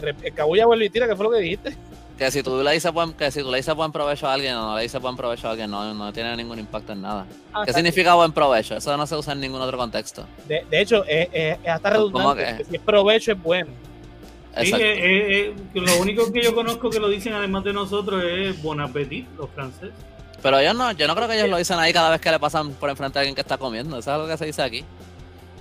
[0.00, 1.76] El cabulla vuelve y tira, ¿qué fue lo que dijiste?
[2.18, 4.56] Que si tú le dices buen, que si tú le dices buen provecho a alguien
[4.56, 7.26] o no le dices buen provecho a alguien, no, no tiene ningún impacto en nada.
[7.52, 8.76] Ah, ¿Qué significa buen provecho?
[8.76, 10.26] Eso no se usa en ningún otro contexto.
[10.48, 12.64] De, de hecho, es, es, hasta redundante.
[12.64, 13.70] Si es provecho, es bueno.
[14.60, 18.60] Sí, eh, eh, lo único que yo conozco que lo dicen además de nosotros es
[18.60, 19.94] bon appetit, los franceses.
[20.42, 22.38] Pero ellos no, yo no creo que ellos lo dicen ahí cada vez que le
[22.38, 23.98] pasan por enfrente a alguien que está comiendo.
[23.98, 24.84] Eso es algo que se dice aquí.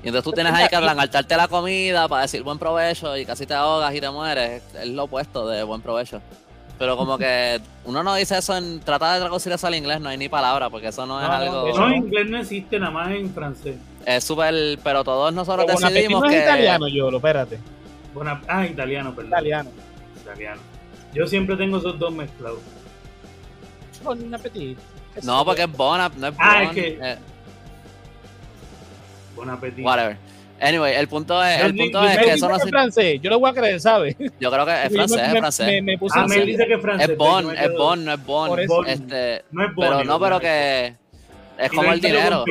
[0.03, 3.45] Y entonces tú tienes ahí que adelantarte la comida para decir buen provecho y casi
[3.45, 4.63] te ahogas y te mueres.
[4.79, 6.21] Es lo opuesto de buen provecho.
[6.77, 8.79] Pero como que uno no dice eso en.
[8.81, 11.67] Trata de traducir eso al inglés, no hay ni palabra, porque eso no es algo.
[11.75, 13.77] No, en inglés no existe, nada más en francés.
[14.05, 14.77] Es súper.
[14.83, 16.37] Pero todos nosotros decidimos no que.
[16.37, 17.59] es italiano, yo, espérate.
[18.47, 19.31] ah, italiano, perdón.
[19.31, 19.69] Italiano.
[20.21, 20.61] Italiano.
[21.13, 22.59] Yo siempre tengo esos dos mezclados.
[24.03, 24.77] Bon appetit.
[25.23, 26.35] No, porque es bon, no es bon.
[26.39, 26.99] Ah, es que.
[27.01, 27.17] Eh.
[29.35, 29.83] Bon appetit.
[29.83, 30.17] Whatever.
[30.59, 33.19] Anyway, el punto es, el punto es que eso no es francés.
[33.21, 34.15] Yo lo voy a creer, ¿sabes?
[34.39, 35.83] Yo creo que es francés, es francés.
[35.83, 37.09] Me, puse ah, me dice que es francés.
[37.09, 38.59] Es bon, es bon, no es bon.
[38.87, 39.87] Este, no es bon.
[39.87, 40.95] Pero no, pero que
[41.57, 42.43] es como el dinero.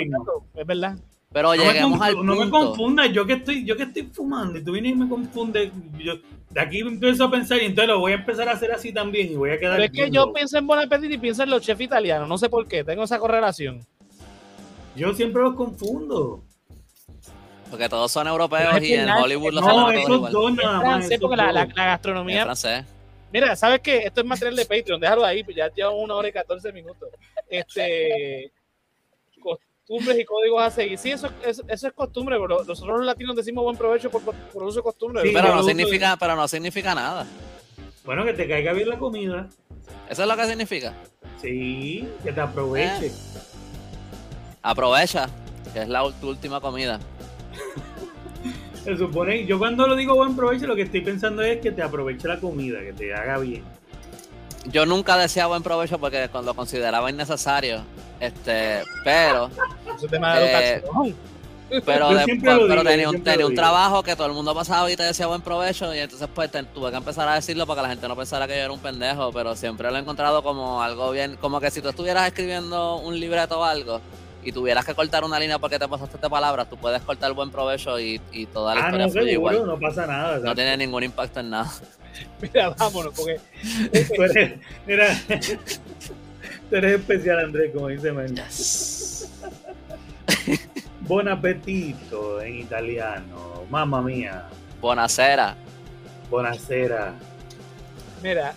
[0.54, 0.96] Es verdad.
[1.32, 2.34] Pero lleguemos al punto.
[2.34, 5.08] No me confundas, yo que estoy, yo que estoy fumando y tú vienes y me
[5.08, 5.70] confundes.
[5.98, 6.14] Yo,
[6.50, 9.32] de aquí empiezo a pensar y entonces lo voy a empezar a hacer así también
[9.32, 9.74] y voy a quedar.
[9.74, 12.38] Pero es que yo pienso en Bon Appetit y pienso en los chefs italianos, no
[12.38, 13.84] sé por qué, tengo esa correlación.
[14.94, 16.45] Yo siempre los confundo.
[17.70, 21.08] Porque todos son europeos y en Hollywood los No, dos nada más.
[21.20, 22.38] porque la, la, gastronomía.
[22.38, 22.84] Es francés.
[23.32, 23.98] Mira, ¿sabes qué?
[23.98, 27.08] Esto es material de Patreon, déjalo ahí, pues ya llevamos una hora y 14 minutos.
[27.48, 28.52] Este.
[29.40, 30.98] Costumbres y códigos a seguir.
[30.98, 34.78] Sí, eso, eso, es costumbre, pero nosotros los latinos decimos buen provecho por, por uso
[34.78, 35.22] de costumbre.
[35.32, 37.26] pero, no significa, pero no significa nada.
[38.04, 39.48] Bueno, que te caiga bien la comida.
[40.08, 40.94] ¿Eso es lo que significa?
[41.40, 43.06] Sí, que te aproveche.
[43.06, 43.12] Eh.
[44.62, 45.28] Aprovecha,
[45.72, 46.98] que es la tu última comida.
[48.84, 51.82] Se supone, yo cuando lo digo buen provecho, lo que estoy pensando es que te
[51.82, 53.64] aproveche la comida, que te haga bien.
[54.70, 57.82] Yo nunca decía buen provecho porque lo consideraba innecesario.
[58.20, 59.50] Este, pero.
[60.12, 60.82] Eh,
[61.84, 62.10] pero,
[62.68, 65.42] pero tenía, un, tenía un trabajo que todo el mundo pasaba y te decía buen
[65.42, 68.46] provecho y entonces pues tuve que empezar a decirlo para que la gente no pensara
[68.46, 71.72] que yo era un pendejo, pero siempre lo he encontrado como algo bien, como que
[71.72, 74.00] si tú estuvieras escribiendo un libreto o algo
[74.46, 77.50] y tuvieras que cortar una línea porque te pasaste esta palabra, tú puedes cortar buen
[77.50, 79.66] provecho y, y toda la ah, historia no, seguro, igual.
[79.66, 80.38] No pasa nada.
[80.38, 81.68] No tiene ningún impacto en nada.
[82.40, 83.40] Mira, vámonos, porque.
[84.14, 85.20] tú eres, mira,
[86.70, 88.34] tú eres especial, Andrés, como dice Mel.
[91.00, 93.64] Buon appetito en italiano.
[93.68, 94.46] Mamma mía.
[94.80, 95.56] Buonasera.
[96.30, 97.14] Buonasera.
[98.22, 98.54] Mira,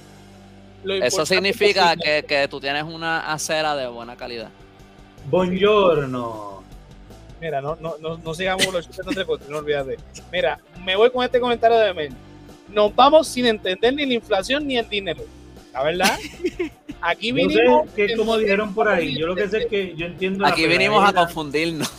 [0.83, 4.51] lo Eso significa que, que tú tienes una acera de buena calidad.
[5.29, 6.63] Buongiorno.
[7.41, 9.97] Mira, no, no, no, no sigamos los chistes de corte, no olvídate.
[10.31, 12.13] Mira, me voy con este comentario de Mel.
[12.67, 15.23] Nos vamos sin entender ni la inflación ni el dinero.
[15.73, 16.17] La verdad,
[17.01, 17.89] aquí No vinimos.
[17.89, 19.17] sé qué como dijeron por ahí.
[19.17, 20.43] Yo lo que sé es que yo entiendo.
[20.43, 21.89] la Aquí vinimos a confundirnos.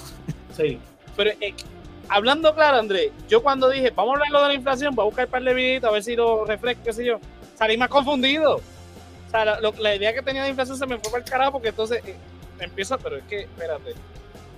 [0.57, 0.79] Sí.
[1.17, 1.55] Pero eh,
[2.09, 5.07] hablando claro, Andrés, yo cuando dije, vamos a hablar lo de la inflación, voy a
[5.07, 7.19] buscar un par de videitos a ver si lo refresco, qué sé yo,
[7.57, 8.57] salí más confundido.
[8.57, 11.53] O sea, lo- la idea que tenía de inflación se me fue para el carajo
[11.53, 12.17] porque entonces eh,
[12.65, 13.95] empiezo, pero es que, espérate,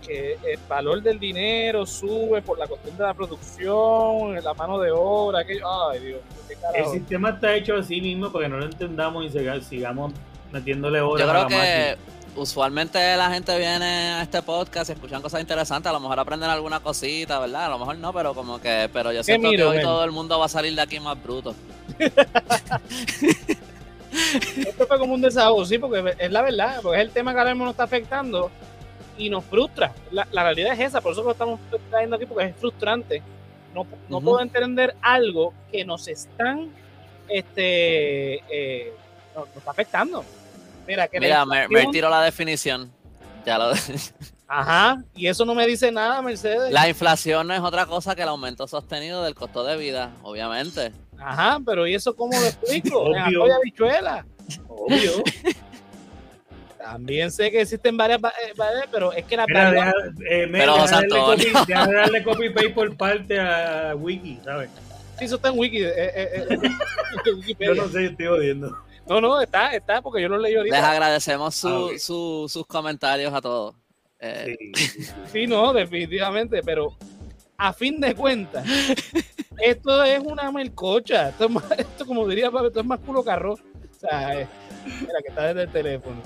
[0.06, 4.90] que el valor del dinero sube por la cuestión de la producción, la mano de
[4.90, 8.64] obra, que ay Dios, qué El sistema está hecho así mismo para que no lo
[8.64, 10.12] entendamos y siga- sigamos
[10.50, 11.96] metiéndole horas Yo a creo la que máquina.
[12.34, 13.84] usualmente la gente viene
[14.14, 17.66] a este podcast y escuchan cosas interesantes, a lo mejor aprenden alguna cosita, ¿verdad?
[17.66, 19.84] A lo mejor no, pero como que, pero yo siento miro, que hoy men?
[19.86, 21.54] todo el mundo va a salir de aquí más bruto.
[24.56, 27.38] Esto fue como un desahogo, sí, porque es la verdad, porque es el tema que
[27.38, 28.50] ahora mismo nos está afectando
[29.16, 29.92] y nos frustra.
[30.10, 31.60] La, la realidad es esa, por eso lo estamos
[31.90, 33.22] trayendo aquí, porque es frustrante.
[33.74, 36.68] No, no puedo entender algo que nos están,
[37.28, 38.92] este, eh,
[39.34, 40.24] nos, nos está afectando.
[40.86, 42.90] Mira, que Mira, me, me tiro la definición.
[43.46, 43.72] Ya lo,
[44.54, 46.70] Ajá, y eso no me dice nada, Mercedes.
[46.70, 50.92] la inflación no es otra cosa que el aumento sostenido del costo de vida, obviamente.
[51.24, 53.00] Ajá, pero ¿y eso cómo lo explico?
[53.02, 53.44] Obvio.
[53.54, 54.26] habichuela.
[54.68, 55.22] Obvio.
[56.78, 59.92] También sé que existen varias, va- eh, varias, pero es que la Mira, deja,
[60.28, 64.68] eh, Pero, deja darle copy, deja de darle copy paste por parte a Wiki, ¿sabes?
[65.18, 65.78] Sí, eso está en Wiki.
[65.82, 66.58] eh, eh, eh,
[67.60, 68.76] Yo no sé, estoy odiando.
[69.06, 70.74] No, no, está, está, porque yo lo leí ahorita.
[70.76, 73.74] Les agradecemos su- Ah, su- sus comentarios a todos.
[74.18, 75.12] Eh, Sí, sí, sí.
[75.32, 76.96] Sí, no, definitivamente, pero
[77.64, 78.66] a fin de cuentas,
[79.58, 81.28] esto es una melcocha.
[81.28, 83.52] Esto, es más- esto como diría papi, esto es más culo carro.
[83.54, 84.48] O sea, eh,
[85.00, 86.20] mira que está desde el teléfono.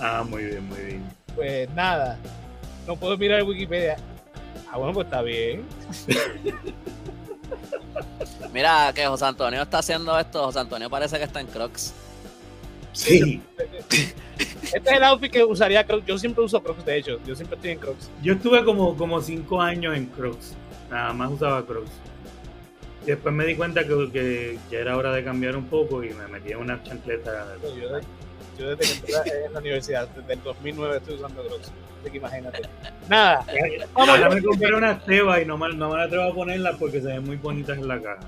[0.00, 1.04] Ah, muy bien, muy bien.
[1.34, 2.18] Pues nada,
[2.88, 3.96] no puedo mirar Wikipedia.
[4.70, 5.64] Ah, bueno, pues está bien.
[8.52, 10.44] Mira que José Antonio está haciendo esto.
[10.44, 11.92] José Antonio parece que está en Crocs.
[12.98, 13.40] Sí,
[14.72, 16.04] Este es el outfit que usaría Crocs.
[16.06, 17.18] Yo siempre uso Crocs, de hecho.
[17.26, 18.10] Yo siempre estoy en Crocs.
[18.22, 20.54] yo estuve como, como cinco años en Crocs.
[20.90, 21.90] Nada más usaba Crocs.
[23.04, 26.10] Y después me di cuenta que, que ya era hora de cambiar un poco y
[26.10, 27.54] me metí en una chancleta.
[27.62, 28.02] Yo, de-
[28.58, 31.70] yo desde que entré en la universidad, desde el 2009 estoy usando Crocs.
[32.02, 32.62] Así que imagínate.
[33.08, 33.44] Nada,
[33.94, 37.00] vamos Ahora me compré unas tebas y no me, no me atrevo a ponerlas porque
[37.00, 38.20] se ven muy bonitas en la caja.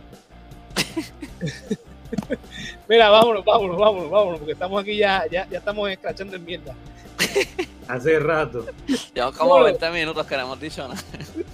[2.88, 6.74] Mira, vámonos, vámonos, vámonos, vámonos, porque estamos aquí ya, ya, ya estamos escrachando en mierda.
[7.88, 8.66] Hace rato.
[9.14, 9.64] Llevamos como Bueno.
[9.64, 11.00] 20 minutos que no hemos dicho nada.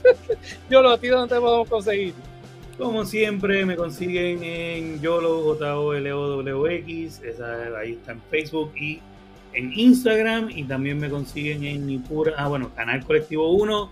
[0.70, 2.14] Yo lo tío no te podemos conseguir.
[2.78, 7.22] Como siempre, me consiguen en YOLO, J-O-L-O-W-X.
[7.24, 9.00] Esa, ahí está en Facebook y
[9.54, 10.50] en Instagram.
[10.50, 12.34] Y también me consiguen en Nipura.
[12.36, 13.90] Ah, bueno, Canal Colectivo 1.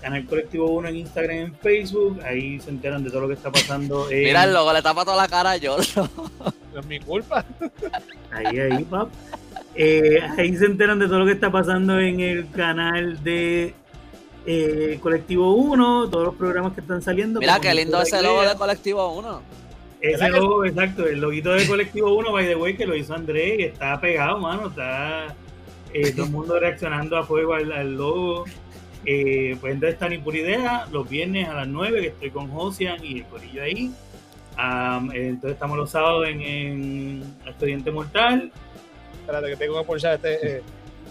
[0.00, 2.20] Canal Colectivo 1 en Instagram y en Facebook.
[2.24, 4.10] Ahí se enteran de todo lo que está pasando.
[4.10, 5.76] En, Mira el logo, le tapa toda la cara a yo.
[6.72, 7.44] No es mi culpa.
[8.30, 9.08] Ahí, ahí, pap.
[9.74, 13.74] Eh, ahí se enteran de todo lo que está pasando en el canal de
[14.46, 17.40] eh, Colectivo 1, todos los programas que están saliendo.
[17.40, 19.42] Mira qué lindo ese logo de Colectivo 1.
[20.00, 22.96] Ese ¿Verdad que logo, exacto, el loguito de Colectivo 1, by the way, que lo
[22.96, 25.34] hizo Andrés, y está pegado, mano, está
[25.92, 28.44] eh, todo el mundo reaccionando a fuego al, al logo.
[29.06, 32.48] Eh, pues entonces está ni por idea, los viernes a las 9, que estoy con
[32.50, 33.90] Josian y el corillo ahí.
[34.58, 38.52] Eh, entonces estamos los sábados en, en Expediente Mortal.
[39.20, 40.56] Espérate, que tengo que ponchar este.
[40.58, 40.62] eh,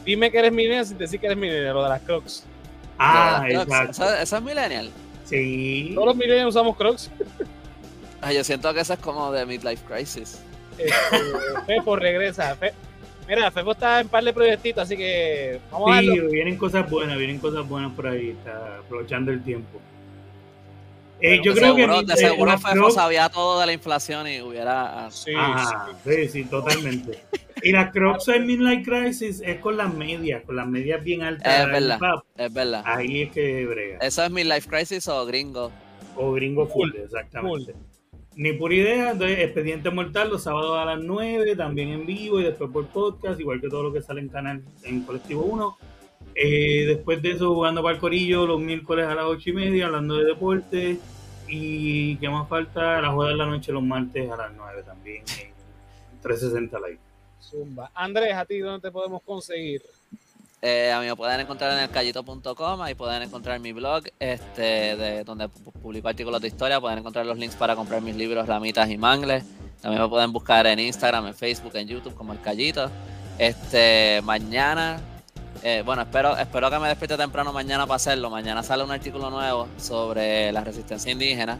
[0.05, 2.43] dime que eres millennial sin decir que eres millennial, lo de las Crocs.
[2.99, 3.63] Ah, Crocs.
[3.67, 4.13] exacto.
[4.21, 4.89] Eso es Millennial.
[5.25, 5.91] Sí.
[5.95, 7.09] Todos los millennials usamos Crocs.
[8.21, 10.41] Ay, yo siento que eso es como de Midlife Crisis.
[10.77, 10.93] Este,
[11.65, 12.55] Fefo regresa.
[12.55, 12.73] Fe-
[13.29, 16.29] Mira, Fefo está en par de proyectitos, así que vamos a Sí, darlo.
[16.31, 19.79] vienen cosas buenas, vienen cosas buenas por ahí, está aprovechando el tiempo.
[21.21, 23.65] Eh, Bueno, yo de creo que seguro, de eh, seguro Fefo Crocs- sabía todo de
[23.67, 25.11] la inflación y hubiera...
[25.11, 27.19] Sí, Ajá, sí, sí, totalmente.
[27.61, 31.59] Y las Crocs en Midlight Crisis es con las medias, con las medias bien altas.
[31.59, 31.99] Es verdad.
[32.37, 32.81] Es verdad.
[32.85, 33.97] Ahí es que brega.
[34.01, 35.71] ¿Eso es Midlife Crisis o Gringo?
[36.15, 37.73] O gringo full, Full, exactamente.
[38.39, 42.45] Ni por idea, entonces Expediente Mortal los sábados a las 9, también en vivo y
[42.45, 45.77] después por podcast, igual que todo lo que sale en canal en Colectivo 1.
[46.35, 49.87] Eh, después de eso, jugando para el Corillo los miércoles a las 8 y media,
[49.87, 50.97] hablando de deporte.
[51.49, 55.17] Y qué más falta, la juega de la noche los martes a las 9 también
[55.17, 56.99] en 360 Live.
[57.41, 57.91] Zumba.
[57.93, 59.81] Andrés, ¿a ti dónde te podemos conseguir?
[60.61, 65.23] Eh, a mí me pueden encontrar en elcallito.com, ahí pueden encontrar mi blog, este, de
[65.23, 68.97] donde publico artículos de historia, pueden encontrar los links para comprar mis libros Ramitas y
[68.97, 69.45] Mangles.
[69.81, 72.91] También me pueden buscar en Instagram, en Facebook, en YouTube como El Callito.
[73.37, 74.99] Este, mañana,
[75.63, 78.29] eh, bueno, espero, espero que me despierte temprano mañana para hacerlo.
[78.29, 81.57] Mañana sale un artículo nuevo sobre la resistencia indígena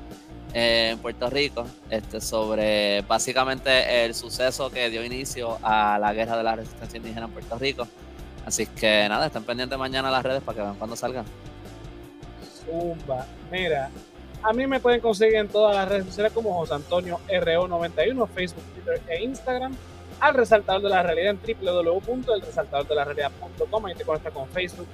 [0.54, 6.36] eh, en Puerto Rico, este, sobre básicamente el suceso que dio inicio a la guerra
[6.36, 7.88] de la resistencia indígena en Puerto Rico.
[8.50, 11.24] Así que nada, estén pendientes mañana a las redes para que vean cuando salgan.
[12.66, 13.28] Zumba.
[13.52, 13.92] Mira,
[14.42, 18.64] a mí me pueden conseguir en todas las redes sociales como José Antonio RO91, Facebook,
[18.74, 19.76] Twitter e Instagram.
[20.20, 23.86] Al resaltador de la realidad en www.elresaltadordelarealidad.com.
[23.86, 24.88] Ahí te conectas con Facebook,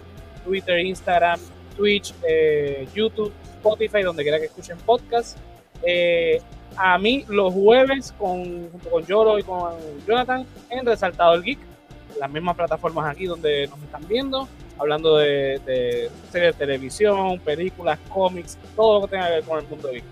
[0.43, 1.39] Twitter, Instagram,
[1.77, 5.37] Twitch, eh, YouTube, Spotify, donde quiera que escuchen podcast.
[5.81, 6.41] Eh,
[6.75, 9.75] a mí los jueves con, junto con Yoro y con
[10.05, 11.74] Jonathan en Resaltador Geek
[12.19, 14.47] las mismas plataformas aquí donde nos están viendo,
[14.77, 19.67] hablando de, series de televisión, películas, cómics, todo lo que tenga que ver con el
[19.67, 20.03] mundo geek.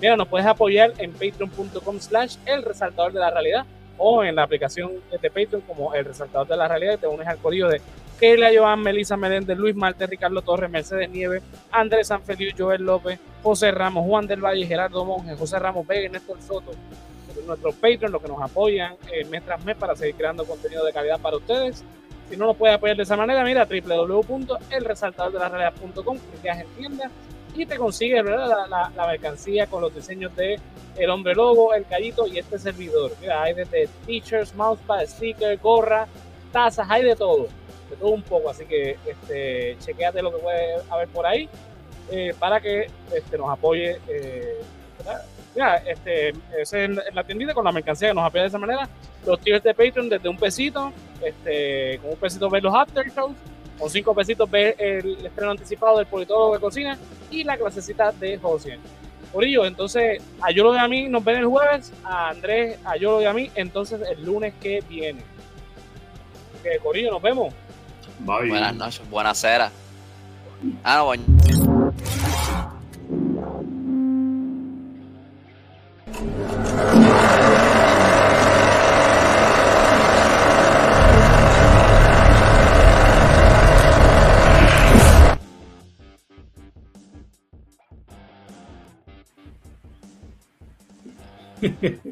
[0.00, 3.66] Mira, nos puedes apoyar en patreon.com slash el resaltador de la realidad
[3.96, 7.26] o en la aplicación de Patreon como el resaltador de la realidad y te unes
[7.26, 7.80] al corillo de
[8.18, 13.70] Keila Joan, Melissa Meléndez, Luis Marte, Ricardo Torres, Mercedes Nieves, Andrés Sanfeliu, Joel López, José
[13.70, 16.72] Ramos, Juan del Valle, Gerardo Monge, José Ramos Vega Néstor Soto,
[17.48, 20.92] nuestros Patreon, los que nos apoyan eh, mes tras mes para seguir creando contenido de
[20.92, 21.82] calidad para ustedes.
[22.30, 27.10] Si no nos puede apoyar de esa manera, mira www.elresaltadordelarealidad.com, clicas en tienda
[27.54, 30.58] y te consigues la, la, mercancía con los diseños de
[30.96, 33.12] El Hombre Lobo, El Callito y este servidor.
[33.20, 36.06] Mira, hay desde t-shirts, mousepad, stickers, gorra,
[36.52, 37.48] tazas, hay de todo,
[37.90, 38.50] de todo un poco.
[38.50, 41.48] Así que este, chequeate lo que puede haber por ahí
[42.10, 43.98] eh, para que este, nos apoye.
[44.06, 44.60] Eh,
[45.54, 48.88] mira, este, es en, la tiendita con la mercancía que nos apoya de esa manera.
[49.26, 50.92] Los tiers de Patreon desde un pesito,
[51.22, 53.36] este, con un pesito ver los after shows,
[53.78, 56.98] con cinco pesitos ver el estreno anticipado del politólogo de cocina
[57.30, 58.78] y la clasecita de José.
[59.32, 62.96] Corillo, entonces a Yo lo de a mí nos ven el jueves, a Andrés, a
[62.96, 65.22] Yo lo de a mí, entonces el lunes que viene.
[66.62, 67.54] Que Corillo, nos vemos.
[68.20, 69.70] Buenas noches, buenas ceras.
[70.82, 71.24] Ah, no, bueno.
[76.20, 76.48] Yeah.